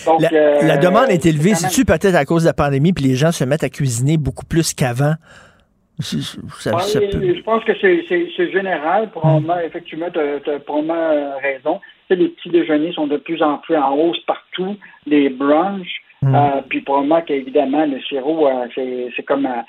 [0.05, 1.49] Donc, La, euh, la demande est élevée.
[1.49, 4.17] même- C'est-tu peut-être à cause de la pandémie, puis les gens se mettent à cuisiner
[4.17, 5.13] beaucoup plus qu'avant?
[5.99, 9.09] Ça, Ouais, ça et- peut- et Je pense que c'est- général.
[9.11, 11.79] Probablement, effectivement, tu as, probablement raison.
[12.09, 14.75] Tu sais, les petits déjeuners sont de plus en plus en hausse partout,
[15.05, 16.00] les brunchs.
[16.23, 16.35] Mm.
[16.35, 18.67] euh, puis probablement qu'évidemment, le sirop, euh,
[19.15, 19.61] c'est comme euh,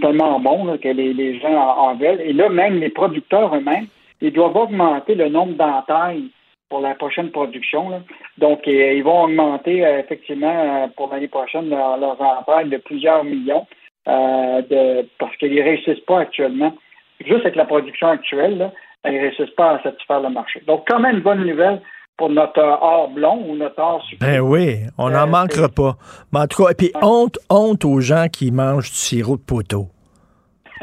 [0.00, 2.20] tellement bon là, que les, les gens en, en veulent.
[2.20, 3.86] Et là, même les producteurs eux-mêmes,
[4.20, 6.30] ils doivent augmenter le nombre d'entailles
[6.68, 7.88] pour la prochaine production.
[7.90, 8.00] là.
[8.38, 12.76] Donc, euh, ils vont augmenter euh, effectivement euh, pour l'année prochaine leur- leurs entailles de
[12.76, 13.66] plusieurs millions
[14.06, 16.72] de, parce qu'ils ne réussissent pas actuellement.
[17.20, 18.72] Juste avec la production actuelle, là,
[19.04, 20.62] ils ne réussissent pas à satisfaire le marché.
[20.66, 21.80] Donc, quand même une bonne nouvelle
[22.20, 24.26] pour notre euh, or blond ou notre or sucré.
[24.26, 25.96] Ben oui, on n'en manquera pas.
[26.32, 29.42] Mais en tout cas, et puis honte, honte aux gens qui mangent du sirop de
[29.42, 29.88] poteau.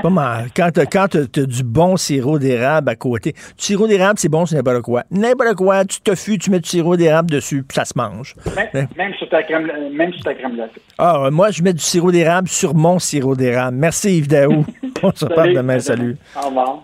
[0.01, 0.47] Pas mal.
[0.55, 3.33] Quand quand t'as- t'as du bon sirop d'érable à côté.
[3.33, 5.03] Du sirop d'érable, c'est bon, c'est n'importe quoi.
[5.11, 8.33] N'importe quoi, tu te fuis, tu mets du sirop d'érable dessus, puis ça se mange.
[8.73, 10.81] Même, même sur ta crème, euh, même sur ta crème glacée.
[10.97, 13.77] Ah, euh, moi, je mets du sirop d'érable sur mon sirop d'érable.
[13.77, 14.65] Merci Yves Daou.
[15.03, 16.17] on se parle demain, salut.
[16.35, 16.83] Au revoir.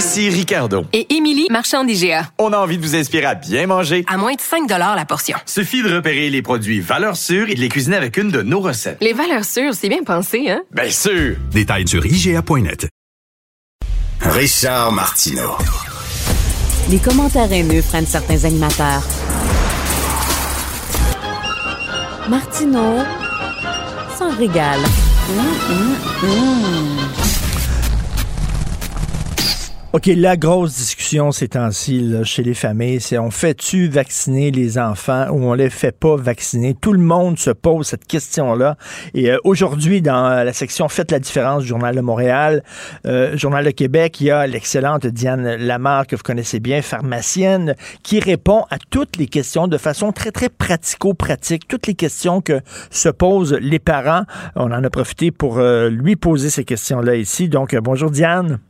[0.00, 0.86] Ici Ricardo.
[0.94, 2.32] Et Émilie, marchand d'IGA.
[2.38, 4.02] On a envie de vous inspirer à bien manger.
[4.08, 5.36] À moins de 5 la portion.
[5.44, 8.60] Suffit de repérer les produits valeurs sûres et de les cuisiner avec une de nos
[8.60, 8.96] recettes.
[9.02, 10.62] Les valeurs sûres, c'est bien pensé, hein?
[10.70, 11.36] Bien sûr!
[11.52, 12.88] Détails sur IGA.net.
[14.22, 15.58] Richard Martineau.
[16.88, 19.02] Les commentaires haineux freinent certains animateurs.
[22.30, 23.00] Martineau
[24.16, 24.80] s'en régale.
[25.28, 27.19] Hum, hum, hum.
[29.92, 35.26] OK, la grosse discussion ces temps-ci chez les familles, c'est on fait-tu vacciner les enfants
[35.32, 36.76] ou on les fait pas vacciner?
[36.80, 38.76] Tout le monde se pose cette question-là.
[39.14, 42.62] Et euh, aujourd'hui, dans la section Faites la différence Journal de Montréal,
[43.04, 47.74] euh, Journal de Québec, il y a l'excellente Diane Lamar, que vous connaissez bien, pharmacienne,
[48.04, 52.60] qui répond à toutes les questions de façon très, très pratico-pratique, toutes les questions que
[52.90, 54.22] se posent les parents.
[54.54, 57.48] On en a profité pour euh, lui poser ces questions-là ici.
[57.48, 58.60] Donc, euh, bonjour Diane.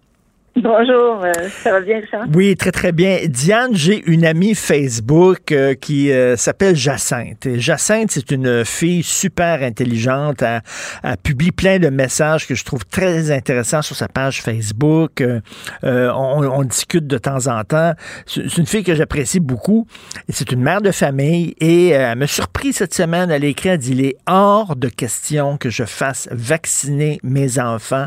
[0.56, 1.32] Bonjour, euh,
[1.62, 2.26] ça va bien, Richard?
[2.34, 3.18] Oui, très, très bien.
[3.28, 7.46] Diane, j'ai une amie Facebook euh, qui euh, s'appelle Jacinthe.
[7.54, 10.42] Jacinthe, c'est une fille super intelligente.
[10.42, 10.60] Elle,
[11.04, 15.22] elle, publie plein de messages que je trouve très intéressants sur sa page Facebook.
[15.84, 17.92] On, on, discute de temps en temps.
[18.26, 19.86] C'est une fille que j'apprécie beaucoup.
[20.28, 21.54] C'est une mère de famille.
[21.60, 23.30] Et elle me surpris cette semaine.
[23.30, 28.06] Elle écrit, elle dit, il est hors de question que je fasse vacciner mes enfants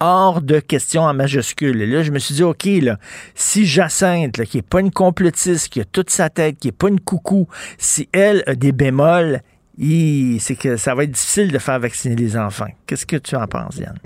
[0.00, 1.82] hors de question en majuscule.
[1.82, 2.98] Et là, je me suis dit, OK, là,
[3.34, 6.88] si Jacinthe, qui n'est pas une complotiste, qui a toute sa tête, qui n'est pas
[6.88, 7.48] une coucou,
[7.78, 9.40] si elle a des bémols,
[9.78, 12.68] c'est que ça va être difficile de faire vacciner les enfants.
[12.86, 13.96] Qu'est-ce que tu en penses, Yann?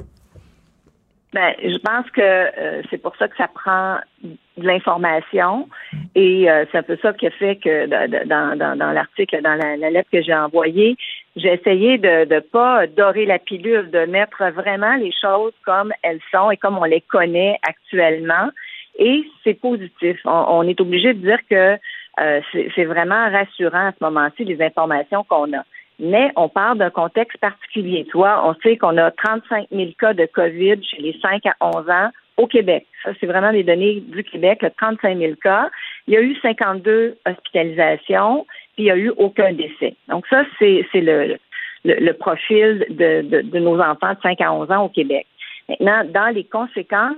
[1.32, 5.66] Ben, je pense que euh, c'est pour ça que ça prend de l'information
[6.14, 9.54] et euh, c'est un peu ça qui a fait que dans, dans, dans l'article, dans
[9.54, 10.94] la, lettre que j'ai envoyée,
[11.36, 16.20] j'ai essayé de ne pas dorer la pilule, de mettre vraiment les choses comme elles
[16.30, 18.50] sont et comme on les connaît actuellement.
[18.98, 20.18] Et c'est positif.
[20.26, 21.78] On, est obligé de dire que
[22.20, 25.64] euh, c'est vraiment rassurant à ce moment-ci les informations qu'on a
[25.98, 28.06] mais on parle d'un contexte particulier.
[28.10, 31.54] Tu vois, on sait qu'on a 35 000 cas de COVID chez les 5 à
[31.60, 32.86] 11 ans au Québec.
[33.04, 35.70] Ça, c'est vraiment des données du Québec, 35 000 cas.
[36.06, 39.94] Il y a eu 52 hospitalisations, puis il n'y a eu aucun décès.
[40.08, 41.36] Donc ça, c'est le,
[41.84, 45.26] le, profil de, de, nos enfants de 5 à 11 ans au Québec.
[45.68, 47.16] Maintenant, dans les conséquences,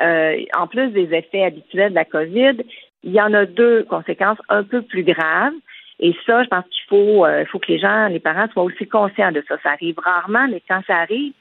[0.00, 2.56] euh, en plus des effets habituels de la COVID,
[3.04, 5.52] il y en a deux conséquences un peu plus graves.
[6.02, 8.88] Et ça, je pense qu'il faut, euh, faut que les gens, les parents soient aussi
[8.88, 9.56] conscients de ça.
[9.62, 11.32] Ça arrive rarement, mais quand ça arrive,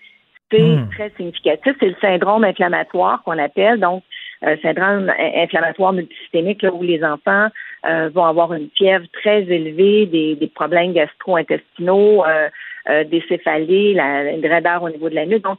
[0.52, 0.90] c'est hmm.
[0.92, 1.74] très significatif.
[1.80, 4.04] C'est le syndrome inflammatoire qu'on appelle, donc
[4.44, 7.48] euh, syndrome inflammatoire multisystémique, là, où les enfants
[7.86, 14.32] euh, vont avoir une fièvre très élevée, des, des problèmes gastro-intestinaux, euh, des céphalées, la,
[14.32, 15.58] une raideur au niveau de la nuque, donc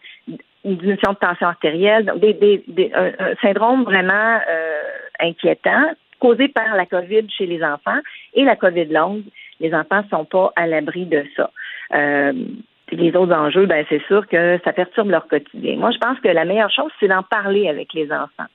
[0.65, 4.39] une diminution de tension artérielle, donc des, des, un, un, syndrome vraiment
[5.21, 5.91] inquiétant
[6.23, 7.99] causée par la COVID chez les enfants
[8.35, 9.25] et la COVID longue.
[9.59, 11.51] Les enfants ne sont pas à l'abri de ça.
[11.95, 12.33] Euh,
[12.93, 15.77] les autres enjeux, ben c'est sûr que ça perturbe leur quotidien.
[15.77, 18.51] Moi, je pense que la meilleure chose, c'est d'en parler avec les enfants.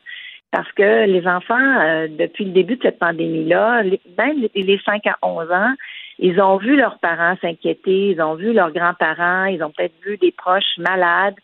[0.51, 3.83] Parce que les enfants, euh, depuis le début de cette pandémie-là,
[4.17, 5.73] même les 5 à 11 ans,
[6.19, 10.17] ils ont vu leurs parents s'inquiéter, ils ont vu leurs grands-parents, ils ont peut-être vu
[10.17, 11.35] des proches malades,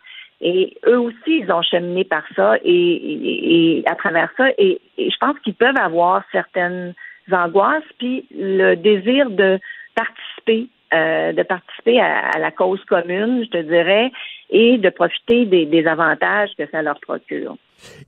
[0.45, 4.49] et eux aussi, ils ont cheminé par ça et, à travers ça.
[4.57, 6.93] Et, je pense qu'ils peuvent avoir certaines
[7.31, 9.57] angoisses, puis le désir de
[9.95, 14.11] participer, euh, de participer à, la cause commune, je te dirais,
[14.49, 17.55] et de profiter des avantages que ça leur procure.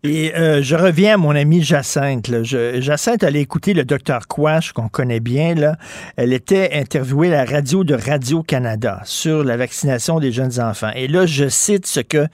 [0.03, 2.29] Et euh, je reviens à mon amie Jacinthe.
[2.43, 5.55] Jacinthe allait écouter le docteur Quash, qu'on connaît bien.
[6.15, 10.91] Elle était interviewée à la radio de Radio-Canada sur la vaccination des jeunes enfants.
[10.95, 12.27] Et là, je cite ce que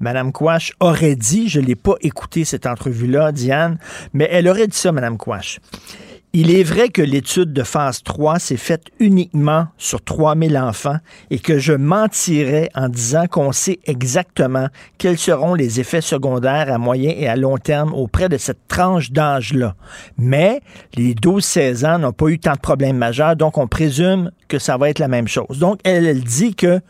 [0.00, 1.48] Mme Quash aurait dit.
[1.48, 3.78] Je ne l'ai pas écouté, cette entrevue-là, Diane,
[4.12, 5.58] mais elle aurait dit ça, Mme Quash.
[6.38, 10.98] Il est vrai que l'étude de phase 3 s'est faite uniquement sur 3000 enfants
[11.30, 14.68] et que je mentirais en disant qu'on sait exactement
[14.98, 19.12] quels seront les effets secondaires à moyen et à long terme auprès de cette tranche
[19.12, 19.76] d'âge-là.
[20.18, 20.60] Mais
[20.94, 24.76] les 12-16 ans n'ont pas eu tant de problèmes majeurs, donc on présume que ça
[24.76, 25.58] va être la même chose.
[25.58, 26.82] Donc elle, elle dit que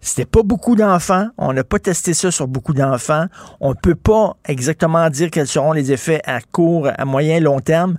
[0.00, 1.28] c'était pas beaucoup d'enfants.
[1.38, 3.26] On n'a pas testé ça sur beaucoup d'enfants.
[3.60, 7.60] On ne peut pas exactement dire quels seront les effets à court, à moyen, long
[7.60, 7.96] terme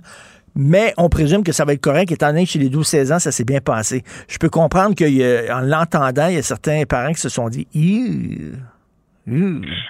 [0.56, 3.18] mais on présume que ça va être correct, étant donné que chez les 12-16 ans,
[3.18, 4.02] ça s'est bien passé.
[4.28, 8.52] Je peux comprendre qu'en l'entendant, il y a certains parents qui se sont dit Oui,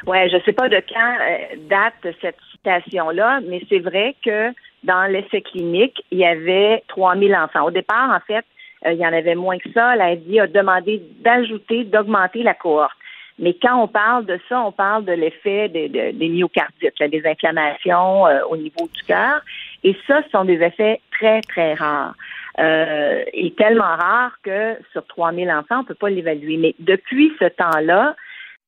[0.07, 4.53] Ouais, je sais pas de quand euh, date cette citation-là, mais c'est vrai que
[4.85, 7.65] dans l'essai clinique, il y avait 3000 enfants.
[7.65, 8.45] Au départ, en fait,
[8.87, 9.97] euh, il y en avait moins que ça.
[9.97, 12.97] L'ADI a demandé d'ajouter, d'augmenter la cohorte.
[13.39, 18.41] Mais quand on parle de ça, on parle de l'effet des myocardites, des inflammations euh,
[18.51, 19.41] au niveau du cœur.
[19.85, 22.15] Et ça, ce sont des effets très, très rares.
[22.59, 26.57] Euh, et tellement rares que sur 3000 enfants, on ne peut pas l'évaluer.
[26.57, 28.15] Mais depuis ce temps-là,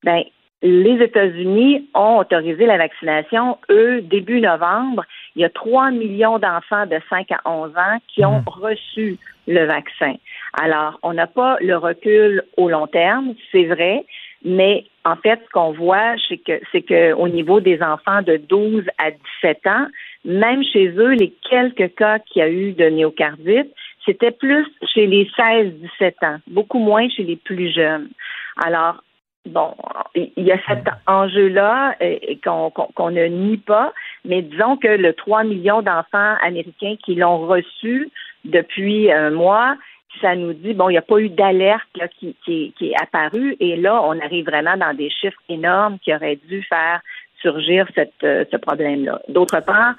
[0.05, 0.23] ben,
[0.63, 3.59] les États-Unis ont autorisé la vaccination.
[3.71, 8.25] Eux, début novembre, il y a 3 millions d'enfants de 5 à 11 ans qui
[8.25, 8.45] ont mmh.
[8.47, 9.19] reçu
[9.49, 10.15] le vaccin.
[10.53, 14.05] Alors, on n'a pas le recul au long terme, c'est vrai,
[14.45, 18.85] mais en fait, ce qu'on voit, c'est que c'est qu'au niveau des enfants de 12
[18.99, 19.11] à
[19.43, 19.87] 17 ans,
[20.25, 23.73] même chez eux, les quelques cas qu'il y a eu de myocardite,
[24.05, 28.09] c'était plus chez les 16-17 ans, beaucoup moins chez les plus jeunes.
[28.65, 29.03] Alors,
[29.47, 29.75] bon,
[30.15, 33.93] il y a cet enjeu-là euh, qu'on ne nie pas,
[34.25, 38.11] mais disons que le 3 millions d'enfants américains qui l'ont reçu
[38.45, 39.77] depuis un mois,
[40.21, 41.89] ça nous dit, bon, il n'y a pas eu d'alerte
[42.19, 46.63] qui, est apparue, et là, on arrive vraiment dans des chiffres énormes qui auraient dû
[46.63, 47.01] faire
[47.43, 49.21] surgir cette, euh, ce problème-là.
[49.29, 49.95] D'autre part,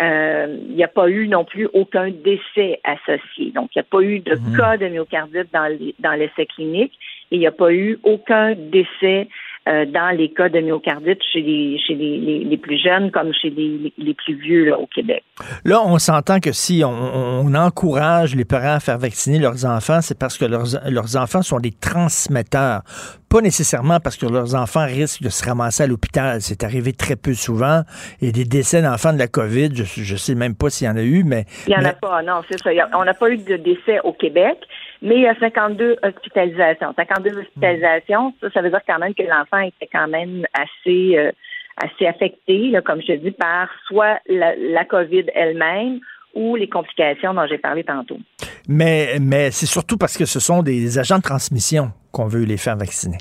[0.00, 3.50] euh, il n'y a pas eu non plus aucun décès associé.
[3.52, 4.56] Donc, il n'y a pas eu de Mhm.
[4.56, 6.92] cas de myocardite dans, les- dans l'essai clinique
[7.30, 9.28] et il n'y a pas eu aucun décès
[9.68, 13.32] euh, dans les cas de myocardite chez les, chez les, les- les plus jeunes comme
[13.32, 15.24] chez les, les plus vieux là, au Québec.
[15.64, 20.00] Là, on s'entend que si on, on encourage les parents à faire vacciner leurs enfants,
[20.02, 22.82] c'est parce que leurs, leurs enfants sont des transmetteurs.
[23.28, 26.40] Pas nécessairement parce que leurs enfants risquent de se ramasser à l'hôpital.
[26.40, 27.82] C'est arrivé très peu souvent.
[28.22, 30.96] Et des décès d'enfants de la COVID, je ne sais même pas s'il y en
[30.96, 31.44] a eu, mais...
[31.66, 32.70] Il n'y en mais- a pas, non, c'est ça.
[32.96, 34.58] On n'a pas eu de décès au Québec,
[35.02, 36.94] mais il y a 52 hospitalisations.
[36.96, 41.32] 52 hospitalisations, ça, ça veut dire quand même que l'enfant était quand même assez, euh,
[41.76, 46.00] assez affecté, là, comme je te dis, par soit la, la COVID elle-même
[46.34, 48.18] ou les complications dont j'ai parlé tantôt.
[48.68, 52.56] Mais, mais c'est surtout parce que ce sont des agents de transmission qu'on veut les
[52.56, 53.18] faire vacciner.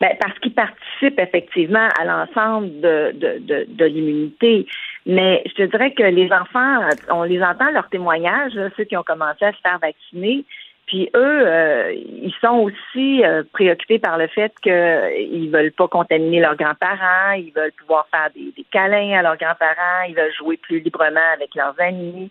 [0.00, 4.66] Ben, parce qu'ils participent effectivement à l'ensemble de, de, de, de l'immunité.
[5.08, 9.02] Mais je te dirais que les enfants, on les entend leurs témoignages, ceux qui ont
[9.02, 10.44] commencé à se faire vacciner,
[10.88, 16.40] puis eux, euh, ils sont aussi euh, préoccupés par le fait qu'ils veulent pas contaminer
[16.40, 20.56] leurs grands-parents, ils veulent pouvoir faire des, des câlins à leurs grands-parents, ils veulent jouer
[20.56, 22.30] plus librement avec leurs amis,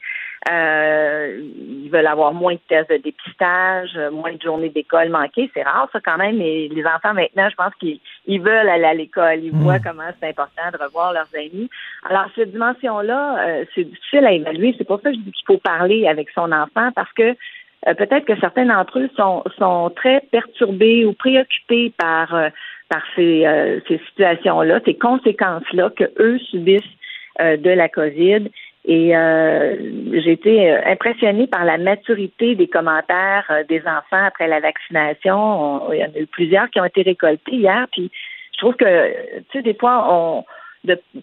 [0.50, 5.50] euh, ils veulent avoir moins de tests de dépistage, euh, moins de journées d'école manquées.
[5.54, 8.86] C'est rare ça quand même, mais les enfants maintenant, je pense qu'ils ils veulent aller
[8.86, 11.70] à l'école, ils voient comment c'est important de revoir leurs amis.
[12.10, 14.76] Alors cette dimension-là, euh, c'est difficile à évaluer.
[14.78, 17.36] C'est pour ça que je dis qu'il faut parler avec son enfant parce que
[17.88, 22.30] euh, peut-être que certains d'entre eux sont, sont très perturbés ou préoccupés par,
[22.90, 26.84] par ces, ces situations-là, ces conséquences-là que eux subissent
[27.40, 28.50] de la COVID.
[28.90, 29.76] Et euh,
[30.14, 35.36] j'ai été euh, impressionnée par la maturité des commentaires euh, des enfants après la vaccination.
[35.38, 37.86] On- il y en a eu plusieurs qui ont été récoltés hier.
[37.92, 38.10] Puis
[38.54, 39.12] je trouve que,
[39.52, 40.46] tu sais, des fois, on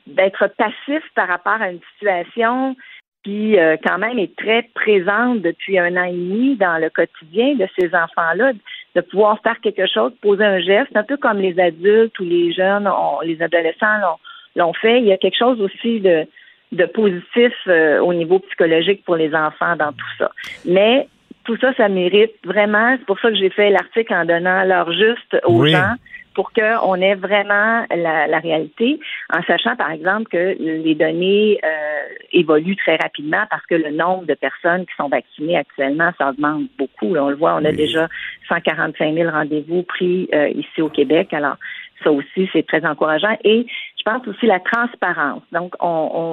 [0.06, 2.76] d'être passif par rapport à une situation
[3.24, 7.54] qui euh, quand même est très présente depuis un an et demi dans le quotidien
[7.54, 8.52] de ces enfants-là,
[8.94, 12.52] de pouvoir faire quelque chose, poser un geste, un peu comme les adultes ou les
[12.52, 14.18] jeunes, ont- les adolescents
[14.54, 14.98] l'ont fait.
[15.00, 16.26] Il y a quelque chose aussi de,
[16.74, 20.30] de positif euh, au niveau psychologique pour les enfants dans tout ça.
[20.64, 21.08] Mais
[21.44, 22.96] tout ça, ça mérite vraiment.
[22.98, 25.72] C'est pour ça que j'ai fait l'article en donnant l'heure juste aux Oui.
[25.72, 25.94] gens
[26.34, 28.98] pour qu'on ait vraiment la, la réalité,
[29.32, 32.02] en sachant par exemple que les données euh,
[32.32, 36.64] évoluent très rapidement parce que le nombre de personnes qui sont vaccinées actuellement, ça augmente
[36.76, 37.14] beaucoup.
[37.14, 38.08] Là, on le voit, on a déjà
[38.48, 41.32] 145 000 rendez-vous pris euh, ici au Québec.
[41.32, 41.56] Alors,
[42.02, 43.36] ça aussi, c'est très encourageant.
[43.44, 43.66] Et
[44.04, 45.42] pense aussi la transparence.
[45.52, 45.86] Donc, on,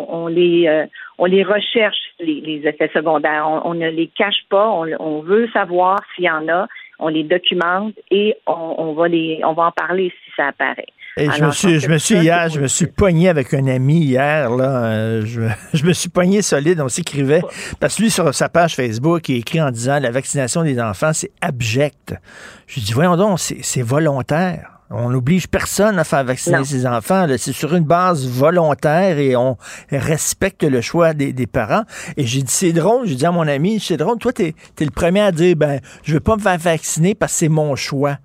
[0.09, 0.85] on, on les euh,
[1.17, 3.45] on les recherche, les, les effets secondaires.
[3.47, 4.69] On, on ne les cache pas.
[4.69, 6.67] On, on veut savoir s'il y en a.
[7.03, 10.85] On les documente et on, va les on va en parler si ça apparaît.
[11.17, 14.01] Et je me suis, je me suis hier, je me suis pogné avec un ami
[14.01, 14.85] hier, là.
[14.85, 15.41] euh, je,
[15.73, 17.41] je me suis pogné solide, on s'écrivait.
[17.79, 21.11] Parce que lui, sur sa page Facebook, il écrit en disant la vaccination des enfants,
[21.11, 22.13] c'est abject.
[22.67, 24.80] Je lui dis, voyons donc, c'est volontaire.
[24.93, 26.63] On n'oblige personne à faire vacciner Non.
[26.65, 27.25] ses enfants.
[27.37, 29.57] C'est sur une base volontaire et on
[29.89, 31.83] respecte le choix des, des parents.
[32.17, 33.07] Et j'ai dit, c'est drôle.
[33.07, 34.17] J'ai dit à mon ami, c'est drôle.
[34.17, 37.31] Toi, t'es es le premier à dire, ben, je veux pas me faire vacciner parce
[37.33, 38.17] que c'est mon choix.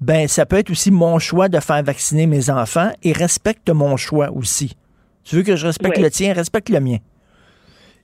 [0.00, 3.96] Ben, ça peut être aussi mon choix de faire vacciner mes enfants et respecte mon
[3.96, 4.76] choix aussi.
[5.24, 6.02] Tu veux que je respecte Oui.
[6.02, 6.98] le tien, respecte le mien.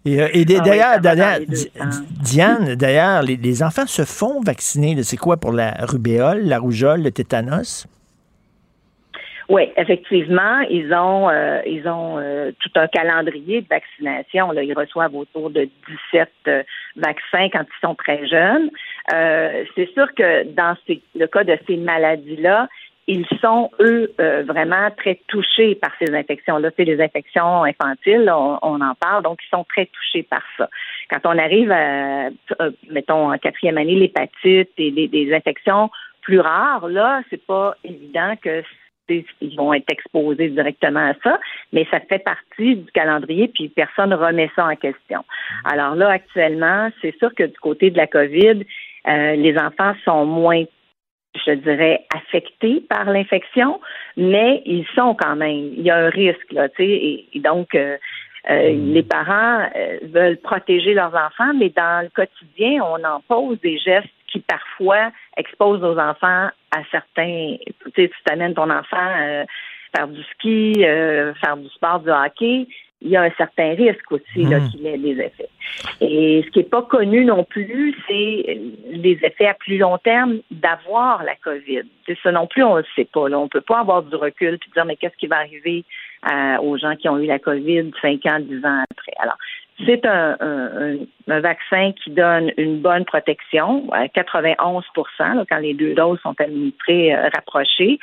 [0.05, 2.03] Et, euh, et Ah oui, d'ailleurs, sens.
[2.23, 5.03] Diane, d'ailleurs, les, les enfants se font vacciner.
[5.03, 7.87] C'est quoi pour la rubéole, la rougeole, le tétanos?
[9.49, 14.51] Oui, effectivement, ils ont euh, ils ont euh, tout un calendrier de vaccination.
[14.53, 14.63] Là.
[14.63, 15.69] Ils reçoivent autour de
[16.13, 16.63] 17 euh,
[16.97, 18.71] vaccins quand ils sont très jeunes.
[19.13, 20.77] Euh, c'est sûr que dans
[21.15, 22.69] le cas de ces maladies-là,
[23.07, 26.71] ils sont, eux, euh, vraiment très touchés par ces infections-là.
[26.77, 30.71] C'est les infections infantiles, on, en parle, donc ils sont très touchés par ça.
[31.11, 35.91] Quand on arrive à, euh, mettons, en quatrième année, l'hépatite et des, des infections
[36.23, 38.63] plus rares, là, c'est pas évident que
[39.09, 41.39] ils vont être exposés directement à ça,
[41.73, 45.25] mais ça fait partie du calendrier, puis personne remet ça en question.
[45.65, 48.65] Alors là, actuellement, c'est sûr que du côté de la COVID,
[49.07, 50.65] euh, les enfants sont moins
[51.47, 53.81] je dirais, affectés par l'infection,
[54.17, 55.73] mais ils sont quand même.
[55.77, 57.97] Il y a un risque, là, tu sais, et, et donc euh,
[58.51, 63.59] euh, les parents euh, veulent protéger leurs enfants, mais dans le quotidien, on en pose
[63.61, 67.57] des gestes qui parfois exposent nos enfants à certains.
[67.67, 69.45] Tu sais, tu t'amènes ton enfant euh,
[69.97, 72.67] faire du ski, euh, faire du sport, du hockey.
[73.07, 74.71] il y a un certain risque aussi là, Mhm.
[74.71, 75.51] qu'il ait des effets.
[76.01, 78.59] Et ce qui n'est pas connu non plus, c'est
[78.93, 81.83] les effets à plus long terme d'avoir la COVID.
[82.07, 83.29] C'est ça non plus, on ne le sait pas.
[83.29, 83.39] Là.
[83.39, 85.85] On ne peut pas avoir du recul et dire mais qu'est-ce qui va arriver
[86.33, 89.13] euh, aux gens qui ont eu la COVID 5 ans, 10 ans après?
[89.19, 89.37] Alors,
[89.85, 90.97] c'est un, un-
[91.29, 94.85] un- vaccin qui donne une bonne protection, à 91
[95.19, 97.99] là, quand les deux doses sont administrées euh, rapprochées.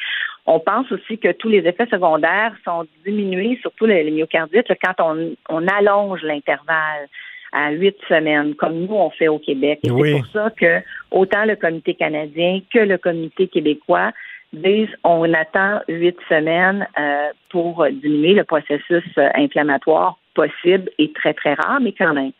[0.45, 4.75] On pense aussi que tous les effets secondaires sont diminués, surtout le, le myocardite, là,
[4.83, 7.07] quand on, on allonge l'intervalle
[7.53, 9.79] à huit semaines, comme nous on fait au Québec.
[9.83, 10.11] Et Oui.
[10.11, 10.79] c'est pour ça que
[11.11, 14.11] autant le comité canadien que le comité québécois
[14.53, 21.33] disent on attend huit semaines euh, pour diminuer le processus euh, inflammatoire possible et très
[21.33, 22.31] très rare, mais quand même.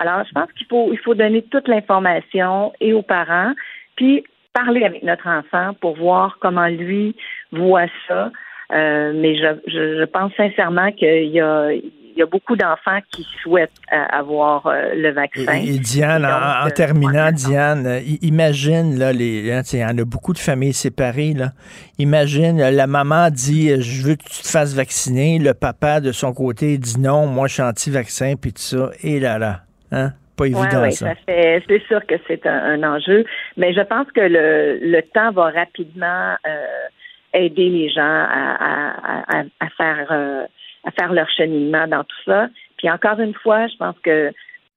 [0.00, 3.52] Alors, je pense qu'il faut il faut donner toute l'information et aux parents,
[3.96, 7.14] puis parler avec notre enfant pour voir comment lui
[7.52, 8.30] voit ça.
[8.72, 11.70] Euh, mais je, je, je pense sincèrement qu'il y a
[12.14, 15.52] il y a beaucoup d'enfants qui souhaitent euh, avoir euh, le vaccin.
[15.54, 20.32] Et, et Diane, en, en euh, terminant, Diane, imagine, là, les, hein, en a beaucoup
[20.32, 21.50] de familles séparées, là.
[21.98, 25.38] Imagine, la maman dit, je veux que tu te fasses vacciner.
[25.38, 28.90] Le papa, de son côté, dit non, moi, je suis anti-vaccin, puis tout ça.
[29.02, 29.60] Et là, là.
[29.92, 30.12] Hein?
[30.36, 31.08] Pas évident, Ouais, ouais, ça.
[31.08, 33.24] ça fait, c'est sûr que c'est un, un enjeu,
[33.56, 36.88] mais je pense que le, le temps va rapidement euh,
[37.32, 40.44] aider les gens à, à, à, à faire euh,
[40.84, 42.48] à faire leur cheminement dans tout ça.
[42.76, 44.32] Puis encore une fois, je pense que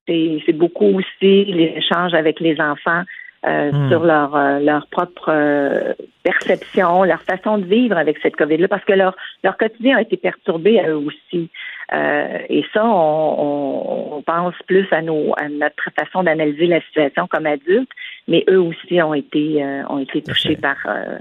[0.06, 3.02] c'est, beaucoup aussi les échanges avec les enfants
[3.46, 3.88] euh, Hmm.
[3.88, 5.92] sur leur euh, leur propre euh,
[6.24, 9.14] perception, leur façon de vivre avec cette COVID-là, parce que leur
[9.44, 11.48] leur quotidien a été perturbé à eux aussi.
[11.94, 16.80] Euh, et ça, on, on, on pense plus à nos à notre façon d'analyser la
[16.80, 17.92] situation comme adultes,
[18.26, 21.18] mais eux aussi ont été euh, ont été touchés par euh,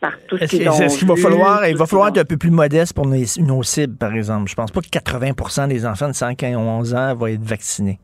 [0.00, 2.50] par tout ce qu'ils est-ce qu'il va falloir, il va falloir être un peu plus
[2.50, 4.48] modeste pour nos, nos cibles, par exemple?
[4.48, 7.98] Je pense pas que 80% des enfants de 5 à 11 ans vont être vaccinés.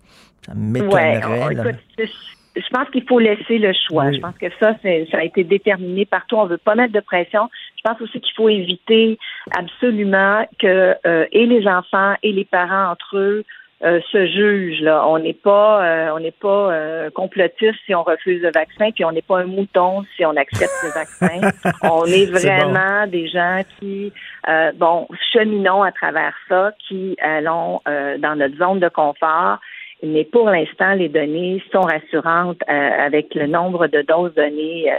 [0.45, 1.25] Ça m'étonnerait.
[1.25, 2.09] Ouais, écoute,
[2.57, 4.13] je pense qu'il faut laisser le choix.
[4.13, 6.37] Je pense que ça, ça a été déterminé partout.
[6.37, 7.49] On veut pas mettre de pression.
[7.77, 9.19] Je pense aussi qu'il faut éviter
[9.57, 13.45] absolument que euh, et les enfants et les parents entre eux
[13.85, 14.81] euh, se jugent.
[14.81, 18.91] Là, on n'est pas, euh, on n'est pas euh, complotiste si on refuse le vaccin,
[18.91, 21.51] puis on n'est pas un mouton si on accepte le vaccin.
[21.83, 24.13] On est vraiment des gens qui,
[24.49, 29.59] euh, bon, cheminons à travers ça, qui allons euh, dans notre zone de confort.
[30.03, 34.97] Mais pour l'instant, les données sont rassurantes euh, avec le nombre de doses données euh,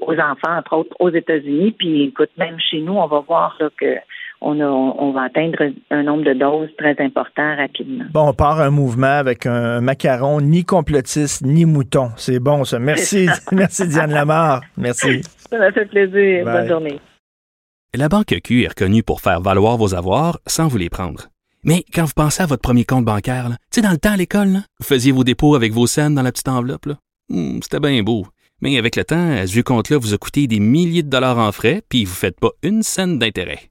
[0.00, 1.72] aux enfants, entre autres aux États-Unis.
[1.78, 3.96] Puis, écoute, même chez nous, on va voir là, que
[4.40, 5.58] on, a, on va atteindre
[5.90, 8.04] un nombre de doses très important rapidement.
[8.12, 12.10] Bon, on part un mouvement avec un macaron ni complotiste ni mouton.
[12.16, 12.78] C'est bon, ça.
[12.78, 14.60] Merci, merci Diane Lamar.
[14.76, 15.22] Merci.
[15.50, 16.44] Ça m'a fait plaisir.
[16.44, 16.54] Bye.
[16.60, 17.00] Bonne journée.
[17.94, 21.28] La Banque Q est reconnue pour faire valoir vos avoirs sans vous les prendre.
[21.64, 24.16] Mais quand vous pensez à votre premier compte bancaire, tu sais, dans le temps à
[24.16, 26.86] l'école, là, vous faisiez vos dépôts avec vos scènes dans la petite enveloppe.
[26.86, 26.94] là.
[27.30, 28.26] Hmm, C'était bien beau.
[28.60, 31.50] Mais avec le temps, à ce compte-là vous a coûté des milliers de dollars en
[31.52, 33.70] frais, puis vous ne faites pas une scène d'intérêt.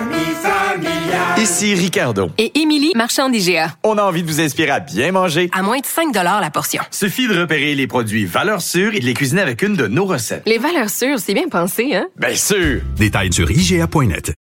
[1.41, 2.29] Ici Ricardo.
[2.37, 3.75] Et Émilie, marchand d'IGA.
[3.83, 5.49] On a envie de vous inspirer à bien manger.
[5.53, 6.83] À moins de 5 la portion.
[6.91, 10.05] Suffit de repérer les produits valeurs sûres et de les cuisiner avec une de nos
[10.05, 10.43] recettes.
[10.45, 12.05] Les valeurs sûres, c'est bien pensé, hein?
[12.15, 12.81] Bien sûr!
[12.95, 14.33] Détails sur IGA.net.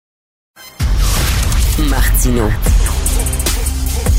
[1.89, 2.51] Martino.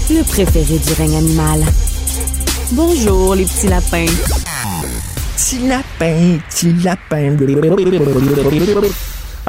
[0.09, 1.63] Le préféré du règne animal.
[2.71, 4.07] Bonjour, les petits lapins.
[5.37, 7.37] Petit lapin, petit lapin.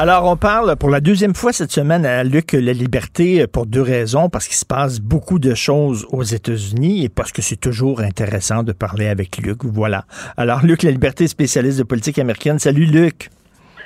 [0.02, 3.82] Alors, on parle pour la deuxième fois cette semaine à Luc La Liberté pour deux
[3.82, 4.28] raisons.
[4.28, 8.64] Parce qu'il se passe beaucoup de choses aux États-Unis et parce que c'est toujours intéressant
[8.64, 9.64] de parler avec Luc.
[9.64, 10.04] Voilà.
[10.36, 12.58] Alors, Luc La Liberté, spécialiste de politique américaine.
[12.58, 13.30] Salut, Luc.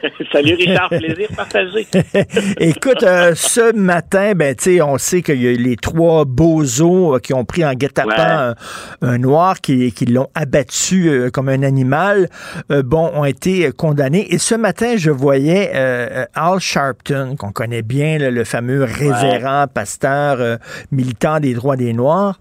[0.32, 1.86] Salut Richard, plaisir partagé.
[2.60, 7.16] Écoute, euh, ce matin, ben, tu sais, on sait qu'il y a les trois bozos
[7.16, 8.54] euh, qui ont pris en guet-apens
[9.02, 12.28] un, un noir qui, qui l'ont abattu euh, comme un animal,
[12.70, 14.26] euh, bon, ont été condamnés.
[14.32, 19.66] Et ce matin, je voyais euh, Al Sharpton, qu'on connaît bien, là, le fameux révérend
[19.72, 20.56] pasteur euh,
[20.90, 22.38] militant des droits des Noirs.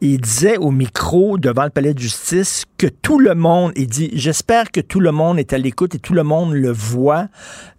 [0.00, 4.10] Il disait au micro devant le palais de justice que tout le monde, il dit,
[4.14, 6.70] j'espère que tout le monde est à l'écoute et tout le monde le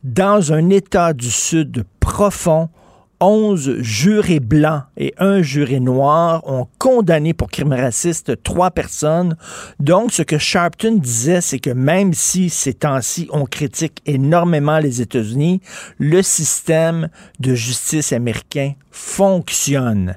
[0.03, 2.69] dans un État du Sud profond,
[3.19, 9.35] 11 jurés blancs et un juré noir ont condamné pour crime raciste trois personnes.
[9.79, 15.01] Donc, ce que Sharpton disait, c'est que même si ces temps-ci, on critique énormément les
[15.01, 15.61] États-Unis,
[15.97, 17.09] le système
[17.39, 20.15] de justice américain fonctionne.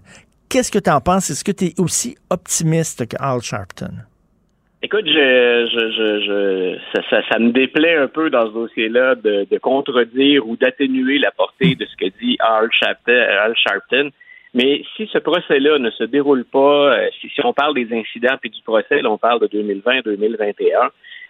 [0.51, 1.31] Qu'est-ce que tu en penses?
[1.31, 4.10] Est-ce que tu es aussi optimiste que Al Sharpton?
[4.83, 9.15] Écoute, je, je, je, je ça, ça, ça, me déplaît un peu dans ce dossier-là
[9.15, 14.11] de, de contredire ou d'atténuer la portée de ce que dit Al Sharpton.
[14.55, 18.37] Mais si ce procès-là ne se déroule pas, euh, si, si, on parle des incidents
[18.41, 20.89] puis du procès, là, on parle de 2020-2021,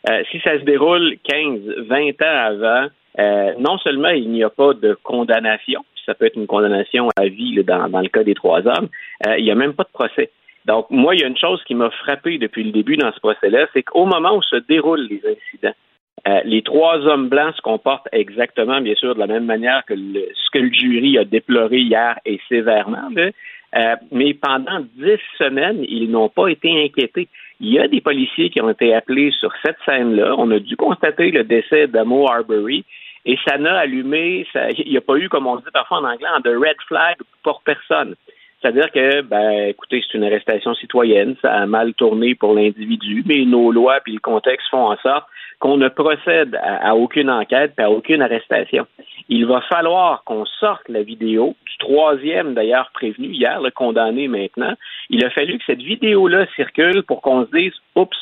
[0.08, 2.86] euh, si ça se déroule 15, 20 ans avant,
[3.18, 7.26] euh, non seulement il n'y a pas de condamnation, ça peut être une condamnation à
[7.26, 8.88] vie là, dans, dans, le cas des trois hommes,
[9.26, 10.30] euh, il n'y a même pas de procès.
[10.70, 13.18] Donc, moi, il y a une chose qui m'a frappé depuis le début dans ce
[13.18, 15.74] procès-là, c'est qu'au moment où se déroulent les incidents,
[16.28, 19.94] euh, les trois hommes blancs se comportent exactement, bien sûr, de la même manière que
[19.96, 23.08] ce que le jury a déploré hier et sévèrement.
[23.16, 27.26] Euh, mais pendant dix semaines, ils n'ont pas été inquiétés.
[27.58, 30.36] Il y a des policiers qui ont été appelés sur cette scène-là.
[30.38, 32.84] On a dû constater le décès d'Amo Arbery
[33.24, 36.04] et ça n'a allumé, ça, il n'y a pas eu, comme on dit parfois en
[36.04, 38.14] anglais, de red flag pour personne.
[38.60, 43.44] C'est-à-dire que, ben, écoutez, c'est une arrestation citoyenne, ça a mal tourné pour l'individu, mais
[43.46, 45.26] nos lois puis le contexte font en sorte
[45.60, 48.86] qu'on ne procède à, à aucune enquête et à aucune arrestation.
[49.28, 54.74] Il va falloir qu'on sorte la vidéo du troisième, d'ailleurs, prévenu hier, le condamné maintenant.
[55.08, 58.16] Il a fallu que cette vidéo-là circule pour qu'on se dise, oups,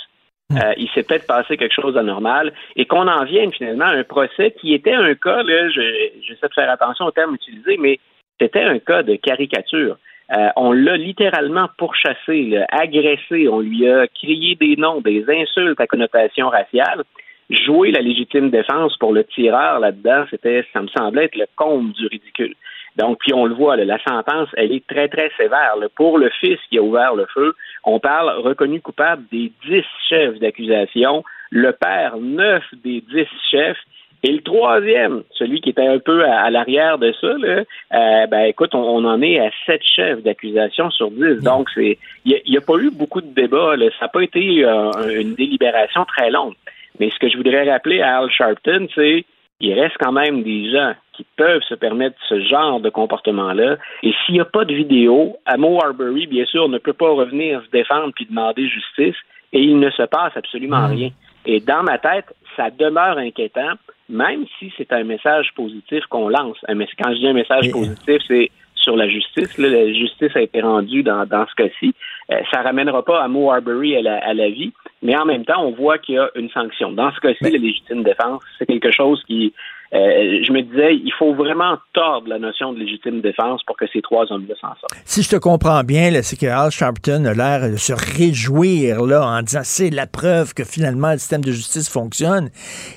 [0.53, 4.05] euh, il s'est peut-être passé quelque chose d'anormal et qu'on en vienne finalement à un
[4.05, 7.99] procès qui était un cas, là, je, j'essaie de faire attention au terme utilisé, mais
[8.41, 9.99] c'était un cas de caricature.
[10.31, 15.87] Euh, on l'a littéralement pourchassé, agressé, on lui a crié des noms, des insultes à
[15.87, 17.05] connotation raciale.
[17.49, 21.93] Jouer la légitime défense pour le tireur là-dedans, c'était, ça me semblait être le comble
[21.93, 22.55] du ridicule.
[22.97, 25.77] Donc, puis on le voit, la sentence, elle est très, très sévère.
[25.95, 30.39] Pour le fils qui a ouvert le feu, on parle reconnu coupable des dix chefs
[30.41, 33.79] d'accusation, le père, neuf des dix chefs,
[34.25, 37.63] et le troisième, celui qui était un peu à, à l'arrière de ça, là,
[37.95, 41.43] euh, ben écoute, on, on, en est à sept chefs d'accusation sur dix.
[41.43, 43.77] Donc, c'est il n'y a, a, pas eu beaucoup de débats.
[43.77, 43.87] Là.
[43.99, 44.91] Ça n'a pas été euh,
[45.21, 46.55] une délibération très longue.
[46.99, 49.25] Mais ce que je voudrais rappeler à Al Sharpton, c'est
[49.61, 53.77] il reste quand même des gens qui peuvent se permettre ce genre de comportement-là.
[54.03, 57.61] Et s'il n'y a pas de vidéo, Amo Arbery, bien sûr, ne peut pas revenir
[57.65, 59.17] se défendre puis demander justice,
[59.53, 60.93] et il ne se passe absolument Hmm.
[60.93, 61.11] rien.
[61.47, 62.27] Et dans ma tête,
[62.57, 63.73] ça demeure inquiétant,
[64.09, 66.57] même si c'est un message positif qu'on lance.
[66.67, 69.59] Quand je dis un message positif, c'est sur la justice.
[69.59, 71.95] Là, la justice a été rendue dans, dans ce cas-ci.
[72.31, 74.73] Euh, ça ramènera pas à Mo Arbery à la, à la, vie,
[75.03, 76.93] mais en même temps, on voit qu'il y a une sanction.
[76.93, 79.53] Dans ce cas-ci, la légitime défense, c'est quelque chose qui,
[79.95, 83.87] euh, je me disais, il faut vraiment tordre la notion de légitime défense pour que
[83.91, 84.95] ces trois hommes-là s'en sortent.
[85.07, 89.27] Si je te comprends bien, c'est que Al Sharpton a l'air de se réjouir là,
[89.27, 92.51] en disant c'est la preuve que finalement le système de justice fonctionne.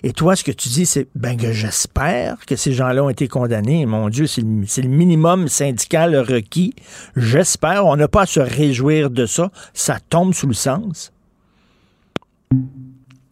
[0.03, 3.29] Et toi, ce que tu dis, c'est ben que j'espère que ces gens-là ont été
[3.29, 3.85] condamnés.
[3.85, 6.73] Mon Dieu, c'est le, le, minimum syndical requis.
[7.15, 7.85] J'espère.
[7.85, 9.49] On n'a pas à se réjouir de ça.
[9.73, 11.13] Ça tombe sous le sens.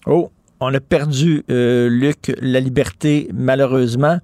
[0.06, 0.32] Oh.
[0.62, 4.18] On a perdu, euh, Luc, la liberté, malheureusement.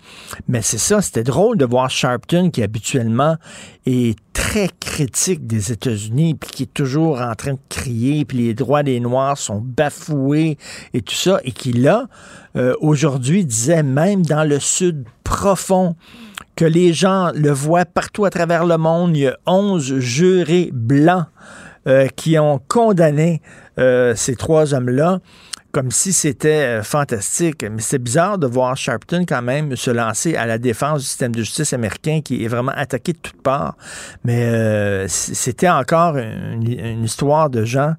[0.50, 3.38] Mais c'est ça, c'était drôle de voir Sharpton, qui habituellement
[3.86, 8.54] est très critique des États-Unis, puis qui est toujours en train de crier, puis les
[8.54, 10.58] droits des Noirs sont bafoués
[10.94, 12.08] et tout ça, et qui, là,
[12.58, 15.96] euh, aujourd'hui, disait même dans le Sud profond,
[16.58, 19.16] que les gens le voient partout à travers le monde.
[19.16, 21.26] Il y a 11 jurés blancs
[21.88, 23.42] euh, qui ont condamné
[23.78, 25.20] ces trois hommes-là
[25.76, 27.66] comme si c'était euh, fantastique.
[27.70, 31.36] Mais c'est bizarre de voir Sharpton quand même se lancer à la défense du système
[31.36, 33.76] de justice américain qui est vraiment attaqué de toutes parts.
[34.24, 37.96] Mais euh, c'était encore une, histoire de gens,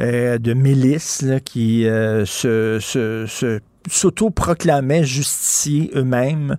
[0.00, 3.60] euh, de milices là, qui euh, se, se, se
[3.90, 6.56] s'auto-proclamaient justiciers eux-mêmes,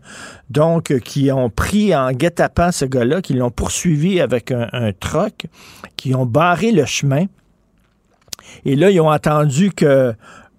[0.51, 4.91] donc euh, qui ont pris en guet-apens ce gars-là, qui l'ont poursuivi avec un, un
[4.93, 5.47] troc,
[5.95, 7.25] qui ont barré le chemin.
[8.65, 10.13] Et là, ils ont entendu que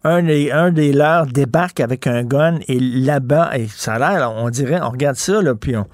[0.05, 4.33] un des, un des leurs débarque avec un gun et là-bas, et ça a l'air,
[4.35, 5.87] on dirait, on regarde ça, là, puis on,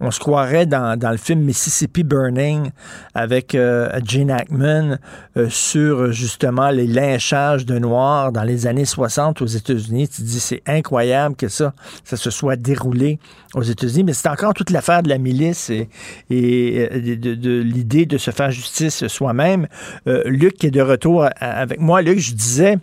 [0.00, 2.70] on se croirait dans, dans, le film Mississippi Burning
[3.14, 4.98] avec euh, Gene Hackman
[5.36, 10.08] euh, sur justement les lynchages de Noirs dans les années 60 aux États-Unis.
[10.08, 11.72] Tu dis, c'est incroyable que ça,
[12.04, 13.18] ça se soit déroulé
[13.54, 15.88] aux États-Unis, mais c'est encore toute l'affaire de la milice et,
[16.28, 19.68] et de, de, de l'idée de se faire justice soi-même.
[20.06, 22.02] Euh, Luc est de retour avec moi.
[22.02, 22.78] Luc, je disais,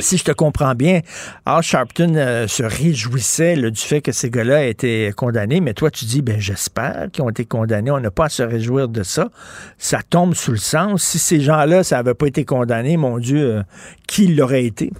[0.00, 1.00] Si je te comprends bien,
[1.46, 5.90] Al Sharpton euh, se réjouissait là, du fait que ces gars-là étaient condamnés, mais toi,
[5.90, 7.90] tu dis, ben j'espère qu'ils ont été condamnés.
[7.90, 9.28] On n'a pas à se réjouir de ça.
[9.76, 11.02] Ça tombe sous le sens.
[11.02, 13.62] Si ces gens-là, ça n'avait pas été condamné, mon Dieu, euh,
[14.06, 14.90] qui l'aurait été?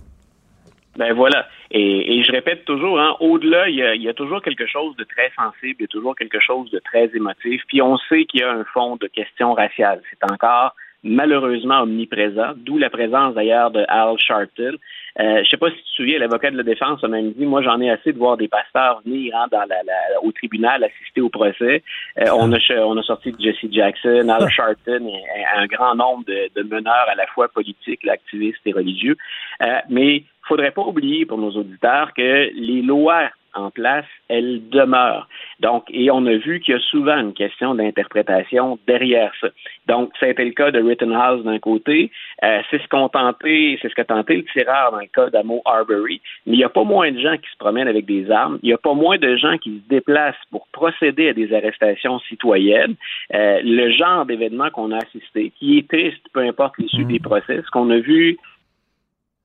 [0.96, 1.46] Ben voilà.
[1.70, 4.96] Et, je répète toujours, hein, au-delà, il y, a, il y, a, toujours quelque chose
[4.96, 7.62] de très sensible, il y a toujours quelque chose de très émotif.
[7.68, 10.00] Puis on sait qu'il y a un fond de questions raciales.
[10.10, 14.76] C'est encore malheureusement omniprésent, d'où la présence d'ailleurs de Al Sharpton.
[15.20, 17.44] Euh, je sais pas si tu te souviens, l'avocat de la défense a même dit,
[17.44, 19.76] moi j'en ai assez de voir des pasteurs venir hein, dans la,
[20.22, 21.82] au tribunal assister au procès.
[22.18, 26.50] Euh, on, a, on a sorti Jesse Jackson, Al Sharpton et, un grand nombre de,
[26.54, 29.16] de, meneurs à la fois politiques, activistes et religieux.
[29.62, 35.28] Euh, mais faudrait pas oublier pour nos auditeurs que les lois en place, elle demeure.
[35.60, 39.48] Donc, et on a vu qu'il y a souvent une question d'interprétation derrière ça.
[39.86, 42.10] Donc, ça a été le cas de Rittenhouse d'un côté,
[42.44, 45.62] euh, c'est ce qu'on tenté, c'est ce qu'a tenté le tireur dans le cas d'Amo
[45.64, 48.58] Arbery, mais il n'y a pas moins de gens qui se promènent avec des armes,
[48.62, 52.18] il n'y a pas moins de gens qui se déplacent pour procéder à des arrestations
[52.20, 52.94] citoyennes.
[53.34, 57.08] Euh, le genre d'événement qu'on a assisté, qui est triste, peu importe l'issue mmh.
[57.08, 58.38] des procès, ce qu'on a vu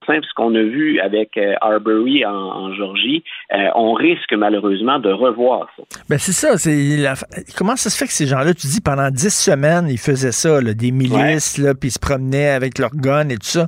[0.06, 3.24] simple, ce qu'on a vu avec euh, Arbery en, Georgie,
[3.54, 5.84] euh, on risque malheureusement de revoir ça.
[6.10, 6.58] Ben c'est ça.
[6.58, 7.04] C'est
[7.58, 10.62] Comment ça se fait que ces gens-là, tu dis pendant dix semaines, ils faisaient ça,
[10.62, 13.68] des milices, puis ils se promenaient avec leurs guns et tout ça,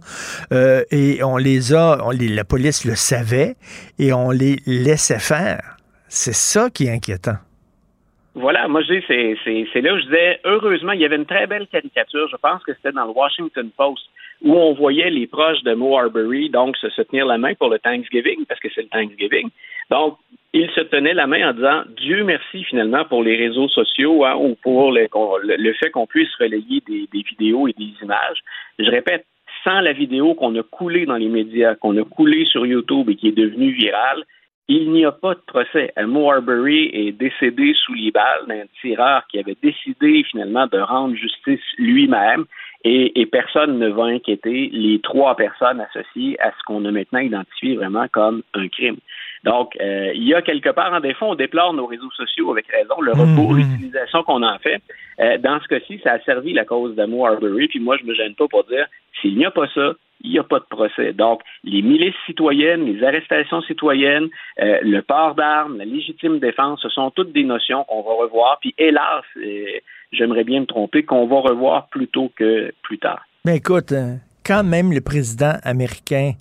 [0.51, 3.55] euh, et on les a, la police le savait,
[3.99, 5.77] et on les laissait faire.
[6.07, 7.37] C'est ça qui est inquiétant.
[8.35, 11.47] Voilà, moi je dis, c'est là où je disais, heureusement, il y avait une très
[11.47, 14.03] belle caricature, je pense que c'était dans le Washington Post,
[14.41, 17.79] où on voyait les proches de Mo Arbery donc se, tenir la main pour le
[17.79, 19.49] Thanksgiving, parce que c'est le Thanksgiving.
[19.89, 20.17] Donc,
[20.53, 24.35] ils se tenaient la main en disant Dieu merci finalement pour les réseaux sociaux hein,
[24.35, 28.39] ou pour le, fait qu'on puisse relayer des, vidéos et des images.
[28.79, 29.25] Je répète,
[29.63, 33.15] sans la vidéo qu'on a coulée dans les médias, qu'on a coulée sur YouTube et
[33.15, 34.23] qui est devenue virale,
[34.67, 35.93] il n'y a pas de procès.
[36.05, 41.15] Mo Arbery est décédé sous les balles d'un tireur qui avait décidé finalement de rendre
[41.15, 42.45] justice lui-même
[42.85, 47.75] et, personne ne va inquiéter les trois personnes associées à ce qu'on a maintenant identifié
[47.75, 48.97] vraiment comme un crime.
[49.45, 52.65] Donc, euh, il y a quelque part, en défaut, on déplore nos réseaux sociaux avec
[52.67, 53.57] raison, le repos, mmh.
[53.57, 54.81] l'utilisation qu'on en fait.
[55.19, 58.15] Euh, dans ce cas-ci, ça a servi la cause d'Amo Arbery, puis moi, je me
[58.15, 58.87] gêne pas pour dire,
[59.21, 61.13] s'il n'y a pas ça, il n'y a pas de procès.
[61.13, 66.89] Donc, les milices citoyennes, les arrestations citoyennes, euh, le port d'armes, la légitime défense, ce
[66.89, 68.57] sont toutes des notions qu'on va revoir.
[68.59, 69.23] Puis, hélas,
[70.11, 73.21] j'aimerais bien me tromper, qu'on va revoir plus tôt que plus tard.
[73.45, 76.31] Mais écoute, euh, quand même le président américain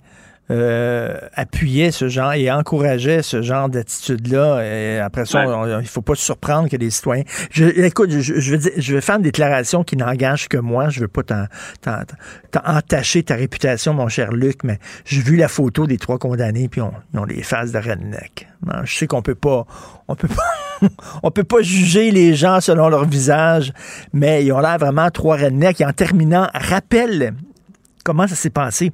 [0.51, 4.63] euh, appuyait ce genre et encourageait ce genre d'attitude-là.
[4.63, 7.23] Et après ça, il il faut pas se surprendre que les citoyens.
[7.51, 10.89] Je, écoute, je, je, vais je vais faire une déclaration qui n'engage que moi.
[10.89, 11.23] Je veux pas
[12.51, 16.81] t'entacher ta réputation, mon cher Luc, mais j'ai vu la photo des trois condamnés, puis
[16.81, 18.47] on, ils ont des faces de redneck.
[18.83, 19.65] je sais qu'on peut pas,
[20.07, 20.87] on peut pas,
[21.23, 23.73] on peut pas juger les gens selon leur visage,
[24.13, 25.81] mais ils ont l'air vraiment trois rednecks.
[25.81, 27.33] Et en terminant, rappelle
[28.03, 28.91] comment ça s'est passé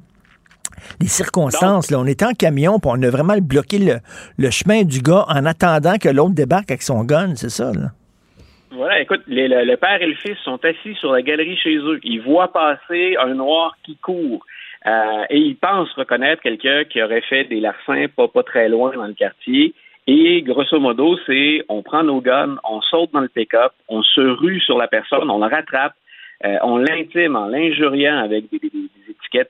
[1.00, 1.90] les circonstances.
[1.90, 3.78] là, on était en camion, puis on a vraiment bloqué
[4.38, 7.90] le, chemin du gars en attendant que l'autre débarque avec son gun, c'est ça, là?
[8.74, 12.00] Voilà, écoute, le, père et le fils sont assis sur la galerie chez eux.
[12.04, 14.46] Ils voient passer un noir qui court.
[14.86, 18.92] Euh, et ils pensent reconnaître quelqu'un qui aurait fait des larcins pas, pas très loin
[18.94, 19.74] dans le quartier.
[20.06, 24.20] Et grosso modo, c'est on prend nos guns, on saute dans le pick-up, on se
[24.20, 25.94] rue sur la personne, on la rattrape,
[26.44, 28.58] euh, on l'intime en l'injuriant avec des,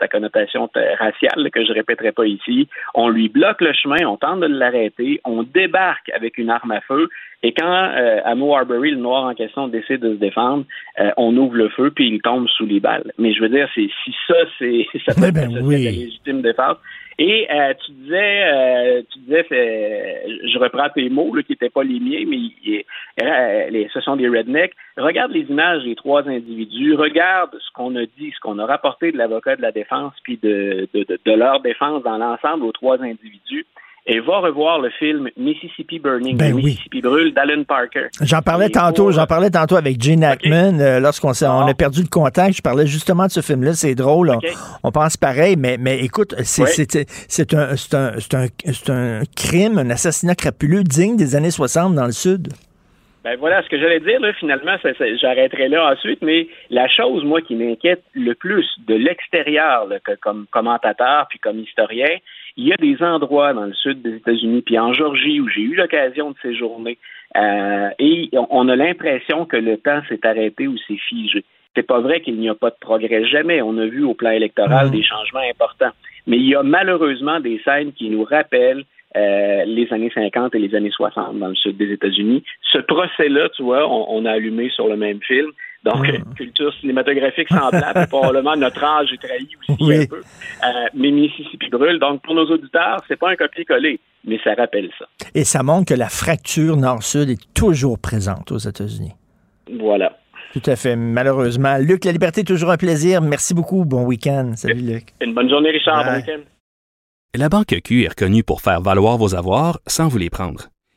[0.01, 0.69] à connotation
[0.99, 2.69] raciale que je répéterai pas ici.
[2.95, 6.81] On lui bloque le chemin, on tente de l'arrêter, on débarque avec une arme à
[6.81, 7.09] feu
[7.43, 10.65] et quand euh, Arbery, le noir en question, décide de se défendre,
[11.01, 13.13] euh, on ouvre le feu puis il tombe sous les balles.
[13.19, 16.77] Mais je veux dire, c'est si ça, c'est ça peut ben être la légitime défense.
[17.25, 22.01] Et euh, tu disais, euh, tu disais, je reprends tes mots qui n'étaient pas les
[22.01, 22.85] miens, mais
[23.23, 24.75] euh, ce sont des rednecks.
[24.97, 29.13] Regarde les images des trois individus, regarde ce qu'on a dit, ce qu'on a rapporté
[29.13, 33.01] de l'avocat de la défense, puis de, de, de leur défense dans l'ensemble aux trois
[33.01, 33.67] individus
[34.07, 38.09] et va revoir le film Mississippi Burning, ben Mississippi brûle d'Alan Parker.
[38.21, 42.09] J'en parlais tantôt, j'en parlais tantôt avec Gene Hackman euh, lorsqu'on on a perdu le
[42.09, 42.57] contact.
[42.57, 43.75] Je parlais justement de ce film-là.
[43.75, 44.33] C'est drôle.
[44.83, 50.35] On, pense pareil, mais, mais écoute, c'est c'est un, un, un, un crime, un assassinat
[50.35, 52.49] crapuleux digne des années 60 dans le Sud.
[53.25, 54.77] Ben voilà, ce que j'allais dire, là, finalement,
[55.21, 59.87] j'arrêterai là ensuite, mais la chose, moi, qui m'inquiète le plus de l'extérieur,
[60.21, 62.19] comme commentateur puis comme historien,
[62.57, 65.63] il y a des endroits dans le sud des États-Unis, puis en Georgie, où j'ai
[65.63, 66.99] eu l'occasion de séjourner,
[67.37, 71.45] euh, et on a l'impression que le temps s'est arrêté ou s'est figé.
[71.75, 73.25] C'est pas vrai qu'il n'y a pas de progrès.
[73.25, 74.91] Jamais on a vu au plan électoral mmh.
[74.91, 75.93] des changements importants.
[76.27, 78.85] mais il y a malheureusement des scènes qui nous rappellent
[79.17, 82.45] euh, les années 50 et les années 60 dans le sud des États-Unis.
[82.71, 85.51] Ce procès-là, tu vois, on, on, a allumé sur le même film.
[85.85, 86.35] Donc, mmh.
[86.37, 90.03] culture cinématographique semblable, probablement notre âge est trahi aussi oui.
[90.03, 90.21] un peu.
[90.21, 91.99] Euh, mais Mississippi brûle.
[91.99, 95.07] Donc, pour nos auditeurs, c'est pas un copier-coller, mais ça rappelle ça.
[95.35, 99.13] Et ça montre que la fracture nord-sud est toujours présente aux États-Unis.
[99.81, 100.17] Voilà.
[100.53, 101.79] Tout à fait, malheureusement.
[101.79, 103.23] Luc, la liberté, toujours un plaisir.
[103.23, 103.85] Merci beaucoup.
[103.85, 104.53] Bon week-end.
[104.55, 105.09] Salut, Luc.
[105.21, 106.05] Une bonne journée, Richard.
[106.05, 106.23] Bye.
[106.23, 106.43] Bon week-end.
[107.35, 110.69] La Banque Q est reconnue pour faire valoir vos avoirs sans vous les prendre.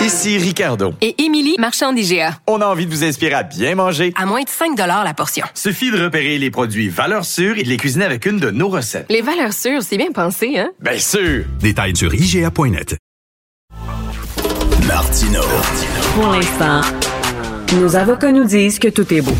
[0.00, 0.94] Ici Ricardo.
[1.00, 2.38] Et Émilie, marchand d'IGA.
[2.46, 4.12] On a envie de vous inspirer à bien manger.
[4.16, 5.44] À moins de 5 la portion.
[5.54, 8.68] Suffit de repérer les produits valeurs sûres et de les cuisiner avec une de nos
[8.68, 9.06] recettes.
[9.10, 10.70] Les valeurs sûres, c'est bien pensé, hein?
[10.80, 11.44] Bien sûr!
[11.60, 12.96] Détails sur IGA.net.
[14.86, 15.42] Martino.
[16.14, 16.80] Pour l'instant,
[17.76, 19.34] nos avocats nous disent que tout est beau.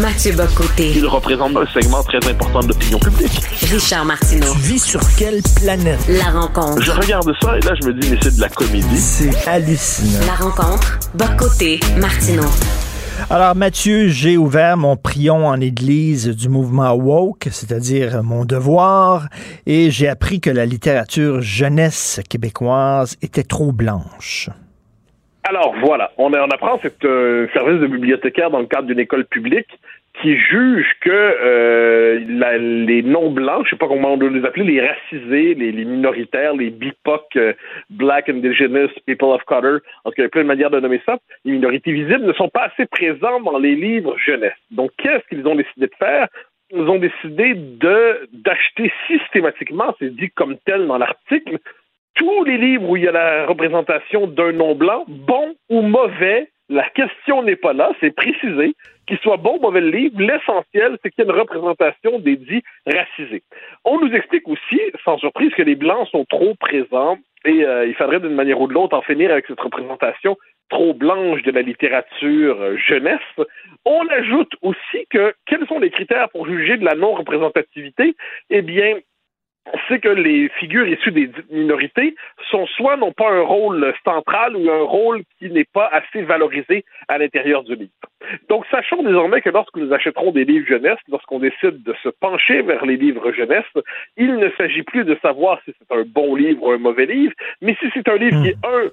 [0.00, 0.92] Mathieu Bocoté.
[0.94, 3.40] Il représente un segment très important de l'opinion publique.
[3.72, 4.52] Richard Martineau.
[4.52, 5.98] Tu vis sur quelle planète?
[6.08, 6.82] La rencontre.
[6.82, 8.98] Je regarde ça et là, je me dis, mais c'est de la comédie.
[8.98, 10.26] C'est hallucinant.
[10.26, 10.98] La rencontre.
[11.14, 11.80] Bocoté.
[11.96, 12.44] Martineau.
[13.30, 19.28] Alors, Mathieu, j'ai ouvert mon prion en église du mouvement woke, c'est-à-dire mon devoir,
[19.64, 24.50] et j'ai appris que la littérature jeunesse québécoise était trop blanche.
[25.48, 29.24] Alors voilà, on, on apprend c'est un service de bibliothécaire dans le cadre d'une école
[29.26, 29.68] publique
[30.20, 32.18] qui juge que euh,
[32.86, 36.70] les non-blancs, je sais pas comment on doit les appeler, les racisés, les, minoritaires, les
[36.70, 37.52] BIPOC, euh,
[37.90, 40.80] Black Indigenous People of Color, en tout cas, il y a plein de manières de
[40.80, 44.56] nommer ça, les minorités visibles ne sont pas assez présents dans les livres jeunesse.
[44.70, 46.28] Donc, qu'est-ce qu'ils ont décidé de faire?
[46.72, 47.54] Ils ont décidé
[48.32, 51.58] d'acheter systématiquement, c'est dit comme tel dans l'article,
[52.16, 56.88] tous les livres où il y a la représentation d'un non-blanc, bon ou mauvais, la
[56.90, 58.74] question n'est pas là, c'est précisé.
[59.06, 62.62] Qu'il soit bon ou mauvais livre, l'essentiel, c'est qu'il y ait une représentation des dits
[62.86, 63.44] racisés.
[63.84, 67.94] On nous explique aussi, sans surprise, que les Blancs sont trop présents et euh, il
[67.94, 70.36] faudrait d'une manière ou de l'autre en finir avec cette représentation
[70.68, 73.20] trop blanche de la littérature euh, jeunesse.
[73.84, 78.16] On ajoute aussi que quels sont les critères pour juger de la non-représentativité?
[78.50, 78.98] Eh bien,
[79.88, 82.14] c'est que les figures issues des minorités
[82.50, 86.84] sont soit n'ont pas un rôle central ou un rôle qui n'est pas assez valorisé
[87.08, 87.90] à l'intérieur du livre.
[88.48, 92.62] Donc, sachons désormais que lorsque nous achèterons des livres jeunesse, lorsqu'on décide de se pencher
[92.62, 93.64] vers les livres jeunesse,
[94.16, 97.34] il ne s'agit plus de savoir si c'est un bon livre ou un mauvais livre,
[97.60, 98.90] mais si c'est un livre qui est un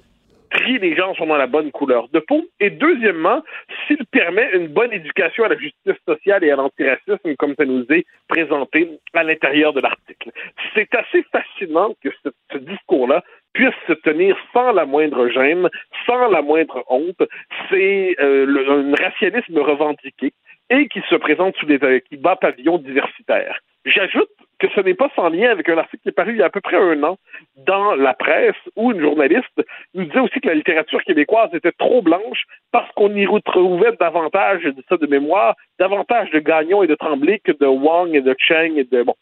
[0.54, 2.44] trie les gens sont dans la bonne couleur de peau.
[2.60, 3.42] Et deuxièmement,
[3.86, 7.84] s'il permet une bonne éducation à la justice sociale et à l'antiracisme, comme ça nous
[7.90, 10.30] est présenté à l'intérieur de l'article.
[10.74, 13.22] C'est assez fascinant que ce, discours-là
[13.52, 15.68] puisse se tenir sans la moindre gêne,
[16.06, 17.22] sans la moindre honte.
[17.68, 20.32] C'est euh, un racialisme revendiqué
[20.70, 23.58] et qui se présente sous des euh, qui bat pavillon diversitaire.
[23.84, 26.42] J'ajoute que ce n'est pas sans lien avec un article qui est paru il y
[26.42, 27.18] a à peu près un an
[27.56, 29.62] dans la presse où une journaliste
[29.94, 34.62] nous disait aussi que la littérature québécoise était trop blanche parce qu'on y retrouvait davantage,
[34.64, 38.34] dis ça de mémoire, davantage de Gagnon et de Tremblay que de Wang et de
[38.38, 39.14] Cheng et de bon.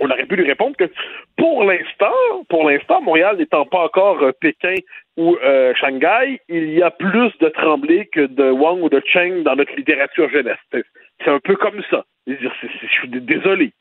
[0.00, 0.90] On aurait pu lui répondre que
[1.36, 4.74] pour l'instant, pour l'instant, Montréal n'étant pas encore euh, Pékin
[5.16, 9.42] ou euh, Shanghai, il y a plus de Tremblay que de Wang ou de Cheng
[9.42, 10.58] dans notre littérature jeunesse.
[10.72, 12.04] C'est un peu comme ça.
[12.26, 12.48] Je,
[12.88, 13.72] suis désolé.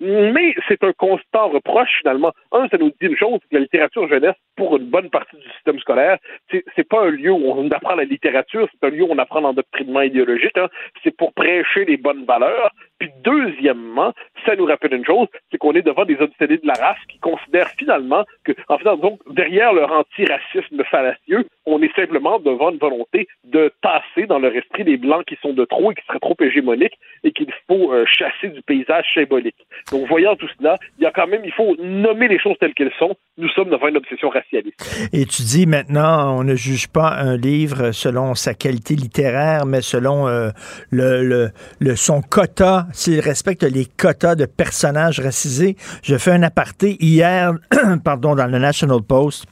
[0.00, 2.32] Mais c'est un constant reproche, finalement.
[2.52, 5.50] Un, ça nous dit une chose, que la littérature jeunesse, pour une bonne partie du
[5.50, 6.18] système scolaire,
[6.50, 9.40] c'est pas un lieu où on apprend la littérature, c'est un lieu où on apprend
[9.40, 10.56] l'endoctrinement idéologique.
[10.58, 10.68] Hein.
[11.02, 12.70] C'est pour prêcher les bonnes valeurs.
[12.98, 14.12] Puis deuxièmement,
[14.44, 17.18] ça nous rappelle une chose, c'est qu'on est devant des obsédés de la race qui
[17.18, 22.78] considèrent finalement que, en fait, donc, derrière leur antiracisme fallacieux, on est simplement devant une
[22.78, 26.18] volonté de tasser dans leur esprit les blancs qui sont de trop et qui seraient
[26.18, 29.66] trop hégémoniques et qu'il faut euh, chasser du paysage symbolique.
[29.92, 32.74] Donc, voyant tout cela, il y a quand même, il faut nommer les choses telles
[32.74, 33.16] qu'elles sont.
[33.36, 35.08] Nous sommes devant une obsession racialiste.
[35.12, 39.80] Et tu dis maintenant, on ne juge pas un livre selon sa qualité littéraire, mais
[39.80, 40.50] selon euh,
[40.90, 41.50] le,
[41.94, 45.76] son quota, s'il respecte les quotas de personnages racisés.
[46.02, 47.54] Je fais un aparté hier,
[48.04, 49.46] pardon, dans le National Post.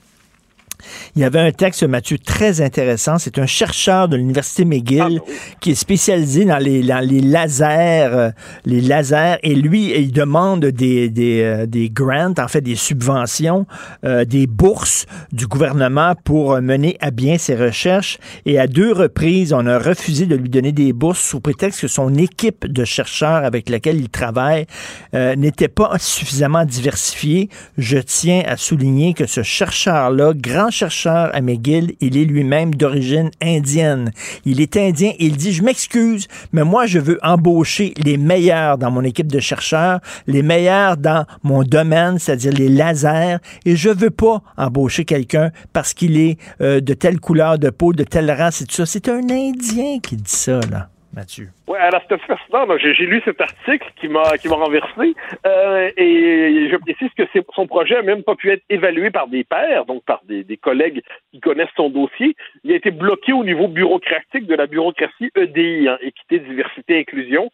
[1.15, 3.19] Il y avait un texte, Mathieu, très intéressant.
[3.19, 5.21] C'est un chercheur de l'Université McGill
[5.61, 8.31] qui est spécialisé dans les, dans les lasers, euh,
[8.65, 13.67] les lasers, et lui, il demande des, des, euh, des grants, en fait, des subventions,
[14.05, 18.19] euh, des bourses du gouvernement pour mener à bien ses recherches.
[18.45, 21.89] Et à deux reprises, on a refusé de lui donner des bourses sous prétexte que
[21.89, 24.67] son équipe de chercheurs avec laquelle il travaille
[25.13, 27.49] n'était pas suffisamment diversifiée.
[27.79, 33.31] Je tiens à souligner que ce chercheur-là, grand chercheur à McGill, il est lui-même d'origine
[33.43, 34.11] indienne.
[34.45, 38.79] Il est indien et il dit, je m'excuse, mais moi, je veux embaucher les meilleurs
[38.79, 43.91] dans mon équipe de chercheurs, les meilleurs dans mon domaine, c'est-à-dire les lasers, et je
[43.91, 48.31] veux pas embaucher quelqu'un parce qu'il est euh, de telle couleur de peau, de telle
[48.31, 48.87] race et tout ça.
[48.87, 50.89] C'est un Indien qui dit ça, là.
[51.17, 51.49] Mathieu.
[51.67, 52.67] Ouais, alors c'était fascinant.
[52.77, 55.15] J'ai, lu cet article qui m'a qui m'a renversé
[55.47, 57.23] euh, et je précise que
[57.55, 60.59] son projet a même pas pu être évalué par des pairs, donc par des, des
[60.59, 61.03] collègues
[61.33, 62.37] qui connaissent son dossier.
[62.65, 67.51] Il a été bloqué au niveau bureaucratique de la bureaucratie EDI, hein, équité, diversité, inclusion,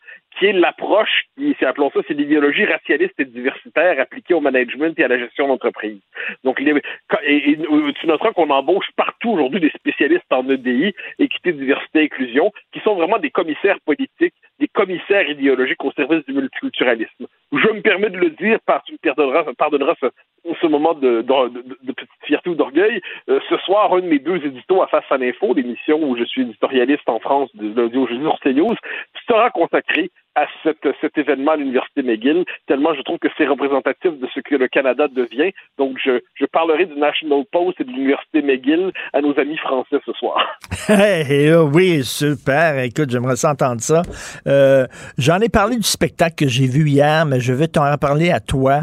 [0.51, 5.19] l'approche, qui, appelons ça, c'est l'idéologie racialiste et diversitaire appliquée au management et à la
[5.19, 6.01] gestion d'entreprise.
[6.43, 6.73] Donc, les,
[7.25, 7.59] et, et,
[8.01, 12.97] tu noteras qu'on embauche partout aujourd'hui des spécialistes en EDI, équité, diversité, inclusion, qui sont
[12.97, 17.27] vraiment des commissaires politiques, des commissaires idéologiques au service du multiculturalisme.
[17.53, 19.95] Je me permets de le dire, parce tu me pardonneras,
[20.61, 23.01] ce, moment de, petite fierté ou d'orgueil.
[23.29, 26.25] Euh, ce soir, un de mes deux éditos à Face à l'info, l'émission où je
[26.25, 28.77] suis éditorialiste en France de l'audio sur CNews,
[29.29, 34.27] sera consacré à cet, événement à l'Université McGill, tellement je trouve que c'est représentatif de
[34.35, 35.53] ce que le Canada devient.
[35.79, 40.13] Donc, je, parlerai du National Post et de l'Université McGill à nos amis français ce
[40.13, 40.59] soir.
[40.89, 42.79] hey, oui, super.
[42.79, 44.03] Écoute, j'aimerais s'entendre ça.
[44.47, 44.87] Euh,
[45.19, 48.41] J'en ai parlé du spectacle que j'ai vu hier, mais je vais t'en reparler à
[48.41, 48.83] toi.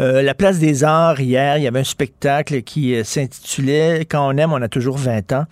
[0.00, 4.28] Euh, la Place des Arts, hier, il y avait un spectacle qui euh, s'intitulait Quand
[4.28, 5.44] on aime, on a toujours 20 ans.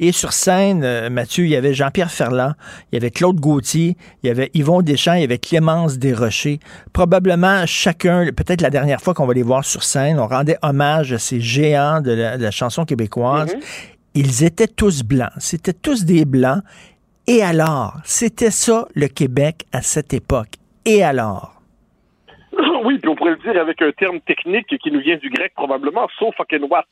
[0.00, 2.54] Et sur scène, Mathieu, il y avait Jean-Pierre Ferland,
[2.90, 6.58] il y avait Claude Gauthier, il y avait Yvon Deschamps, il y avait Clémence Desrochers.
[6.92, 11.12] Probablement chacun, peut-être la dernière fois qu'on va les voir sur scène, on rendait hommage
[11.12, 13.54] à ces géants de la, de la chanson québécoise.
[13.54, 13.60] Mm-hmm.
[14.14, 15.30] Ils étaient tous blancs.
[15.38, 16.62] C'était tous des blancs.
[17.34, 20.58] Et alors, c'était ça le Québec à cette époque.
[20.84, 21.62] Et alors?
[22.84, 25.52] Oui, puis on pourrait le dire avec un terme technique qui nous vient du grec
[25.54, 26.84] probablement, so fucking what.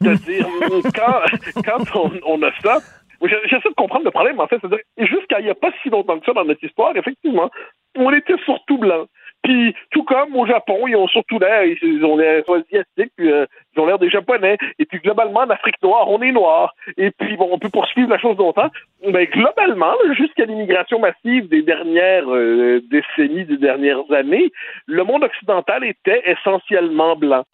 [0.00, 0.46] C'est-à-dire,
[0.94, 2.78] quand, quand on, on, a ça,
[3.20, 6.18] j'essaie de comprendre le problème, en fait, c'est-à-dire, jusqu'à il n'y a pas si longtemps
[6.18, 7.50] que ça dans notre histoire, effectivement,
[7.96, 9.04] on était surtout blanc.
[9.42, 13.46] Puis tout comme au Japon, ils ont surtout l'air, ils ont l'air asiatiques, puis euh,
[13.74, 14.56] ils ont l'air des Japonais.
[14.78, 16.74] Et puis globalement, en Afrique noire, on est noir.
[16.96, 18.70] Et puis bon, on peut poursuivre la chose longtemps.
[19.06, 24.50] Mais globalement, jusqu'à l'immigration massive des dernières euh, décennies, des dernières années,
[24.86, 27.44] le monde occidental était essentiellement blanc.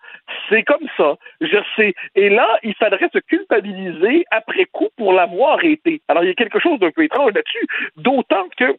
[0.48, 1.16] C'est comme ça.
[1.40, 1.94] Je sais.
[2.14, 6.02] Et là, il faudrait se culpabiliser après coup pour l'avoir été.
[6.08, 7.66] Alors il y a quelque chose d'un peu étrange là-dessus,
[7.96, 8.76] d'autant que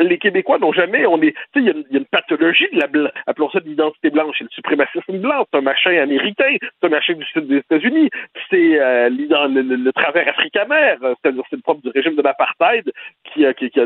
[0.00, 3.12] les Québécois n'ont jamais, on est, tu sais, il y, a une pathologie de la,
[3.26, 6.90] appelons ça de l'identité blanche, c'est le suprémacisme blanc, c'est un machin américain, c'est un
[6.90, 8.10] machin du sud des États-Unis,
[8.50, 12.90] c'est euh, le, le, le, travers africain-mère, c'est-à-dire c'est le propre du régime de l'apartheid,
[13.32, 13.80] qui, qui, qui, qui,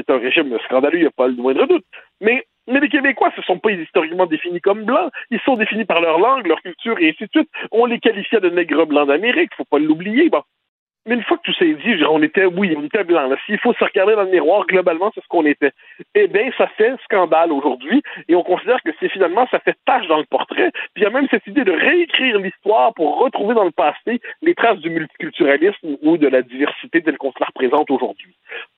[0.00, 1.84] est un régime scandaleux, il n'y a pas le moindre doute.
[2.20, 5.10] Mais mais les Québécois ne sont pas historiquement définis comme blancs.
[5.30, 7.48] Ils sont définis par leur langue, leur culture et ainsi de suite.
[7.72, 10.28] On les qualifiait de nègres blancs d'Amérique, faut pas l'oublier.
[10.28, 10.42] Bon.
[11.08, 13.30] Mais une fois que tout ça est dit, on était, oui, on était blanc.
[13.46, 15.72] S'il faut se regarder dans le miroir, globalement, c'est ce qu'on était.
[16.14, 20.06] Eh bien, ça fait scandale aujourd'hui, et on considère que c'est finalement, ça fait tâche
[20.06, 20.70] dans le portrait.
[20.92, 24.20] Puis il y a même cette idée de réécrire l'histoire pour retrouver dans le passé
[24.42, 28.34] les traces du multiculturalisme ou de la diversité telle qu'on se la représente aujourd'hui.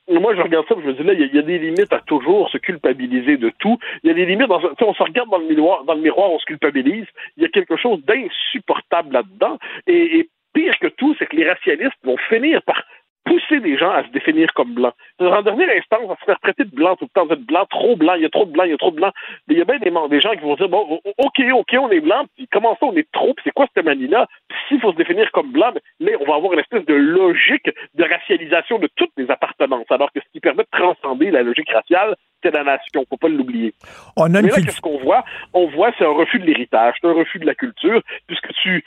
[0.08, 2.48] Moi, je regarde ça, je me dis là, il y, a des limites à toujours
[2.50, 3.78] se culpabiliser de tout.
[4.04, 6.30] Il y a des limites, dans, on se regarde dans le miroir, dans le miroir,
[6.30, 7.06] on se culpabilise.
[7.36, 9.58] Il y a quelque chose d'insupportable là-dedans.
[9.86, 12.82] Et pire que tout, c'est que les racialistes vont finir par
[13.24, 14.94] pousser des gens à se définir comme blancs.
[15.20, 17.26] En dernière instance, on va se faire traiter de blanc tout le temps.
[17.26, 18.90] Vous êtes blanc, trop blanc, il y a trop de blanc, il y a trop
[18.90, 19.12] de blanc.
[19.46, 21.90] Mais il y a bien des, des gens qui vont dire, bon, OK, OK, on
[21.90, 24.26] est blanc, puis comment ça, on est trop, c'est quoi cette manie-là?
[24.48, 27.70] Puis s'il faut se définir comme blanc, mais on va avoir une espèce de logique
[27.94, 29.90] de racialisation de toutes les appartenances.
[29.90, 33.28] Alors que ce qui permet de transcender la logique raciale, c'est la nation, faut pas
[33.28, 33.74] l'oublier.
[34.16, 35.24] On a Mais là, qu'est-ce qu'on voit?
[35.52, 38.84] On voit, c'est un refus de l'héritage, c'est un refus de la culture, puisque tu,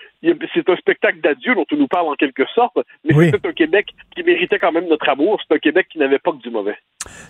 [0.53, 3.29] c'est un spectacle d'adieu dont tu nous parles en quelque sorte, mais oui.
[3.31, 5.39] c'est un Québec qui méritait quand même notre amour.
[5.47, 6.75] C'est un Québec qui n'avait pas que du mauvais.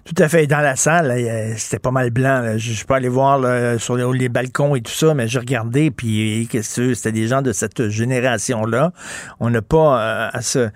[0.05, 0.45] Tout à fait.
[0.45, 1.13] Dans la salle,
[1.57, 2.41] c'était pas mal blanc.
[2.41, 2.57] là.
[2.57, 3.39] Je, suis pas allé voir
[3.79, 7.89] sur les, balcons et tout ça, mais j'ai regardé, puis c'était des gens de cette
[7.89, 8.91] génération-là.
[9.39, 10.69] On n'a pas euh,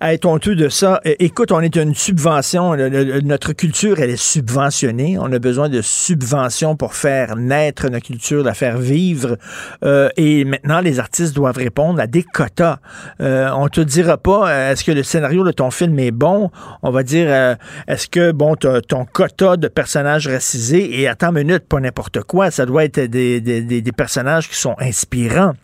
[0.00, 1.00] à, être honteux de ça.
[1.04, 2.76] Écoute, on est une subvention.
[2.76, 5.16] Notre culture, elle est subventionnée.
[5.18, 9.36] On a besoin de subventions pour faire naître notre culture, la faire vivre.
[9.84, 12.78] Euh, et maintenant, les artistes doivent répondre à des quotas.
[13.20, 16.50] Euh, on te dira pas, euh, est-ce que le scénario ton film est bon?
[16.82, 17.54] On va dire, euh,
[17.88, 22.50] est-ce que, bon, ton quota de personnages racisés, et attends une minute, pas n'importe quoi,
[22.50, 25.54] ça doit être des, des, des, des personnages qui sont inspirants.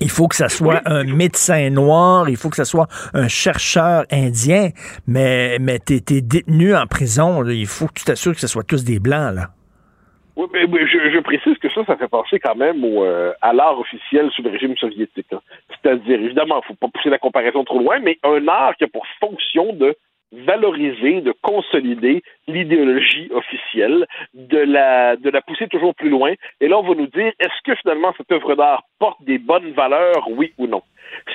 [0.00, 4.04] Il faut que ça soit un médecin noir, il faut que ça soit un chercheur
[4.10, 4.70] indien,
[5.06, 7.52] mais, mais t'es es détenu en prison, là.
[7.52, 9.53] il faut que tu t'assures que ce soit tous des blancs, là.
[10.36, 13.52] Oui, mais, je, je précise que ça, ça fait penser quand même au, euh, à
[13.52, 15.32] l'art officiel sous le régime soviétique.
[15.32, 15.40] hein.
[15.70, 18.88] C'est-à-dire, évidemment, il faut pas pousser la comparaison trop loin, mais un art qui a
[18.88, 19.94] pour fonction de
[20.32, 26.32] valoriser, de consolider l'idéologie officielle, de la, de la pousser toujours plus loin.
[26.60, 29.70] Et là, on va nous dire, est-ce que finalement cette œuvre d'art porte des bonnes
[29.70, 30.82] valeurs, oui ou non?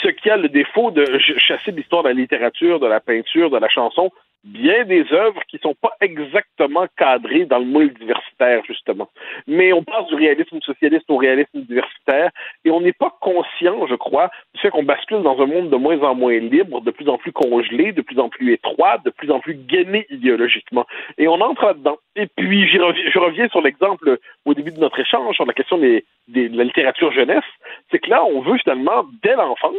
[0.03, 3.49] Ce qui a le défaut de ch- chasser l'histoire de la littérature, de la peinture,
[3.49, 4.11] de la chanson,
[4.44, 9.10] bien des œuvres qui sont pas exactement cadrées dans le moule diversitaire, justement.
[9.48, 12.32] Mais on passe du réalisme socialiste au réalisme diversitaire
[12.66, 15.76] et on n'est pas conscient, je crois, du fait qu'on bascule dans un monde de
[15.76, 19.10] moins en moins libre, de plus en plus congelé, de plus en plus étroit, de
[19.10, 20.86] plus en plus gainé idéologiquement.
[21.18, 21.98] Et on entre là-dedans.
[22.16, 26.06] Et puis, je reviens sur l'exemple au début de notre échange sur la question des,
[26.28, 27.44] de la littérature jeunesse.
[27.91, 29.76] C'est que là, on veut finalement, dès l'enfance,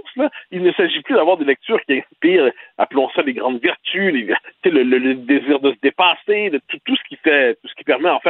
[0.50, 4.34] il ne s'agit plus d'avoir des lectures qui inspirent, appelons ça les grandes vertus, les,
[4.64, 7.84] le, le- le désir de se dépasser, de tout, ce qui fait, tout ce qui
[7.84, 8.20] permet en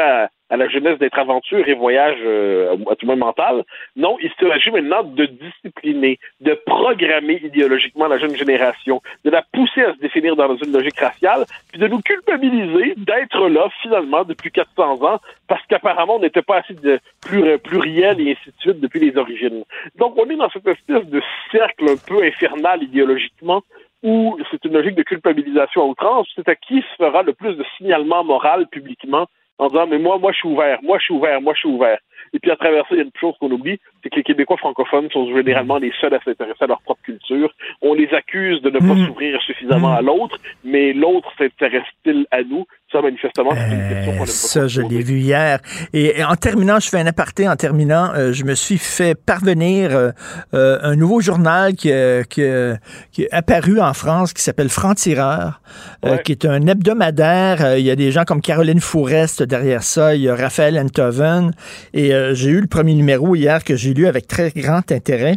[0.52, 3.62] à, la jeunesse d'être aventure et voyage euh, à tout moins mental.
[3.94, 9.82] Non, il s'agit maintenant de discipliner, de programmer idéologiquement la jeune génération, de la pousser
[9.82, 14.50] à se définir dans une logique raciale, puis de nous culpabiliser d'être là finalement depuis
[14.50, 18.80] 400 ans parce qu'apparemment on n'était pas assez de pluri- pluriel et ainsi de suite
[18.80, 19.64] depuis les origines.
[19.96, 21.22] Donc on est dans cette espèce de
[21.52, 23.62] cercle un peu infernal idéologiquement
[24.02, 27.54] où c'est une logique de culpabilisation à outrance, c'est à qui se fera le plus
[27.54, 29.26] de signalement moral publiquement
[29.58, 31.68] en disant mais moi, moi je suis ouvert, moi je suis ouvert, moi je suis
[31.68, 31.98] ouvert.
[32.32, 34.22] Et puis à travers ça, il y a une chose qu'on oublie, c'est que les
[34.22, 37.50] Québécois francophones sont généralement les seuls à s'intéresser à leur propre culture.
[37.82, 42.66] On les accuse de ne pas s'ouvrir suffisamment à l'autre, mais l'autre s'intéresse-t-il à nous?
[42.92, 44.26] Ça, manifestement, c'est une question qu'on pas.
[44.26, 45.60] Ça, je l'ai vu hier.
[45.92, 47.48] Et, et en terminant, je fais un aparté.
[47.48, 50.10] En terminant, euh, je me suis fait parvenir euh,
[50.54, 52.74] euh, un nouveau journal qui, euh, qui, euh,
[53.12, 55.60] qui est apparu en France, qui s'appelle Franc-Tireur,
[56.04, 57.78] euh, qui est un hebdomadaire.
[57.78, 60.16] Il y a des gens comme Caroline Fourest derrière ça.
[60.16, 61.52] Il y a Raphaël Enthoven.
[61.94, 65.36] Et euh, j'ai eu le premier numéro hier que j'ai lu avec très grand intérêt.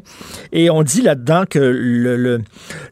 [0.52, 2.42] Et on dit là-dedans que le, le,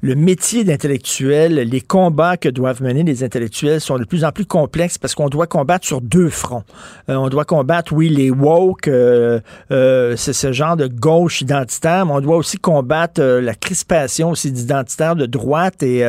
[0.02, 4.46] le métier d'intellectuel, les combats que doivent mener les intellectuels sont de plus en plus
[4.46, 6.64] complexes parce qu'on doit combattre sur deux fronts.
[7.10, 9.40] Euh, on doit combattre, oui, les woke, euh,
[9.70, 15.16] c'est ce genre de gauche identitaire, mais on doit aussi combattre la crispation aussi d'identitaires
[15.16, 15.84] de droite.
[15.84, 16.06] Et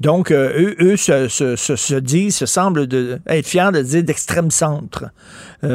[0.00, 4.02] donc, eux, eux se, se, se, se disent, se semblent de, être fiers de dire
[4.02, 5.06] d'extrême centre.
[5.62, 5.70] Oui,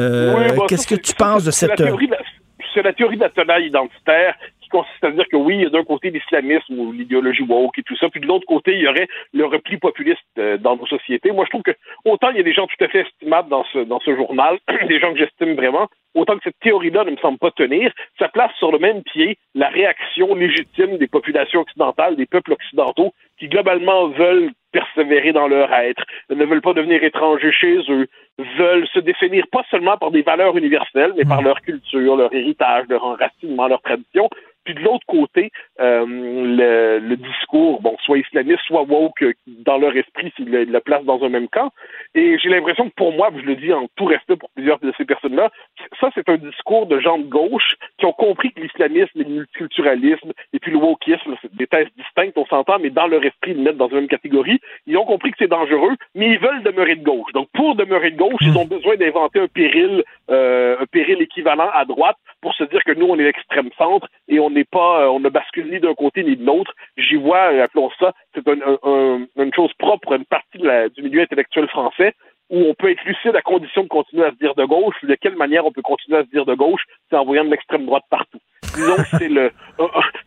[0.56, 1.86] bon, Qu'est-ce que tu penses de c'est la cette...
[1.86, 2.22] théorie de la-
[2.74, 5.66] C'est la théorie de la tenaille identitaire qui consiste à dire que oui, il y
[5.66, 8.80] a d'un côté l'islamisme ou l'idéologie woke et tout ça, puis de l'autre côté, il
[8.80, 11.32] y aurait le repli populiste euh, dans nos sociétés.
[11.32, 13.64] Moi, je trouve que autant il y a des gens tout à fait estimables dans
[13.72, 14.58] ce, dans ce journal,
[14.88, 18.28] des gens que j'estime vraiment, autant que cette théorie-là ne me semble pas tenir, ça
[18.28, 23.48] place sur le même pied la réaction légitime des populations occidentales, des peuples occidentaux, qui
[23.48, 28.08] globalement veulent persévérer dans leur être, ne veulent pas devenir étrangers chez eux,
[28.58, 32.86] veulent se définir pas seulement par des valeurs universelles, mais par leur culture, leur héritage,
[32.88, 34.28] leur enracinement, leur tradition.
[34.64, 39.96] Puis de l'autre côté, euh, le, discours, bon, soit islamiste, soit woke, euh, dans leur
[39.96, 41.70] esprit, le, le placent dans un même camp.
[42.14, 44.92] Et j'ai l'impression que pour moi, je le dis en tout respect pour plusieurs de
[44.96, 45.50] ces personnes-là,
[46.00, 50.32] ça c'est un discours de gens de gauche qui ont compris que l'islamisme le multiculturalisme
[50.52, 53.58] et puis le wokisme, c'est des thèses distinctes, on s'entend, mais dans leur esprit, ils
[53.58, 54.60] le mettent dans une même catégorie.
[54.86, 57.32] Ils ont compris que c'est dangereux, mais ils veulent demeurer de gauche.
[57.32, 61.70] Donc pour demeurer de gauche, ils ont besoin d'inventer un péril, euh, un péril équivalent
[61.72, 65.02] à droite pour se dire que nous, on est l'extrême centre et on n'est pas,
[65.02, 66.72] euh, on ne bascule ni d'un côté ni de l'autre.
[66.96, 70.58] J'y vois, euh, appelons ça, c'est un, un- un- une chose propre à une partie
[70.58, 72.14] du milieu intellectuel français
[72.50, 74.94] où on peut être lucide à condition de continuer à se dire de gauche.
[75.02, 77.50] De quelle manière on peut continuer à se dire de gauche C'est en voyant de
[77.50, 78.38] l'extrême droite partout.
[78.74, 79.50] Disons que c'est le,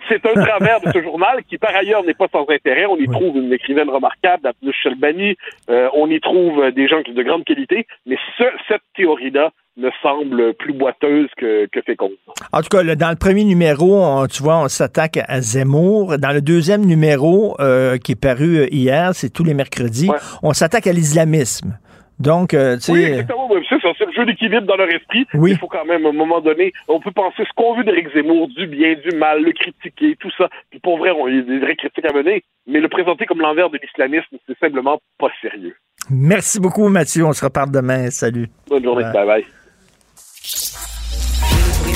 [0.10, 2.86] C'est un travers de ce journal qui, par ailleurs, n'est pas sans intérêt.
[2.86, 5.36] On y trouve une écrivaine remarquable, Daphne Shelbani.
[5.70, 7.88] Euh, on y trouve des gens de grande qualité.
[8.06, 12.12] Mais ce, cette théorie-là me semble plus boiteuse que, que féconde.
[12.54, 16.18] En tout cas, dans le premier numéro, on- tu vois, on s'attaque à Zemmour.
[16.18, 20.10] Dans le deuxième numéro, euh, qui est paru hier, c'est tous les mercredis,
[20.44, 21.78] on s'attaque à l'islamisme.
[22.20, 22.92] Donc, euh, tu sais...
[22.94, 23.48] Oui, exactement.
[23.52, 25.26] Oui, c'est le jeu d'équilibre dans leur esprit.
[25.34, 28.08] Il faut quand même, à un moment donné, on peut penser ce qu'on veut d'Éric
[28.14, 30.50] Zemmour, du bien, du mal, le critiquer, tout ça.
[30.72, 32.44] Puis pour vrai, on- il y a des vraies critiques à mener.
[32.68, 35.76] Mais le présenter comme l'envers de l'islamisme, c'est simplement pas sérieux.
[36.10, 37.26] Merci beaucoup, Mathieu.
[37.26, 38.10] On se reparle demain.
[38.12, 38.48] Salut.
[38.70, 39.04] Bonne journée.
[39.06, 39.12] Ouais.
[39.14, 39.46] Bye bye.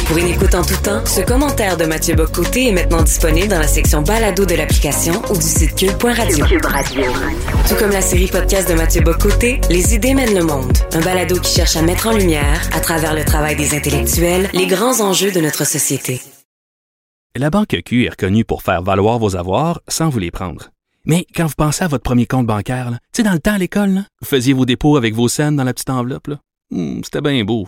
[0.09, 3.59] Pour une écoute en tout temps, ce commentaire de Mathieu Bocoté est maintenant disponible dans
[3.59, 6.45] la section balado de l'application ou du site cube.radio.
[6.47, 10.71] Tout comme la série podcast de Mathieu Bocoté, Les idées mènent le monde.
[10.93, 14.65] Un balado qui cherche à mettre en lumière, à travers le travail des intellectuels, les
[14.65, 16.19] grands enjeux de notre société.
[17.35, 20.71] La Banque Q est reconnue pour faire valoir vos avoirs sans vous les prendre.
[21.05, 23.57] Mais quand vous pensez à votre premier compte bancaire, tu sais, dans le temps à
[23.59, 26.31] l'école, vous faisiez vos dépôts avec vos scènes dans la petite enveloppe.
[26.71, 27.67] Hmm, C'était bien beau.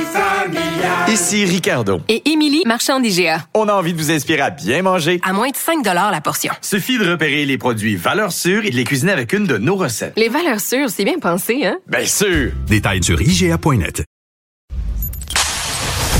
[1.11, 1.99] Ici Ricardo.
[2.07, 3.45] Et Émilie, marchand d'IGA.
[3.53, 5.19] On a envie de vous inspirer à bien manger.
[5.27, 6.53] À moins de 5 la portion.
[6.61, 9.75] Suffit de repérer les produits valeurs sûres et de les cuisiner avec une de nos
[9.75, 10.13] recettes.
[10.15, 11.79] Les valeurs sûres, c'est bien pensé, hein?
[11.85, 12.53] Bien sûr!
[12.65, 14.05] Détails sur IGA.net.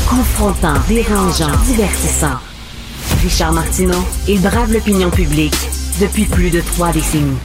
[0.10, 2.38] Confrontant, dérangeant, divertissant.
[3.24, 5.56] Richard Martineau, il brave l'opinion publique
[6.02, 7.38] depuis plus de trois décennies.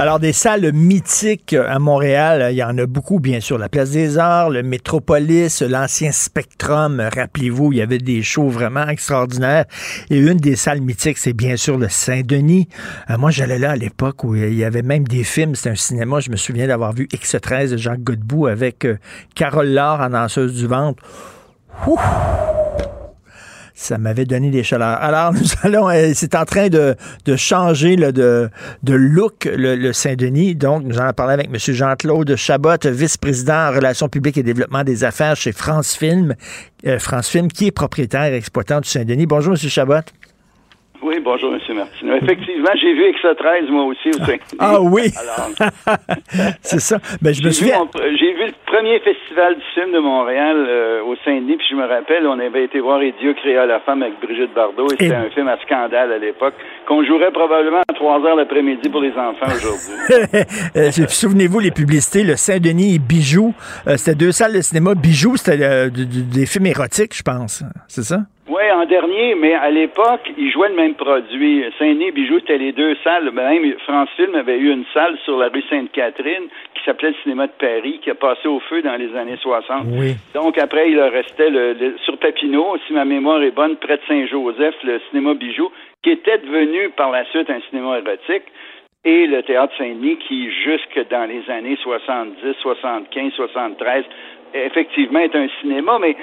[0.00, 3.58] Alors, des salles mythiques à Montréal, il y en a beaucoup, bien sûr.
[3.58, 7.02] La Place des Arts, le Métropolis, l'ancien Spectrum.
[7.12, 9.64] Rappelez-vous, il y avait des shows vraiment extraordinaires.
[10.08, 12.68] Et une des salles mythiques, c'est bien sûr le Saint-Denis.
[13.10, 15.56] Euh, moi, j'allais là à l'époque où il y avait même des films.
[15.56, 16.20] C'était un cinéma.
[16.20, 18.98] Je me souviens d'avoir vu X13 de Jacques Godbout avec euh,
[19.34, 21.02] Carole Laure en danseuse du ventre.
[23.80, 24.98] Ça m'avait donné des chaleurs.
[25.00, 28.50] Alors, nous allons, euh, c'est en train de, de changer là, de,
[28.82, 30.56] de look le, le Saint-Denis.
[30.56, 31.56] Donc, nous allons parler avec M.
[31.56, 36.34] Jean-Claude Chabot, vice-président en relations publiques et développement des affaires chez France Film.
[36.86, 39.26] Euh, France Film, qui est propriétaire et exploitant du Saint-Denis.
[39.26, 39.58] Bonjour, M.
[39.58, 40.02] Chabot.
[41.00, 41.76] Oui, bonjour, M.
[41.76, 42.16] Martineau.
[42.16, 44.40] Effectivement, j'ai vu Extra 13, moi aussi, au Saint-Denis.
[44.58, 45.12] Ah oui!
[45.16, 45.70] Alors,
[46.60, 46.98] c'est ça.
[47.22, 47.88] Ben, je me j'ai vu, souviens.
[47.94, 51.86] j'ai vu le premier festival du film de Montréal euh, au Saint-Denis, puis je me
[51.86, 55.14] rappelle, on avait été voir Et Dieu créa la femme avec Brigitte Bardot, et c'était
[55.14, 56.54] un film à scandale à l'époque,
[56.86, 59.94] qu'on jouerait probablement à 3 heures l'après-midi pour les enfants aujourd'hui.
[60.76, 63.54] Euh, Souvenez-vous, les publicités, le Saint-Denis et Bijoux.
[63.86, 64.94] Euh, c'était deux salles de cinéma.
[64.94, 67.62] Bijoux, c'était euh, des films érotiques, je pense.
[67.88, 68.20] C'est ça?
[68.48, 71.64] Oui, en dernier, mais à l'époque, ils jouaient le même produit.
[71.78, 73.30] Saint-Denis et Bijoux, c'était les deux salles.
[73.30, 76.44] Même France Film avait eu une salle sur la rue Sainte-Catherine
[76.74, 79.82] qui s'appelait le Cinéma de Paris, qui a passé au feu dans les années 60.
[79.98, 80.14] Oui.
[80.34, 83.96] Donc après, il leur restait le, le- sur Papineau, si ma mémoire est bonne, près
[83.98, 85.70] de Saint-Joseph, le cinéma Bijoux,
[86.02, 88.44] qui était devenu par la suite un cinéma érotique,
[89.04, 94.04] et le théâtre Saint-Denis, qui jusque dans les années 70, 75, 73,
[94.54, 96.16] effectivement est un cinéma, mais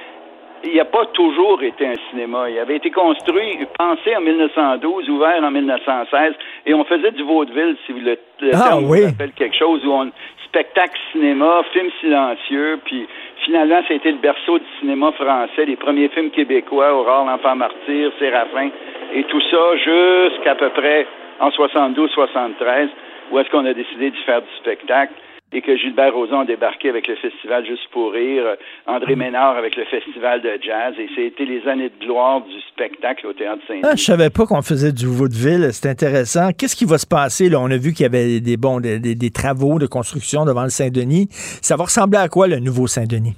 [0.66, 2.50] il n'a pas toujours été un cinéma.
[2.50, 6.34] Il avait été construit, pensé en 1912, ouvert en 1916,
[6.66, 9.02] et on faisait du vaudeville, si vous le, le Ah, terme oui.
[9.36, 10.12] quelque chose, où on
[10.46, 13.06] spectacle cinéma, film silencieux, puis
[13.44, 17.56] finalement, ça a été le berceau du cinéma français, les premiers films québécois, Aurore, l'enfant
[17.56, 18.70] martyr, Séraphin,
[19.14, 21.06] et tout ça jusqu'à peu près
[21.42, 22.88] en 72-73,
[23.32, 25.14] où est-ce qu'on a décidé de faire du spectacle
[25.56, 28.44] et que Gilbert Rozon a débarqué avec le festival Juste pour rire,
[28.86, 33.26] André Ménard avec le festival de jazz, et c'était les années de gloire du spectacle
[33.28, 33.84] au Théâtre Saint-Denis.
[33.86, 35.70] Ah, je savais pas qu'on faisait du vaudeville.
[35.72, 36.50] C'est intéressant.
[36.58, 37.50] Qu'est-ce qui va se passer?
[37.50, 37.60] Là?
[37.62, 40.64] On a vu qu'il y avait des, bons, des, des- des travaux de construction devant
[40.64, 41.28] le Saint-Denis.
[41.32, 43.36] Ça va ressembler à quoi, le nouveau Saint-Denis?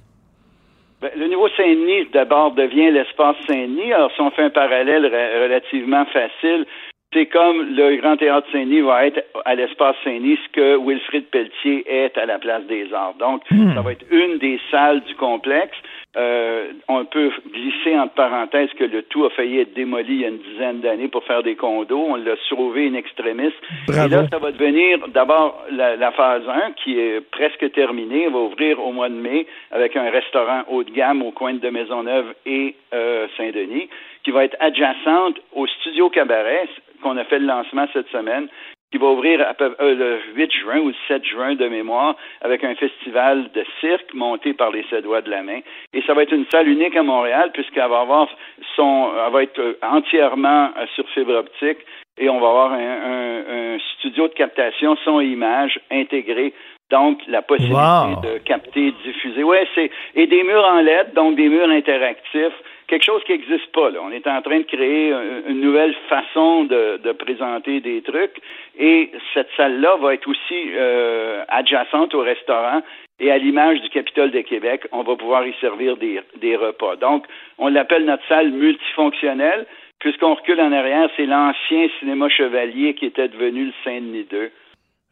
[1.02, 3.94] Ben, le nouveau Saint-Denis, d'abord, devient l'espace Saint-Denis.
[3.94, 6.66] Alors, si on fait un parallèle re- relativement facile,
[7.14, 11.84] c'est comme le Grand Théâtre Saint-Denis va être à l'espace Saint-Denis, ce que Wilfrid Pelletier
[11.88, 13.16] est à la Place des Arts.
[13.18, 13.74] Donc, Hmm.
[13.76, 15.78] ça va être une des salles du complexe.
[16.16, 20.26] euh, on peut glisser entre parenthèses que le tout a failli être démoli il y
[20.26, 22.06] a une dizaine d'années pour faire des condos.
[22.10, 23.54] On l'a sauvé extremis.
[23.88, 24.08] Bravo.
[24.08, 28.28] Et là, ça va devenir d'abord la, la phase 1 qui est presque terminée.
[28.30, 31.54] On va ouvrir au mois de mai avec un restaurant haut de gamme au coin
[31.54, 33.88] de Maisonneuve et euh, Saint-Denis
[34.24, 36.68] qui va être adjacente au studio Cabaret
[37.02, 38.48] qu'on a fait le lancement cette semaine
[38.92, 42.16] qui va ouvrir à peu, euh, le 8 juin ou le 7 juin de mémoire
[42.42, 45.60] avec un festival de cirque monté par les Cédois de la main.
[45.94, 48.30] Et ça va être une salle unique à Montréal puisqu'elle va avoir
[48.76, 51.80] son, elle va être euh, entièrement euh, sur fibre optique
[52.18, 56.54] et on va avoir un, un, un studio de captation son et image intégré
[56.90, 58.22] donc, la possibilité Wow.
[58.22, 59.44] de capter, diffuser.
[59.44, 62.54] Ouais, c'est et des murs en LED, donc des murs interactifs,
[62.88, 63.90] quelque chose qui n'existe pas.
[63.90, 64.00] Là.
[64.04, 68.38] On est en train de créer un- une nouvelle façon de, de présenter des trucs.
[68.80, 72.82] Et cette salle-là va être aussi euh, adjacente au restaurant.
[73.20, 76.96] Et à l'image du Capitole de Québec, on va pouvoir y servir des, des repas.
[76.98, 77.26] Donc,
[77.58, 79.66] on l'appelle notre salle multifonctionnelle.
[80.00, 84.52] Puisqu'on recule en arrière, c'est l'ancien cinéma chevalier qui était devenu le Saint-Denis 2.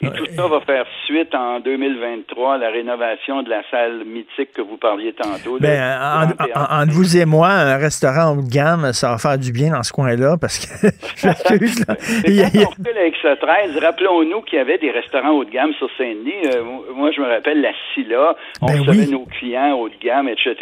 [0.02, 4.52] Et tout ça va faire suite en 2023 à la rénovation de la salle mythique
[4.54, 5.58] que vous parliez tantôt.
[5.60, 9.38] Ben, là, en- entre vous et moi, un restaurant haut de gamme, ça va faire
[9.38, 11.96] du bien dans ce coin-là parce que je m'excuse, là.
[12.28, 14.58] Il y a- il y Mais a- quand on recule avec ce 13, rappelons-nous qu'il
[14.58, 16.46] y avait des restaurants haut de gamme sur Saint-Denis.
[16.54, 16.62] Euh,
[16.94, 18.36] moi, je me rappelle la Silla.
[18.62, 19.12] On Ben recevait oui.
[19.12, 20.56] nos clients haut de gamme, etc.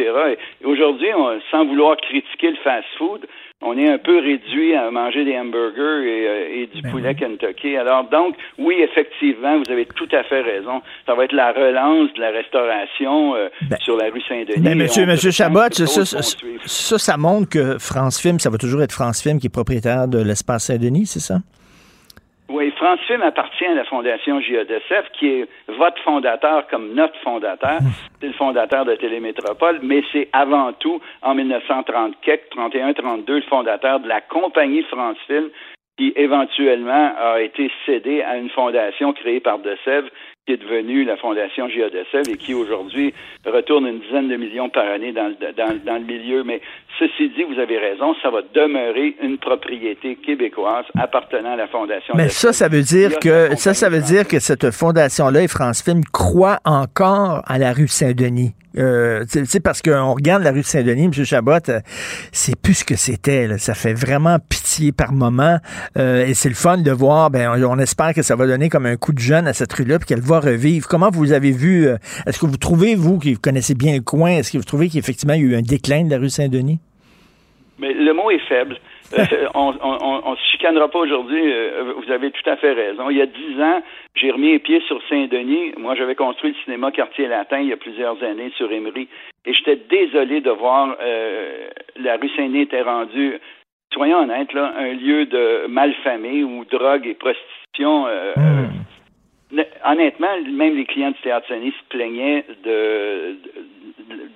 [0.62, 1.08] Et aujourd'hui,
[1.50, 3.26] sans vouloir critiquer le fast-food,
[3.66, 7.16] on est un peu réduit à manger des hamburgers et, euh, et Ben du poulet
[7.16, 7.76] Kentucky.
[7.78, 10.82] Alors, donc, oui, effectivement, vous avez tout à fait raison.
[11.06, 13.50] Ça va être la relance de la restauration euh,
[13.82, 14.62] sur la rue Saint-Denis.
[14.62, 18.82] Ben, Et monsieur, on monsieur Chabot, ça, ça montre que France Film, ça va toujours
[18.82, 21.40] être France Film qui est propriétaire de l'espace Saint-Denis, c'est ça?
[22.50, 27.80] Oui, France Film appartient à la Fondation JADSF, qui est votre fondateur comme notre fondateur.
[28.20, 34.08] C'est le fondateur de Télémétropole, mais c'est avant tout, en 1930, 31-32, le fondateur de
[34.08, 35.50] la compagnie France Film,
[35.98, 40.10] qui éventuellement a été cédée à une fondation créée par DeSèvres,
[40.46, 43.14] qui est devenue la Fondation JADSF et qui aujourd'hui
[43.46, 46.44] retourne une dizaine de millions par année dans, le- dans, dans le milieu.
[46.44, 46.60] Mais
[47.00, 52.14] ceci dit, vous avez raison, ça va demeurer une propriété québécoise appartenant à la Fondation
[52.18, 55.82] Mais ça, ça veut dire que ça, ça veut dire que cette fondation-là et France
[55.82, 58.54] Film croit encore à la rue Saint-Denis.
[58.76, 61.14] Euh, tu sais, parce qu'on regarde la rue Saint-Denis, M.
[61.24, 61.80] Chabot, euh,
[62.32, 63.60] c'est plus ce que c'était.
[63.60, 65.58] Ça fait vraiment pitié par moment.
[65.96, 67.30] Euh, et c'est le fun de voir.
[67.30, 69.72] Ben, on, on espère que ça va donner comme un coup de jeune à cette
[69.74, 70.88] rue-là, puis qu'elle va revivre.
[70.88, 71.96] Comment vous avez vu euh,
[72.28, 75.34] Est-ce que vous trouvez vous qui connaissez bien le coin, est-ce que vous trouvez qu'effectivement
[75.36, 76.80] il y a eu un déclin de la rue Saint-Denis?
[77.80, 78.78] Mais le mot est faible.
[79.18, 79.24] Euh,
[79.56, 81.42] on, on, on, on se chicanera pas aujourd'hui.
[81.52, 83.10] euh, vous avez tout à fait raison.
[83.10, 83.82] Il y a dix ans,
[84.16, 85.74] j'ai remis les pieds sur Saint-Denis.
[85.78, 89.08] Moi, j'avais construit le cinéma Quartier Latin il y a plusieurs années sur Emery.
[89.46, 91.68] Et j'étais désolé de voir euh,
[92.00, 93.40] la rue Saint-Denis était rendue,
[93.94, 98.06] soyons honnêtes, là, un lieu de malfamé où drogue et prostitution.
[98.08, 98.34] euh,
[99.86, 103.38] honnêtement, même les clients du Théâtre Saint-Denis se plaignaient de-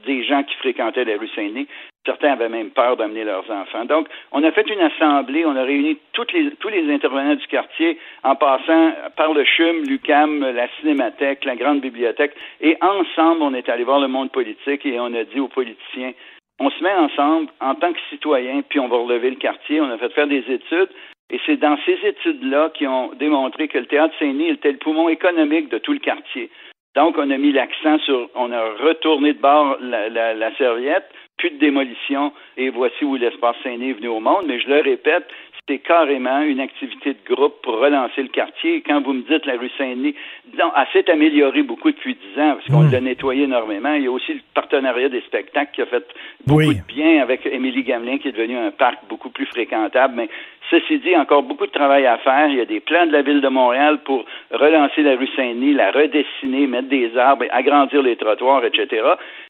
[0.06, 1.68] des gens qui fréquentaient la rue Saint-Denis.
[2.06, 3.84] Certains avaient même peur d'amener leurs enfants.
[3.84, 7.46] Donc, on a fait une assemblée, on a réuni toutes les, tous les intervenants du
[7.48, 12.34] quartier en passant par le CHUM, l'UCAM, la Cinémathèque, la Grande Bibliothèque.
[12.62, 16.14] Et ensemble, on est allé voir le monde politique et on a dit aux politiciens,
[16.60, 19.82] on se met ensemble en tant que citoyens, puis on va relever le quartier.
[19.82, 20.90] On a fait faire des études.
[21.30, 25.10] Et c'est dans ces études-là qui ont démontré que le théâtre Saint-Denis était le poumon
[25.10, 26.50] économique de tout le quartier.
[26.96, 31.10] Donc, on a mis l'accent sur, on a retourné de bord la, la, la serviette,
[31.38, 34.46] plus de démolition, et voici où l'espace Saint-Denis est venu au monde.
[34.48, 35.28] Mais je le répète,
[35.68, 38.76] c'est carrément une activité de groupe pour relancer le quartier.
[38.76, 40.16] Et quand vous me dites la rue Saint-Denis,
[40.58, 43.94] non, elle s'est améliorée beaucoup depuis dix ans, parce qu'on l'a nettoyé énormément.
[43.94, 46.08] Il y a aussi le partenariat des spectacles qui a fait
[46.46, 50.14] beaucoup de bien avec Émilie Gamelin, qui est devenu un parc beaucoup plus fréquentable.
[50.16, 50.30] Mais
[50.72, 52.48] ceci dit, encore beaucoup de travail à faire.
[52.48, 55.74] Il y a des plans de la ville de Montréal pour relancer la rue Saint-Denis,
[55.74, 59.04] la redessiner, mettre des arbres, agrandir les trottoirs, etc.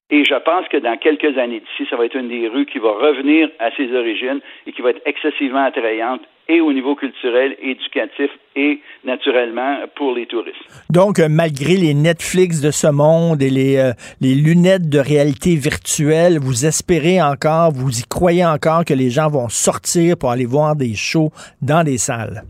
[0.09, 2.79] Et je pense que dans quelques années d'ici, ça va être une des rues qui
[2.79, 7.57] va revenir à ses origines et qui va être excessivement attrayante et au niveau culturel,
[7.61, 10.55] éducatif et naturellement pour les touristes.
[10.89, 15.55] Donc, euh, malgré les Netflix de ce monde et les, euh, les lunettes de réalité
[15.55, 20.45] virtuelle, vous espérez encore, vous y croyez encore que les gens vont sortir pour aller
[20.45, 21.31] voir des shows
[21.61, 22.43] dans des salles?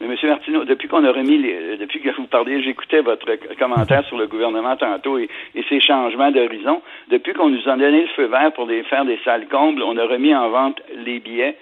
[0.00, 0.16] Mais M.
[0.24, 3.26] Martineau, depuis qu'on a remis les, euh, depuis que vous parliez, j'écoutais votre
[3.58, 6.82] commentaire sur le gouvernement tantôt et, et ses changements d'horizon.
[7.08, 9.96] Depuis qu'on nous a donné le feu vert pour des, faire des salles combles, on
[9.96, 11.56] a remis en vente les billets.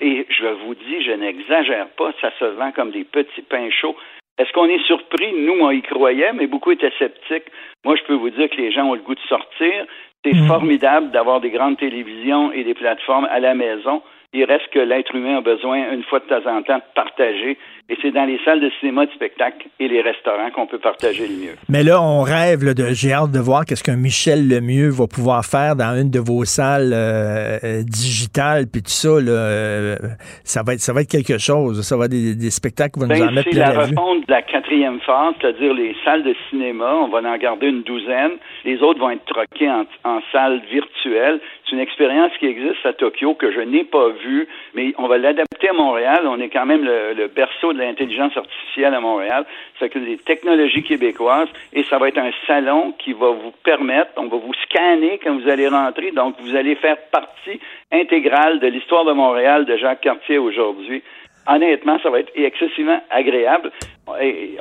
[0.00, 3.96] Et je vous dis, je n'exagère pas, ça se vend comme des petits pains chauds.
[4.38, 5.32] Est-ce qu'on est surpris?
[5.32, 7.50] Nous, on y croyait, mais beaucoup étaient sceptiques.
[7.84, 9.86] Moi, je peux vous dire que les gens ont le goût de sortir.
[10.24, 14.02] C'est formidable d'avoir des grandes télévisions et des plateformes à la maison.
[14.34, 17.58] Il reste que l'être humain a besoin, une fois de temps en temps, de partager.
[17.90, 21.26] Et c'est dans les salles de cinéma, de spectacle et les restaurants qu'on peut partager
[21.28, 21.54] le mieux.
[21.68, 25.06] Mais là, on rêve, là, de, j'ai hâte de voir qu'est-ce qu'un Michel Lemieux va
[25.06, 29.96] pouvoir faire dans une de vos salles euh, euh, digitales, puis tout ça, là, euh,
[30.44, 31.82] ça va être, ça va être quelque chose.
[31.86, 33.84] Ça va être des, des spectacles qui vont nous en Ben, mettre plein la la
[33.84, 33.94] vue.
[33.94, 36.94] de la quatrième phase, c'est-à-dire les salles de cinéma.
[36.94, 38.32] On va en garder une douzaine.
[38.64, 41.40] Les autres vont être troquées en, en salles virtuelles.
[41.72, 45.16] C'est une expérience qui existe à Tokyo que je n'ai pas vue, mais on va
[45.16, 46.20] l'adapter à Montréal.
[46.26, 49.46] On est quand même le, berceau de l'intelligence artificielle à Montréal.
[49.80, 54.10] Ça que des technologies québécoises et ça va être un salon qui va vous permettre,
[54.18, 56.10] on va vous scanner quand vous allez rentrer.
[56.10, 57.58] Donc, vous allez faire partie
[57.90, 61.02] intégrale de l'histoire de Montréal de Jacques Cartier aujourd'hui.
[61.48, 63.72] Honnêtement, ça va être excessivement agréable.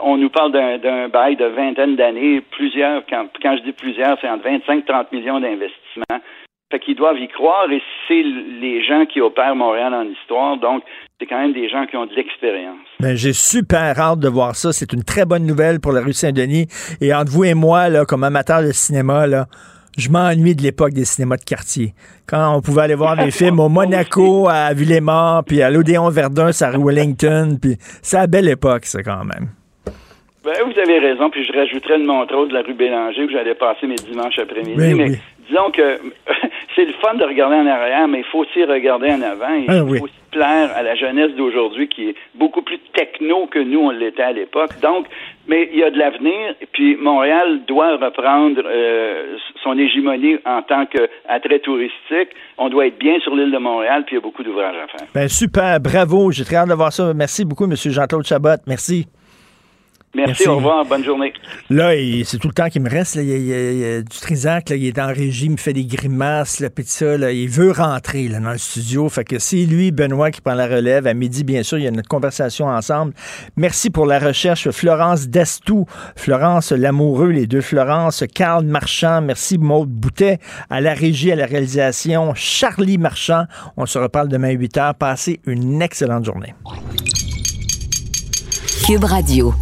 [0.01, 4.17] On nous parle d'un- d'un bail de vingtaine d'années, plusieurs, quand, quand je dis plusieurs,
[4.21, 6.21] c'est entre 25 et 30 millions d'investissements.
[6.71, 10.57] Fait qu'ils doivent y croire et c'est les gens qui opèrent Montréal en histoire.
[10.57, 10.83] Donc,
[11.19, 12.79] c'est quand même des gens qui ont de l'expérience.
[13.01, 14.71] Ben, j'ai super hâte de voir ça.
[14.71, 16.67] C'est une très bonne nouvelle pour la rue Saint-Denis.
[17.01, 19.47] Et entre vous et moi, là, comme amateur de cinéma, là,
[19.97, 21.93] je m'ennuie de l'époque des cinémas de quartier.
[22.25, 26.51] Quand on pouvait aller voir des films au Monaco, à Villemort, puis à l'Odéon Verdun,
[26.59, 29.49] à rue Wellington, puis c'est la belle époque, ça, quand même.
[30.43, 33.53] Ben, vous avez raison, puis je rajouterais une montre de la rue Bélanger où j'allais
[33.53, 34.73] passer mes dimanches après-midi.
[34.75, 35.17] Oui, mais oui.
[35.47, 35.99] Disons que
[36.75, 39.53] c'est le fun de regarder en arrière, mais il faut aussi regarder en avant.
[39.53, 39.99] Et Ah, oui.
[39.99, 43.89] faut aussi plaire à la jeunesse d'aujourd'hui qui est beaucoup plus techno que nous, on
[43.89, 44.71] l'était à l'époque.
[44.81, 45.07] Donc,
[45.47, 50.85] mais il y a de l'avenir, puis Montréal doit reprendre euh, son hégémonie en tant
[50.85, 52.29] qu'attrait touristique.
[52.57, 54.87] On doit être bien sur l'île de Montréal, puis il y a beaucoup d'ouvrages à
[54.97, 55.07] faire.
[55.13, 56.31] Ben, super, bravo.
[56.31, 57.13] J'ai très hâte de voir ça.
[57.13, 57.75] Merci beaucoup, M.
[57.75, 58.49] Jean-Claude Chabot.
[58.67, 59.07] Merci.
[60.13, 60.47] Merci, Merci.
[60.49, 61.31] au revoir, bonne journée.
[61.69, 61.91] Là,
[62.25, 63.15] c'est tout le temps qu'il me reste.
[63.15, 63.21] là.
[63.21, 63.35] Il, y a-
[63.71, 66.69] il il du Trisac, là, il est en régie, il me fait des grimaces, là,
[66.69, 67.31] puis ça, là.
[67.31, 69.07] il veut rentrer là, dans le studio.
[69.07, 71.07] Fait que c'est lui, Benoît, qui prend la relève.
[71.07, 73.13] À midi, bien sûr, il y a notre conversation ensemble.
[73.55, 75.85] Merci pour la recherche, Florence Destou,
[76.17, 80.39] Florence Lamoureux, les deux Florence, Carl Marchand, merci Maude Boutet,
[80.69, 83.45] à la régie, à la réalisation, Charlie Marchand.
[83.77, 84.93] On se reparle demain à 8 h.
[84.95, 86.53] Passez une excellente journée.
[88.85, 89.53] Cube Radio.